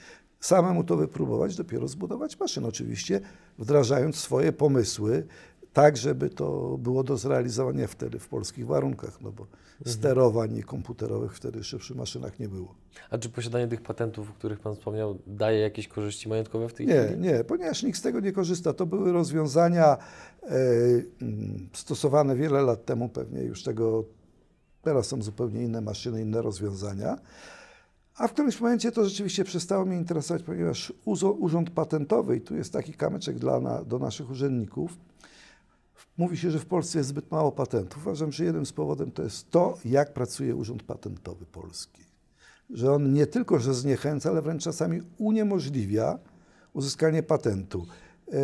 Samemu 0.46 0.84
to 0.84 0.98
wypróbować, 0.98 1.56
dopiero 1.56 1.88
zbudować 1.88 2.40
maszynę. 2.40 2.68
Oczywiście 2.68 3.22
wdrażając 3.60 4.16
swoje 4.16 4.52
pomysły, 4.52 5.26
tak, 5.74 5.98
żeby 5.98 6.30
to 6.30 6.78
było 6.78 7.04
do 7.04 7.18
zrealizowania 7.18 7.88
wtedy 7.88 8.20
w 8.20 8.28
polskich 8.28 8.68
warunkach, 8.68 9.22
no 9.22 9.32
bo 9.32 9.48
sterowań 9.86 10.62
komputerowych 10.62 11.36
wtedy 11.36 11.58
jeszcze 11.58 11.78
przy 11.78 11.96
maszynach 11.96 12.40
nie 12.40 12.50
było. 12.50 12.76
A 13.10 13.18
czy 13.18 13.30
posiadanie 13.30 13.68
tych 13.68 13.82
patentów, 13.82 14.30
o 14.30 14.34
których 14.34 14.60
Pan 14.60 14.76
wspomniał, 14.76 15.18
daje 15.28 15.60
jakieś 15.60 15.88
korzyści 15.88 16.30
majątkowe 16.30 16.70
w 16.70 16.74
tej 16.74 16.88
Nie, 16.88 17.04
chwili? 17.06 17.22
nie, 17.22 17.44
ponieważ 17.44 17.84
nikt 17.84 17.98
z 17.98 18.02
tego 18.02 18.20
nie 18.20 18.32
korzysta. 18.32 18.74
To 18.74 18.86
były 18.86 19.12
rozwiązania 19.12 19.98
e, 20.44 20.48
mm, 21.22 21.70
stosowane 21.74 22.36
wiele 22.36 22.62
lat 22.62 22.86
temu, 22.86 23.10
pewnie 23.10 23.42
już 23.44 23.64
tego, 23.64 24.04
teraz 24.82 25.08
są 25.08 25.22
zupełnie 25.22 25.64
inne 25.64 25.82
maszyny, 25.82 26.22
inne 26.22 26.42
rozwiązania. 26.42 27.18
A 28.18 28.28
w 28.28 28.34
którymś 28.34 28.62
momencie 28.62 28.92
to 28.92 29.06
rzeczywiście 29.06 29.44
przestało 29.44 29.86
mnie 29.86 29.98
interesować, 29.98 30.44
ponieważ 30.44 30.94
Urząd 31.40 31.70
Patentowy, 31.70 32.38
i 32.38 32.42
tu 32.42 32.56
jest 32.56 32.74
taki 32.74 32.94
kamyczek 32.94 33.40
dla 33.40 33.60
na, 33.60 33.84
do 33.84 34.00
naszych 34.00 34.30
urzędników, 34.30 34.98
mówi 36.18 36.38
się, 36.38 36.52
że 36.52 36.60
w 36.60 36.66
Polsce 36.66 36.98
jest 36.98 37.10
zbyt 37.10 37.32
mało 37.32 37.52
patentów. 37.52 38.08
Uważam, 38.08 38.32
że 38.32 38.46
jednym 38.46 38.66
z 38.66 38.72
powodów 38.72 39.14
to 39.14 39.24
jest 39.24 39.50
to, 39.50 39.78
jak 39.86 40.14
pracuje 40.14 40.56
Urząd 40.56 40.84
Patentowy 40.84 41.46
Polski. 41.46 42.02
Że 42.70 42.92
on 42.94 43.14
nie 43.14 43.28
tylko, 43.28 43.60
że 43.60 43.74
zniechęca, 43.74 44.30
ale 44.30 44.42
wręcz 44.42 44.64
czasami 44.64 45.02
uniemożliwia 45.18 46.20
uzyskanie 46.74 47.24
patentu. 47.24 47.86
E, 48.32 48.38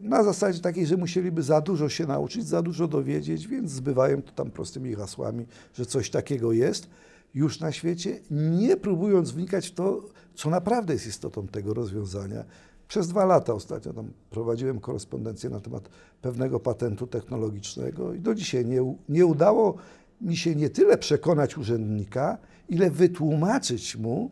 Na 0.00 0.24
zasadzie 0.24 0.60
takiej, 0.60 0.86
że 0.86 0.96
musieliby 0.96 1.42
za 1.42 1.60
dużo 1.60 1.88
się 1.88 2.06
nauczyć, 2.06 2.46
za 2.46 2.62
dużo 2.62 2.88
dowiedzieć, 2.88 3.48
więc 3.48 3.70
zbywają 3.70 4.22
to 4.22 4.32
tam 4.32 4.50
prostymi 4.50 4.94
hasłami, 4.94 5.46
że 5.74 5.86
coś 5.86 6.10
takiego 6.10 6.52
jest 6.52 6.88
już 7.36 7.60
na 7.60 7.72
świecie, 7.72 8.20
nie 8.30 8.76
próbując 8.76 9.30
wnikać 9.30 9.68
w 9.68 9.74
to, 9.74 10.02
co 10.34 10.50
naprawdę 10.50 10.92
jest 10.92 11.06
istotą 11.06 11.48
tego 11.48 11.74
rozwiązania. 11.74 12.44
Przez 12.88 13.08
dwa 13.08 13.24
lata 13.24 13.54
ostatnio 13.54 13.92
tam 13.92 14.10
prowadziłem 14.30 14.80
korespondencję 14.80 15.50
na 15.50 15.60
temat 15.60 15.88
pewnego 16.22 16.60
patentu 16.60 17.06
technologicznego 17.06 18.14
i 18.14 18.20
do 18.20 18.34
dzisiaj 18.34 18.66
nie, 18.66 18.94
nie 19.08 19.26
udało 19.26 19.76
mi 20.20 20.36
się 20.36 20.54
nie 20.54 20.70
tyle 20.70 20.98
przekonać 20.98 21.58
urzędnika, 21.58 22.38
ile 22.68 22.90
wytłumaczyć 22.90 23.96
mu, 23.96 24.30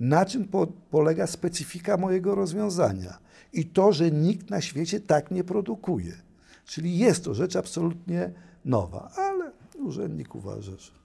na 0.00 0.24
czym 0.24 0.44
po, 0.44 0.66
polega 0.66 1.26
specyfika 1.26 1.96
mojego 1.96 2.34
rozwiązania 2.34 3.18
i 3.52 3.64
to, 3.64 3.92
że 3.92 4.10
nikt 4.10 4.50
na 4.50 4.60
świecie 4.60 5.00
tak 5.00 5.30
nie 5.30 5.44
produkuje. 5.44 6.12
Czyli 6.64 6.98
jest 6.98 7.24
to 7.24 7.34
rzecz 7.34 7.56
absolutnie 7.56 8.32
nowa, 8.64 9.10
ale 9.16 9.52
urzędnik 9.78 10.34
uważa, 10.34 10.76
że 10.78 11.01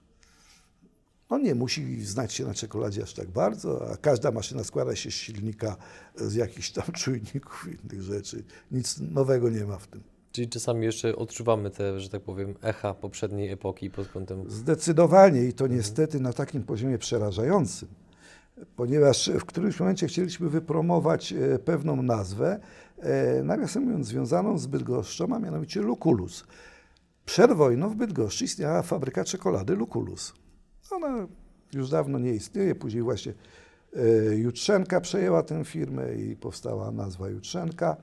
on 1.28 1.42
nie 1.42 1.54
musi 1.54 2.04
znać 2.04 2.32
się 2.32 2.44
na 2.44 2.54
czekoladzie 2.54 3.02
aż 3.02 3.14
tak 3.14 3.28
bardzo, 3.28 3.90
a 3.92 3.96
każda 3.96 4.30
maszyna 4.30 4.64
składa 4.64 4.96
się 4.96 5.10
z 5.10 5.14
silnika, 5.14 5.76
z 6.16 6.34
jakichś 6.34 6.70
tam 6.70 6.84
czujników 7.02 7.68
i 7.68 7.86
innych 7.86 8.02
rzeczy. 8.02 8.44
Nic 8.70 9.00
nowego 9.00 9.50
nie 9.50 9.64
ma 9.64 9.78
w 9.78 9.86
tym. 9.86 10.02
Czyli 10.32 10.48
czasami 10.48 10.84
jeszcze 10.84 11.16
odczuwamy 11.16 11.70
te, 11.70 12.00
że 12.00 12.08
tak 12.08 12.22
powiem, 12.22 12.54
echa 12.62 12.94
poprzedniej 12.94 13.50
epoki 13.50 13.90
pod 13.90 14.08
kątem... 14.08 14.50
Zdecydowanie 14.50 15.44
i 15.44 15.52
to 15.52 15.66
niestety 15.66 16.20
na 16.20 16.32
takim 16.32 16.62
poziomie 16.62 16.98
przerażającym, 16.98 17.88
ponieważ 18.76 19.30
w 19.40 19.44
którymś 19.44 19.80
momencie 19.80 20.06
chcieliśmy 20.06 20.48
wypromować 20.48 21.32
e, 21.32 21.58
pewną 21.58 22.02
nazwę, 22.02 22.60
e, 22.98 23.42
nawiasem 23.42 23.82
mówiąc, 23.84 24.06
związaną 24.06 24.58
z 24.58 24.66
Bydgoszczą, 24.66 25.34
a 25.34 25.38
mianowicie 25.38 25.80
Luculus. 25.80 26.44
Przed 27.24 27.52
wojną 27.52 27.88
w 27.88 27.96
Bydgoszczy 27.96 28.44
istniała 28.44 28.82
fabryka 28.82 29.24
czekolady 29.24 29.76
Luculus. 29.76 30.34
Ona 30.92 31.26
już 31.72 31.90
dawno 31.90 32.18
nie 32.18 32.34
istnieje, 32.34 32.74
później 32.74 33.02
właśnie 33.02 33.32
e, 33.96 34.36
Jutrzenka 34.36 35.00
przejęła 35.00 35.42
tę 35.42 35.64
firmę 35.64 36.14
i 36.14 36.36
powstała 36.36 36.90
nazwa 36.90 37.28
Jutrzenka. 37.28 37.96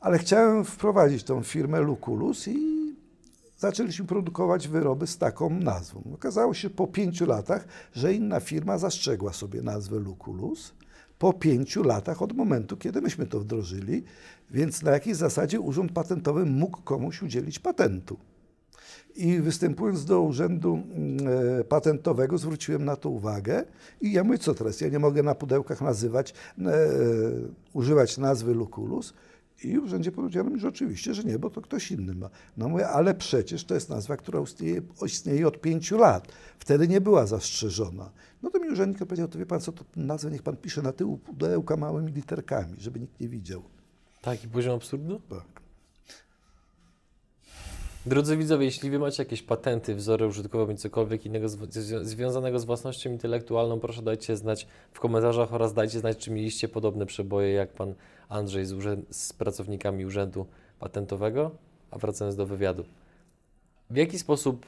Ale 0.00 0.18
chciałem 0.18 0.64
wprowadzić 0.64 1.24
tą 1.24 1.42
firmę 1.42 1.80
Luculus 1.80 2.48
i 2.48 2.82
zaczęliśmy 3.58 4.06
produkować 4.06 4.68
wyroby 4.68 5.06
z 5.06 5.18
taką 5.18 5.50
nazwą. 5.50 6.02
Okazało 6.14 6.54
się 6.54 6.70
po 6.70 6.86
pięciu 6.86 7.26
latach, 7.26 7.64
że 7.92 8.14
inna 8.14 8.40
firma 8.40 8.78
zastrzegła 8.78 9.32
sobie 9.32 9.62
nazwę 9.62 9.98
Luculus. 9.98 10.74
Po 11.18 11.32
pięciu 11.32 11.82
latach 11.82 12.22
od 12.22 12.32
momentu, 12.32 12.76
kiedy 12.76 13.00
myśmy 13.00 13.26
to 13.26 13.40
wdrożyli, 13.40 14.04
więc 14.50 14.82
na 14.82 14.90
jakiej 14.90 15.14
zasadzie 15.14 15.60
Urząd 15.60 15.92
Patentowy 15.92 16.44
mógł 16.46 16.82
komuś 16.82 17.22
udzielić 17.22 17.58
patentu. 17.58 18.16
I 19.16 19.40
występując 19.40 20.04
do 20.04 20.20
urzędu 20.20 20.74
mm, 20.74 21.18
e, 21.60 21.64
patentowego, 21.64 22.38
zwróciłem 22.38 22.84
na 22.84 22.96
to 22.96 23.10
uwagę. 23.10 23.64
I 24.00 24.12
ja 24.12 24.24
mówię, 24.24 24.38
co 24.38 24.54
teraz? 24.54 24.80
Ja 24.80 24.88
nie 24.88 24.98
mogę 24.98 25.22
na 25.22 25.34
pudełkach 25.34 25.80
nazywać, 25.80 26.34
e, 26.58 26.88
używać 27.72 28.18
nazwy 28.18 28.54
Luculus. 28.54 29.14
I 29.64 29.78
w 29.78 29.84
urzędzie 29.84 30.12
powiedziano 30.12 30.50
mi, 30.50 30.60
że 30.60 30.68
oczywiście, 30.68 31.14
że 31.14 31.24
nie, 31.24 31.38
bo 31.38 31.50
to 31.50 31.60
ktoś 31.60 31.90
inny 31.90 32.14
ma. 32.14 32.30
No 32.56 32.68
mówię, 32.68 32.88
ale 32.88 33.14
przecież 33.14 33.64
to 33.64 33.74
jest 33.74 33.90
nazwa, 33.90 34.16
która 34.16 34.40
istnieje, 34.40 34.82
istnieje 35.06 35.48
od 35.48 35.60
pięciu 35.60 35.98
lat. 35.98 36.32
Wtedy 36.58 36.88
nie 36.88 37.00
była 37.00 37.26
zastrzeżona. 37.26 38.10
No 38.42 38.50
to 38.50 38.58
mi 38.58 38.68
urzędnik 38.68 38.98
powiedział, 38.98 39.28
to 39.28 39.38
wie 39.38 39.46
pan 39.46 39.60
co, 39.60 39.72
to 39.72 39.84
nazwę 39.96 40.30
niech 40.30 40.42
pan 40.42 40.56
pisze 40.56 40.82
na 40.82 40.92
tyłu 40.92 41.18
pudełka 41.18 41.76
małymi 41.76 42.12
literkami, 42.12 42.74
żeby 42.78 43.00
nikt 43.00 43.20
nie 43.20 43.28
widział. 43.28 43.62
Taki 44.22 44.48
poziom 44.48 44.74
absurdu? 44.74 45.20
Tak. 45.28 45.61
Drodzy 48.06 48.36
widzowie, 48.36 48.64
jeśli 48.64 48.90
Wy 48.90 48.98
macie 48.98 49.22
jakieś 49.22 49.42
patenty, 49.42 49.94
wzory 49.94 50.26
użytkowe 50.26 50.66
bądź 50.66 50.80
cokolwiek 50.80 51.26
innego 51.26 51.46
zw- 51.46 51.66
zwią- 51.70 52.04
związanego 52.04 52.58
z 52.58 52.64
własnością 52.64 53.10
intelektualną, 53.10 53.80
proszę 53.80 54.02
dajcie 54.02 54.36
znać 54.36 54.66
w 54.92 55.00
komentarzach 55.00 55.54
oraz 55.54 55.74
dajcie 55.74 56.00
znać, 56.00 56.18
czy 56.18 56.30
mieliście 56.30 56.68
podobne 56.68 57.06
przeboje 57.06 57.52
jak 57.52 57.72
Pan 57.72 57.94
Andrzej 58.28 58.66
z, 58.66 58.74
z 59.10 59.32
pracownikami 59.32 60.06
Urzędu 60.06 60.46
Patentowego. 60.78 61.50
A 61.90 61.98
wracając 61.98 62.36
do 62.36 62.46
wywiadu. 62.46 62.84
W 63.90 63.96
jaki 63.96 64.18
sposób 64.18 64.66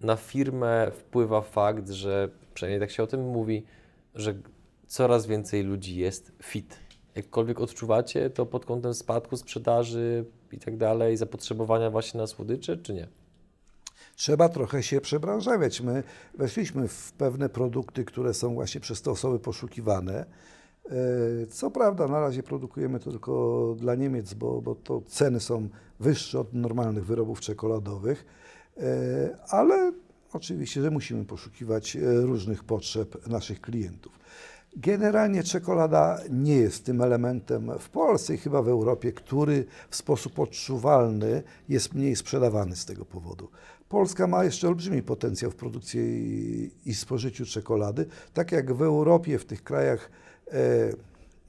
na 0.00 0.16
firmę 0.16 0.90
wpływa 0.94 1.40
fakt, 1.40 1.90
że 1.90 2.28
przynajmniej 2.54 2.80
tak 2.80 2.90
się 2.90 3.02
o 3.02 3.06
tym 3.06 3.28
mówi, 3.28 3.62
że 4.14 4.34
coraz 4.86 5.26
więcej 5.26 5.62
ludzi 5.62 5.96
jest 5.96 6.32
fit? 6.42 6.78
Jakkolwiek 7.14 7.60
odczuwacie 7.60 8.30
to 8.30 8.46
pod 8.46 8.66
kątem 8.66 8.94
spadku 8.94 9.36
sprzedaży 9.36 10.24
i 10.54 10.58
tak 10.58 10.76
dalej, 10.76 11.16
zapotrzebowania 11.16 11.90
właśnie 11.90 12.20
na 12.20 12.26
słodycze, 12.26 12.76
czy 12.76 12.94
nie? 12.94 13.08
Trzeba 14.16 14.48
trochę 14.48 14.82
się 14.82 15.00
przebranżawiać. 15.00 15.80
My 15.80 16.02
weszliśmy 16.34 16.88
w 16.88 17.12
pewne 17.12 17.48
produkty, 17.48 18.04
które 18.04 18.34
są 18.34 18.54
właśnie 18.54 18.80
przez 18.80 19.02
te 19.02 19.10
osoby 19.10 19.38
poszukiwane. 19.38 20.24
E, 20.86 21.46
Co 21.46 21.70
prawda, 21.70 22.08
na 22.08 22.20
razie 22.20 22.42
produkujemy 22.42 23.00
to 23.00 23.10
tylko 23.10 23.74
dla 23.78 23.94
Niemiec, 23.94 24.34
bo, 24.34 24.62
bo 24.62 24.74
to 24.74 25.02
ceny 25.06 25.40
są 25.40 25.68
wyższe 26.00 26.40
od 26.40 26.54
normalnych 26.54 27.06
wyrobów 27.06 27.40
czekoladowych, 27.40 28.24
E, 28.76 29.36
ale 29.48 29.92
oczywiście, 30.32 30.82
że 30.82 30.90
musimy 30.90 31.24
poszukiwać 31.24 31.96
e, 31.96 32.00
różnych 32.20 32.64
potrzeb 32.64 33.26
naszych 33.26 33.60
klientów. 33.60 34.18
Generalnie 34.76 35.42
czekolada 35.42 36.20
nie 36.30 36.56
jest 36.56 36.84
tym 36.84 37.00
elementem 37.02 37.70
w 37.78 37.88
Polsce 37.88 38.34
i 38.34 38.38
chyba 38.38 38.62
w 38.62 38.68
Europie, 38.68 39.12
który 39.12 39.64
w 39.90 39.96
sposób 39.96 40.38
odczuwalny 40.38 41.42
jest 41.68 41.94
mniej 41.94 42.16
sprzedawany 42.16 42.76
z 42.76 42.84
tego 42.84 43.04
powodu. 43.04 43.48
Polska 43.88 44.26
ma 44.26 44.44
jeszcze 44.44 44.68
olbrzymi 44.68 45.02
potencjał 45.02 45.50
w 45.50 45.56
produkcji 45.56 46.00
i- 46.86 46.94
spożyciu 46.94 47.46
czekolady, 47.46 48.06
tak 48.34 48.52
jak 48.52 48.72
w 48.74 48.82
Europie, 48.82 49.38
w 49.38 49.44
tych 49.44 49.62
krajach, 49.64 50.10
e, 50.52 50.90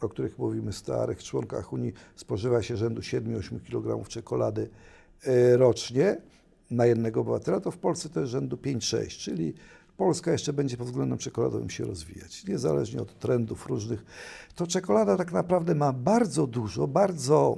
o 0.02 0.10
których 0.10 0.40
mówimy, 0.40 0.74
starych 0.74 1.24
członkach 1.24 1.74
Unii, 1.74 1.94
spożywa 2.16 2.62
się 2.62 2.78
rzędu 2.78 3.02
7-8 3.02 3.60
kg 3.60 4.08
czekolady 4.08 4.70
e, 5.24 5.58
rocznie 5.58 6.18
na 6.72 6.86
jednego 6.86 7.22
obywatela, 7.22 7.60
to 7.60 7.72
w 7.72 7.78
Polsce 7.78 8.10
to 8.10 8.20
jest 8.20 8.32
rzędu 8.32 8.56
5-6, 8.58 9.08
czyli 9.18 9.54
Polska 9.98 10.32
jeszcze 10.32 10.54
będzie 10.54 10.78
pod 10.78 10.88
względem 10.88 11.18
czekoladowym 11.18 11.70
się 11.70 11.86
rozwijać, 11.86 12.46
niezależnie 12.48 13.02
od 13.02 13.20
trendów 13.20 13.68
różnych. 13.68 14.06
To 14.56 14.68
czekolada 14.68 15.18
tak 15.18 15.32
naprawdę 15.32 15.76
ma 15.76 15.94
bardzo 15.94 16.48
dużo, 16.48 16.88
bardzo 16.88 17.58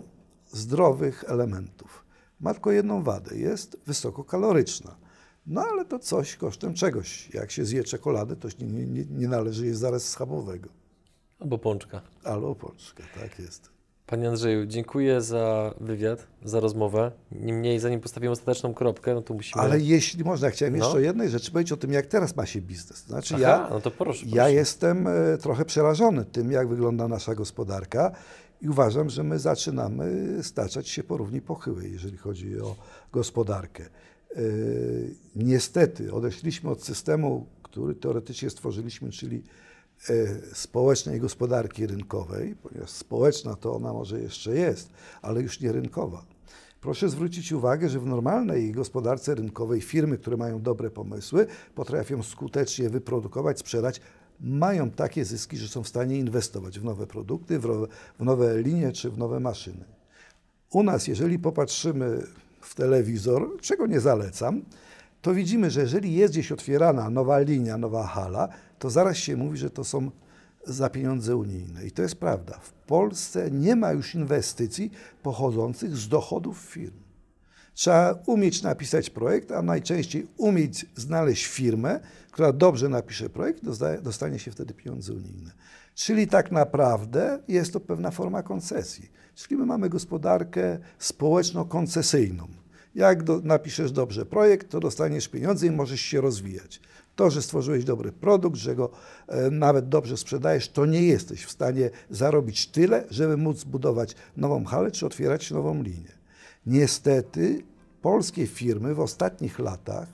zdrowych 0.52 1.24
elementów. 1.28 2.06
Ma 2.40 2.54
tylko 2.54 2.72
jedną 2.72 3.04
wadę, 3.04 3.38
jest 3.38 3.78
wysokokaloryczna. 3.86 4.98
No 5.48 5.62
ale 5.72 5.86
to 5.86 6.00
coś 6.00 6.36
kosztem 6.36 6.74
czegoś. 6.74 7.30
Jak 7.34 7.52
się 7.52 7.66
zje 7.66 7.84
czekoladę, 7.84 8.36
to 8.36 8.48
nie, 8.60 8.86
nie, 8.86 9.06
nie- 9.06 9.28
należy 9.28 9.66
jeść 9.66 9.80
zaraz 9.80 10.04
schabowego. 10.10 10.70
Albo 11.40 11.58
pączka. 11.58 12.02
Albo 12.24 12.56
pączka, 12.56 13.04
tak 13.22 13.40
jest. 13.40 13.70
Panie 14.08 14.30
Andrzeju, 14.30 14.66
dziękuję 14.66 15.22
za 15.22 15.74
wywiad, 15.82 16.28
za 16.44 16.60
rozmowę. 16.60 17.12
Niemniej, 17.32 17.80
zanim 17.80 18.00
postawimy 18.00 18.32
ostateczną 18.32 18.74
kropkę, 18.74 19.14
no 19.14 19.22
to 19.22 19.34
musimy... 19.34 19.62
Ale 19.62 19.80
jeśli 19.80 20.24
można, 20.24 20.50
chciałem 20.50 20.78
No. 20.78 20.86
jeszcze 20.86 20.98
o 20.98 21.02
jednej 21.02 21.30
rzeczy 21.30 21.52
powiedzieć 21.52 21.72
o 21.72 21.78
tym, 21.78 21.92
jak 21.94 22.06
teraz 22.06 22.36
ma 22.36 22.46
się 22.46 22.62
biznes. 22.62 22.98
Znaczy 23.06 23.34
Aha, 23.36 23.42
ja, 23.44 23.68
no 23.70 23.82
to 23.82 23.92
proszę, 23.92 24.26
ja 24.26 24.32
proszę. 24.34 24.54
jestem 24.54 25.08
e, 25.08 25.38
trochę 25.38 25.66
przerażony 25.66 26.26
tym, 26.26 26.52
jak 26.52 26.68
wygląda 26.68 27.08
nasza 27.08 27.36
gospodarka 27.36 28.12
i 28.62 28.70
uważam, 28.70 29.10
że 29.10 29.24
my 29.24 29.40
zaczynamy 29.40 30.28
staczać 30.44 30.90
się 30.90 31.04
po 31.04 31.18
równi 31.18 31.42
pochyłej, 31.42 31.92
jeżeli 31.92 32.18
chodzi 32.18 32.60
o 32.62 32.76
gospodarkę. 33.12 33.84
E, 34.36 34.40
Niestety 35.36 36.14
odeszliśmy 36.14 36.70
od 36.70 36.84
systemu, 36.84 37.46
który 37.64 37.96
teoretycznie 37.96 38.50
stworzyliśmy, 38.50 39.12
czyli 39.12 39.44
społecznej 40.54 41.20
gospodarki 41.20 41.88
rynkowej, 41.88 42.56
ponieważ 42.56 42.90
społeczna 42.90 43.56
to 43.56 43.76
ona 43.76 43.94
może 43.94 44.22
jeszcze 44.22 44.56
jest, 44.56 44.90
ale 45.22 45.42
już 45.42 45.62
nie 45.62 45.72
rynkowa. 45.72 46.26
Proszę 46.82 47.10
zwrócić 47.10 47.52
uwagę, 47.52 47.90
że 47.90 48.00
w 48.00 48.06
normalnej 48.06 48.72
gospodarce 48.72 49.36
rynkowej 49.36 49.82
firmy, 49.82 50.18
które 50.18 50.38
mają 50.38 50.62
dobre 50.62 50.90
pomysły, 50.90 51.48
potrafią 51.76 52.24
skutecznie 52.24 52.90
wyprodukować, 52.90 53.60
sprzedać, 53.60 54.02
mają 54.40 54.92
takie 54.92 55.26
zyski, 55.26 55.58
że 55.58 55.68
są 55.68 55.84
w 55.84 55.88
stanie 55.88 56.18
inwestować 56.18 56.80
w 56.80 56.84
nowe 56.84 57.08
produkty, 57.08 57.60
w 57.60 57.66
nowe, 57.66 57.88
w 58.20 58.24
nowe 58.24 58.62
linie 58.62 58.92
czy 58.92 59.10
w 59.10 59.18
nowe 59.18 59.40
maszyny. 59.40 59.86
U 60.72 60.84
nas, 60.84 61.08
jeżeli 61.08 61.40
popatrzymy 61.40 62.24
w 62.62 62.76
telewizor, 62.76 63.58
czego 63.62 63.88
nie 63.88 64.00
zalecam, 64.00 64.62
to 65.22 65.34
widzimy, 65.34 65.72
że 65.72 65.82
jeżeli 65.82 66.14
jest 66.14 66.34
gdzieś 66.34 66.52
otwierana 66.52 67.10
nowa 67.10 67.40
linia, 67.40 67.78
nowa 67.78 68.08
hala, 68.08 68.50
to 68.80 68.90
zaraz 68.90 69.18
się 69.18 69.38
mówi, 69.38 69.58
że 69.58 69.70
to 69.70 69.84
są 69.84 70.12
za 70.66 70.90
pieniądze 70.90 71.36
unijne. 71.36 71.86
I 71.86 71.92
to 71.92 72.02
jest 72.02 72.16
prawda. 72.16 72.60
W 72.62 72.72
Polsce 72.72 73.52
nie 73.52 73.76
ma 73.76 73.92
już 73.92 74.16
inwestycji 74.16 74.92
pochodzących 75.24 75.98
z 75.98 76.08
dochodów 76.08 76.58
firm. 76.58 76.98
Trzeba 77.74 78.16
umieć 78.26 78.62
napisać 78.62 79.10
projekt, 79.10 79.52
a 79.52 79.62
najczęściej 79.62 80.28
umieć 80.38 80.86
znaleźć 80.96 81.46
firmę, 81.46 82.00
która 82.32 82.54
dobrze 82.54 82.90
napisze 82.90 83.30
projekt, 83.30 83.64
dostanie 84.02 84.40
się 84.40 84.52
wtedy 84.52 84.74
pieniądze 84.74 85.14
unijne. 85.14 85.52
Czyli 85.96 86.28
tak 86.28 86.52
naprawdę 86.52 87.40
jest 87.48 87.74
to 87.74 87.80
pewna 87.80 88.12
forma 88.12 88.44
koncesji. 88.44 89.12
Czyli 89.36 89.58
my 89.58 89.66
mamy 89.66 89.90
gospodarkę 89.90 90.78
społeczno-koncesyjną. 91.00 92.48
Jak 92.96 93.24
do, 93.24 93.42
napiszesz 93.44 93.92
dobrze 93.92 94.26
projekt, 94.26 94.70
to 94.70 94.80
dostaniesz 94.80 95.28
pieniądze 95.28 95.68
i 95.68 95.72
możesz 95.72 96.02
się 96.02 96.22
rozwijać. 96.22 96.82
To, 97.18 97.30
że 97.30 97.42
stworzyłeś 97.42 97.84
dobry 97.84 98.12
produkt, 98.12 98.58
że 98.58 98.76
go 98.76 98.90
e, 99.28 99.50
nawet 99.52 99.90
dobrze 99.90 100.18
sprzedajesz, 100.18 100.70
to 100.70 100.86
nie 100.86 101.04
jesteś 101.04 101.46
w 101.46 101.52
stanie 101.52 101.90
zarobić 102.10 102.68
tyle, 102.68 103.04
żeby 103.10 103.38
móc 103.38 103.64
budować 103.64 104.16
nową 104.38 104.66
halę 104.66 104.92
czy 104.92 105.06
otwierać 105.06 105.52
nową 105.52 105.84
linię. 105.84 106.12
Niestety 106.66 107.64
polskie 108.02 108.48
firmy 108.48 108.96
w 108.96 109.00
ostatnich 109.00 109.60
latach, 109.60 110.08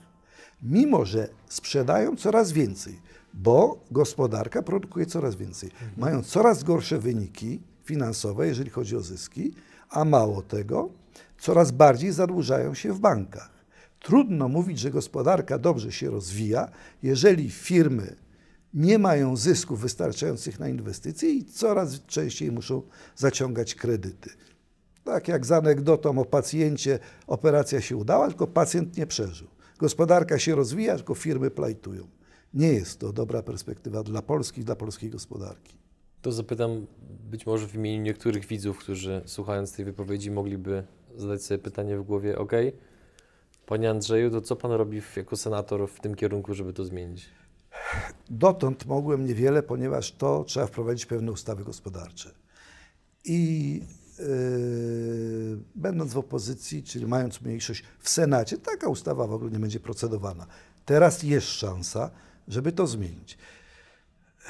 mimo 0.62 1.04
że 1.04 1.28
sprzedają 1.48 2.16
coraz 2.16 2.52
więcej, 2.52 3.00
bo 3.34 3.78
gospodarka 3.90 4.62
produkuje 4.62 5.06
coraz 5.06 5.36
więcej, 5.36 5.70
mają 5.96 6.22
coraz 6.22 6.62
gorsze 6.62 6.98
wyniki 6.98 7.60
finansowe, 7.84 8.46
jeżeli 8.46 8.70
chodzi 8.70 8.96
o 8.96 9.00
zyski, 9.00 9.54
a 9.90 10.04
mało 10.04 10.42
tego, 10.42 10.88
coraz 11.38 11.70
bardziej 11.70 12.12
zadłużają 12.12 12.74
się 12.74 12.92
w 12.92 12.98
bankach. 13.00 13.53
Trudno 14.04 14.48
mówić, 14.48 14.78
że 14.78 14.90
gospodarka 14.90 15.58
dobrze 15.58 15.92
się 15.92 16.10
rozwija, 16.10 16.70
jeżeli 17.02 17.50
firmy 17.50 18.16
nie 18.74 18.98
mają 18.98 19.36
zysków 19.36 19.80
wystarczających 19.80 20.60
na 20.60 20.68
inwestycje 20.68 21.30
i 21.30 21.44
coraz 21.44 22.06
częściej 22.06 22.52
muszą 22.52 22.82
zaciągać 23.16 23.74
kredyty. 23.74 24.30
Tak 25.04 25.28
jak 25.28 25.46
z 25.46 25.52
anegdotą 25.52 26.18
o 26.18 26.24
pacjencie, 26.24 26.98
operacja 27.26 27.80
się 27.80 27.96
udała, 27.96 28.28
tylko 28.28 28.46
pacjent 28.46 28.96
nie 28.96 29.06
przeżył. 29.06 29.48
Gospodarka 29.78 30.38
się 30.38 30.54
rozwija, 30.54 30.96
tylko 30.96 31.14
firmy 31.14 31.50
plajtują. 31.50 32.06
Nie 32.54 32.72
jest 32.72 32.98
to 32.98 33.12
dobra 33.12 33.42
perspektywa 33.42 34.02
dla 34.02 34.22
Polski 34.22 34.64
dla 34.64 34.76
polskiej 34.76 35.10
gospodarki. 35.10 35.76
To 36.22 36.32
zapytam 36.32 36.86
być 37.30 37.46
może 37.46 37.68
w 37.68 37.74
imieniu 37.74 38.02
niektórych 38.02 38.46
widzów, 38.46 38.78
którzy 38.78 39.22
słuchając 39.26 39.72
tej 39.72 39.84
wypowiedzi 39.84 40.30
mogliby 40.30 40.84
zadać 41.16 41.42
sobie 41.42 41.58
pytanie 41.58 41.98
w 41.98 42.02
głowie, 42.02 42.38
ok, 42.38 42.52
Panie 43.66 43.90
Andrzeju, 43.90 44.30
to 44.30 44.40
co 44.40 44.56
Pan 44.56 44.72
robi 44.72 45.02
jako 45.16 45.36
senator 45.36 45.88
w 45.88 46.00
tym 46.00 46.14
kierunku, 46.14 46.54
żeby 46.54 46.72
to 46.72 46.84
zmienić? 46.84 47.28
Dotąd 48.30 48.86
mogłem 48.86 49.26
niewiele, 49.26 49.62
ponieważ 49.62 50.12
to 50.12 50.44
trzeba 50.44 50.66
wprowadzić 50.66 51.06
pewne 51.06 51.32
ustawy 51.32 51.64
gospodarcze. 51.64 52.34
I 53.24 53.80
yy, 54.18 55.58
będąc 55.74 56.12
w 56.12 56.18
opozycji, 56.18 56.82
czyli 56.82 57.06
mając 57.06 57.40
mniejszość 57.40 57.84
w 58.00 58.08
Senacie, 58.08 58.58
taka 58.58 58.88
ustawa 58.88 59.26
w 59.26 59.32
ogóle 59.32 59.50
nie 59.50 59.58
będzie 59.58 59.80
procedowana. 59.80 60.46
Teraz 60.84 61.22
jest 61.22 61.46
szansa, 61.46 62.10
żeby 62.48 62.72
to 62.72 62.86
zmienić. 62.86 63.38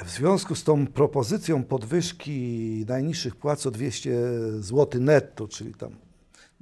W 0.03 0.09
związku 0.09 0.55
z 0.55 0.63
tą 0.63 0.87
propozycją 0.87 1.63
podwyżki 1.63 2.85
najniższych 2.87 3.35
płac 3.35 3.65
o 3.65 3.71
200 3.71 4.11
zł 4.59 5.01
netto, 5.01 5.47
czyli 5.47 5.73
tam 5.73 5.95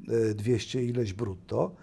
e, 0.07 0.33
200 0.33 0.83
ileś 0.83 1.13
brutto, 1.13 1.75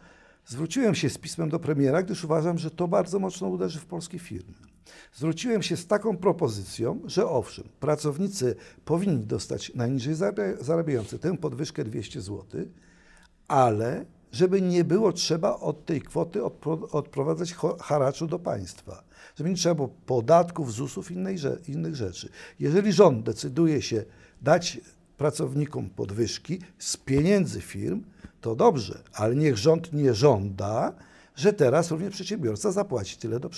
zwróciłem 0.51 0.95
się 0.95 1.11
z 1.11 1.19
pismem 1.19 1.49
do 1.49 1.59
premiera, 1.59 2.03
gdyż 2.03 2.25
uważam, 2.25 2.59
że 2.59 2.71
to 2.71 2.89
bardzo 2.89 3.19
mocno 3.19 3.49
uderzy 3.49 3.79
w 3.79 3.87
polskie 3.87 4.19
firmy. 4.19 4.55
Zwróciłem 5.15 5.63
się 5.63 5.77
z 5.77 5.87
taką 5.87 6.17
propozycją, 6.17 7.01
że 7.05 7.27
owszem, 7.27 7.69
pracownicy 7.81 8.57
powinni 8.85 9.27
dostać 9.27 9.73
najniżej 9.75 10.15
zarabia- 10.15 10.63
zarabiający 10.63 11.19
tę 11.19 11.37
podwyżkę 11.37 11.85
200 11.85 12.21
zł, 12.21 12.45
ale 13.49 14.05
żeby 14.33 14.63
nie 14.63 14.85
było 14.85 15.13
trzeba 15.13 15.57
od 15.57 15.85
tej 15.85 16.03
kwoty 16.03 16.41
odpro- 16.41 16.89
odprowadzać 16.93 17.55
haraczu 17.81 18.27
do 18.27 18.39
państwa. 18.39 19.05
Żeby 19.37 19.51
nie 19.51 19.57
trzeba 19.57 19.75
było 19.75 19.89
podatków, 19.89 20.73
ZUS-ów 20.73 21.11
i 21.11 21.15
innych 21.69 21.97
rzeczy. 21.97 22.29
Jeżeli 22.61 22.93
rząd 22.93 23.25
decyduje 23.25 23.83
się 23.83 24.05
dać 24.43 24.81
pracownikom 25.21 25.91
podwyżki 25.91 26.59
z 26.79 26.97
pieniędzy 26.97 27.61
firm, 27.61 28.05
to 28.41 28.57
dobrze, 28.57 29.03
ale 29.13 29.37
niech 29.37 29.57
rząd 29.57 29.93
nie 29.93 30.15
żąda, 30.15 30.93
że 31.37 31.53
teraz 31.53 31.91
również 31.91 32.15
przedsiębiorca 32.15 32.73
zapłaci 32.73 33.17
tyle 33.17 33.41
do, 33.41 33.51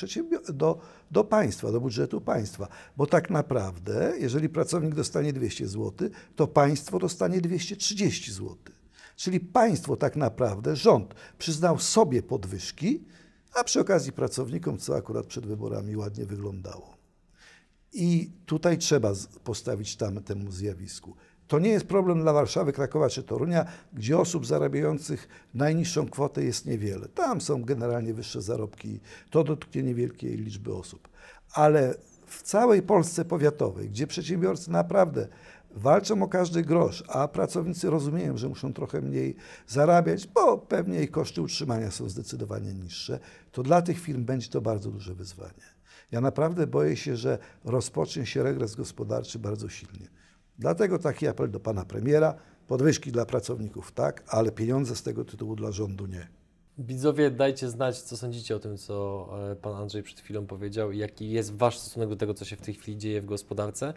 do, 0.53 0.81
do 1.11 1.25
państwa, 1.25 1.73
do 1.73 1.81
budżetu 1.81 2.21
państwa. 2.21 2.69
Bo 2.97 3.07
tak 3.07 3.31
naprawdę, 3.31 4.15
jeżeli 4.19 4.49
pracownik 4.49 4.95
dostanie 4.95 5.33
200 5.33 5.69
zł, 5.69 6.09
to 6.37 6.47
państwo 6.47 6.99
dostanie 6.99 7.41
230 7.41 8.33
zł. 8.33 8.57
Czyli 9.17 9.41
państwo 9.41 9.97
tak 9.97 10.17
naprawdę, 10.17 10.77
rząd 10.77 11.15
przyznał 11.39 11.79
sobie 11.79 12.23
podwyżki, 12.23 13.05
a 13.55 13.65
przy 13.65 13.81
okazji 13.81 14.13
pracownikom, 14.13 14.79
co 14.79 14.97
akurat 14.97 15.27
przed 15.27 15.47
wyborami 15.47 15.97
ładnie 15.97 16.27
wyglądało. 16.27 17.03
I 17.93 18.31
tutaj 18.47 18.79
trzeba 18.79 19.13
postawić 19.45 19.97
tam 19.97 20.23
temu 20.23 20.53
zjawisku. 20.53 21.17
To 21.49 21.59
nie 21.59 21.70
jest 21.70 21.86
problem 21.86 22.20
dla 22.20 22.32
Warszawy, 22.32 22.72
Krakowa 22.72 23.09
czy 23.09 23.22
Torunia, 23.22 23.64
gdzie 23.93 24.18
osób 24.18 24.47
zarabiających 24.47 25.28
najniższą 25.55 26.09
kwotę 26.09 26.45
jest 26.45 26.66
niewiele. 26.66 27.09
Tam 27.09 27.40
są 27.40 27.64
generalnie 27.64 28.14
wyższe 28.14 28.43
zarobki, 28.43 29.01
to 29.30 29.45
dotknie 29.45 29.82
niewielkiej 29.82 30.36
liczby 30.36 30.74
osób. 30.74 31.09
Ale 31.55 31.95
w 32.26 32.43
całej 32.43 32.82
Polsce 32.82 33.24
powiatowej, 33.24 33.90
gdzie 33.90 34.07
przedsiębiorcy 34.07 34.70
naprawdę 34.70 35.28
walczą 35.74 36.22
o 36.22 36.28
każdy 36.28 36.62
grosz, 36.62 37.05
a 37.09 37.28
pracownicy 37.28 37.90
rozumieją, 37.90 38.36
że 38.36 38.49
muszą 38.49 38.72
trochę 38.72 39.01
mniej 39.01 39.36
zarabiać, 39.66 40.26
bo 40.26 40.59
pewnie 40.59 41.03
ich 41.03 41.11
koszty 41.11 41.43
utrzymania 41.43 41.90
są 41.90 42.09
zdecydowanie 42.09 42.74
niższe, 42.74 43.18
to 43.53 43.62
dla 43.62 43.82
tych 43.82 44.01
firm 44.01 44.24
będzie 44.24 44.49
to 44.49 44.61
bardzo 44.61 44.90
duże 44.90 45.14
wyzwanie. 45.14 45.72
Ja 46.12 46.20
naprawdę 46.20 46.66
boję 46.66 46.97
się, 46.97 47.16
że 47.16 47.38
rozpocznie 47.64 48.26
się 48.26 48.43
regres 48.43 48.74
gospodarczy 48.74 49.38
bardzo 49.38 49.68
silnie. 49.68 50.22
Dlatego 50.63 50.99
taki 50.99 51.29
apel 51.29 51.51
do 51.51 51.61
pana 51.61 51.85
premiera. 51.85 52.35
Podwyżki 52.69 53.13
dla 53.13 53.27
pracowników 53.27 53.93
tak, 53.93 54.25
ale 54.29 54.53
pieniądze 54.53 54.97
z 54.97 55.03
tego 55.03 55.25
tytułu 55.25 55.57
dla 55.57 55.73
rządu 55.73 56.07
nie. 56.07 56.29
Widzowie, 56.79 57.31
dajcie 57.31 57.69
znać, 57.69 58.03
co 58.03 58.17
sądzicie 58.17 58.57
o 58.57 58.59
tym, 58.59 58.77
co 58.77 59.29
e, 59.53 59.57
pan 59.57 59.75
Andrzej 59.75 60.03
przed 60.03 60.21
chwilą 60.21 60.47
powiedział 60.47 60.93
i 60.93 60.99
jaki 60.99 61.31
jest 61.31 61.55
wasz 61.55 61.79
stosunek 61.79 62.09
do 62.09 62.17
tego, 62.17 62.35
co 62.35 62.45
się 62.45 62.57
w 62.57 62.61
tej 62.61 62.75
chwili 62.75 62.99
dzieje 62.99 63.23
w 63.23 63.25
gospodarce. 63.25 63.95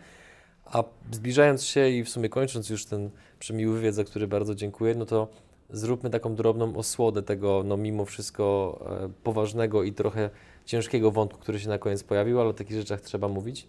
A 0.65 0.83
zbliżając 1.11 1.63
się 1.63 1.89
i 1.89 2.03
w 2.03 2.09
sumie 2.09 2.29
kończąc 2.29 2.69
już 2.69 2.85
ten 2.85 3.09
przemiły 3.39 3.75
wywiad, 3.75 3.95
za 3.95 4.03
który 4.03 4.27
bardzo 4.27 4.55
dziękuję, 4.55 4.95
no 4.95 5.05
to 5.05 5.27
zróbmy 5.69 6.09
taką 6.09 6.35
drobną 6.35 6.75
osłodę 6.75 7.23
tego, 7.23 7.63
no 7.65 7.77
mimo 7.77 8.05
wszystko 8.05 8.79
e, 9.03 9.09
poważnego 9.23 9.83
i 9.83 9.93
trochę 9.93 10.29
ciężkiego 10.65 11.11
wątku, 11.11 11.39
który 11.39 11.59
się 11.59 11.69
na 11.69 11.77
koniec 11.77 12.03
pojawił, 12.03 12.39
ale 12.39 12.49
o 12.49 12.53
takich 12.53 12.77
rzeczach 12.77 13.01
trzeba 13.01 13.27
mówić, 13.27 13.67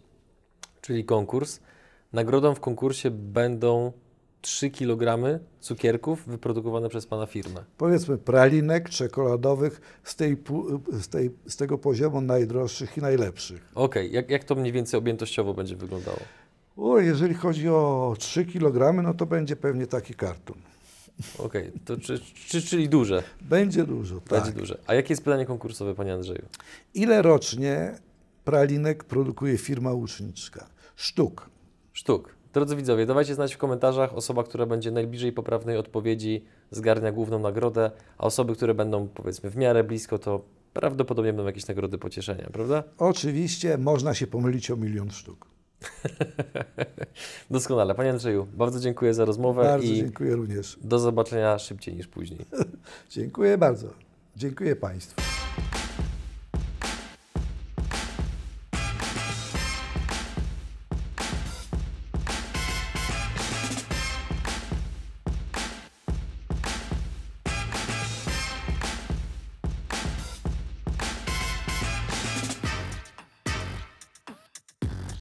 czyli 0.81 1.05
konkurs. 1.05 1.61
Nagrodą 2.13 2.55
w 2.55 2.61
konkursie 2.61 3.11
będą 3.11 3.93
3 4.41 4.71
kg 4.71 5.19
cukierków 5.61 6.27
wyprodukowane 6.27 6.89
przez 6.89 7.07
pana 7.07 7.27
firmę. 7.27 7.65
Powiedzmy 7.79 8.19
pralinek 8.19 8.89
czekoladowych 8.91 10.01
z, 10.05 10.17
tej, 10.17 10.37
z, 10.93 11.09
tej, 11.09 11.31
z 11.47 11.57
tego 11.57 11.79
poziomu 11.79 12.21
najdroższych 12.21 12.97
i 12.97 13.01
najlepszych. 13.01 13.71
Okej, 13.75 14.13
jak, 14.13 14.31
jak 14.31 14.45
to 14.45 14.55
mniej 14.55 14.73
więcej 14.73 14.99
objętościowo 14.99 15.55
będzie 15.55 15.77
wyglądało? 15.77 16.19
O, 16.77 16.99
jeżeli 16.99 17.35
chodzi 17.35 17.69
o 17.69 18.15
3 18.19 18.45
kg, 18.45 19.03
no 19.03 19.15
to 19.15 19.27
będzie 19.27 19.57
pewnie 19.57 19.87
taki 19.87 20.15
karton. 20.15 20.57
Okej, 21.39 21.73
to 21.85 21.97
czy, 21.97 22.21
czy, 22.49 22.63
czyli 22.63 22.89
duże, 22.89 23.23
Będzie 23.41 23.85
dużo, 23.85 24.21
tak. 24.21 24.29
będzie 24.29 24.61
duże. 24.61 24.79
A 24.87 24.95
jakie 24.95 25.13
jest 25.13 25.25
pytanie 25.25 25.47
konkursowe, 25.47 25.95
panie 25.95 26.15
Andrzeju? 26.15 26.43
Ile 26.95 27.23
rocznie 27.23 27.95
pralinek 28.45 29.05
produkuje 29.05 29.59
firma 29.59 29.93
łuczniczka? 29.93 30.67
Sztuk. 30.97 31.51
Sztuk. 31.97 32.35
Drodzy 32.53 32.77
widzowie, 32.77 33.07
dawajcie 33.07 33.35
znać 33.35 33.55
w 33.55 33.59
komentarzach. 33.59 34.15
Osoba, 34.15 34.45
która 34.45 34.67
będzie 34.67 34.91
najbliżej 34.91 35.33
poprawnej 35.33 35.77
odpowiedzi, 35.77 36.45
zgarnia 36.71 37.13
główną 37.13 37.39
nagrodę, 37.39 37.91
a 38.19 38.25
osoby, 38.25 38.55
które 38.55 38.75
będą 38.75 39.09
powiedzmy 39.09 39.51
w 39.51 39.57
miarę 39.57 39.85
blisko, 39.85 40.19
to 40.19 40.45
prawdopodobnie 40.73 41.33
będą 41.33 41.47
jakieś 41.47 41.67
nagrody 41.67 41.99
pocieszenia, 41.99 42.49
prawda? 42.53 42.83
Oczywiście 42.99 43.79
można 43.79 44.15
się 44.15 44.27
pomylić 44.27 44.71
o 44.71 44.77
milion 44.77 45.11
sztuk. 45.11 45.47
Doskonale. 47.51 47.95
Panie 47.95 48.11
Andrzeju, 48.11 48.47
bardzo 48.57 48.81
dziękuję 48.81 49.15
za 49.15 49.25
rozmowę 49.25 49.63
Bardzo 49.63 49.87
i 49.87 49.97
dziękuję 49.97 50.37
również. 50.37 50.79
do 50.83 50.99
zobaczenia 50.99 51.59
szybciej 51.59 51.95
niż 51.95 52.07
później. 52.07 52.41
Dziękuję 53.11 53.59
bardzo. 53.59 53.89
Dziękuję 54.37 54.77
Państwu. 54.77 55.23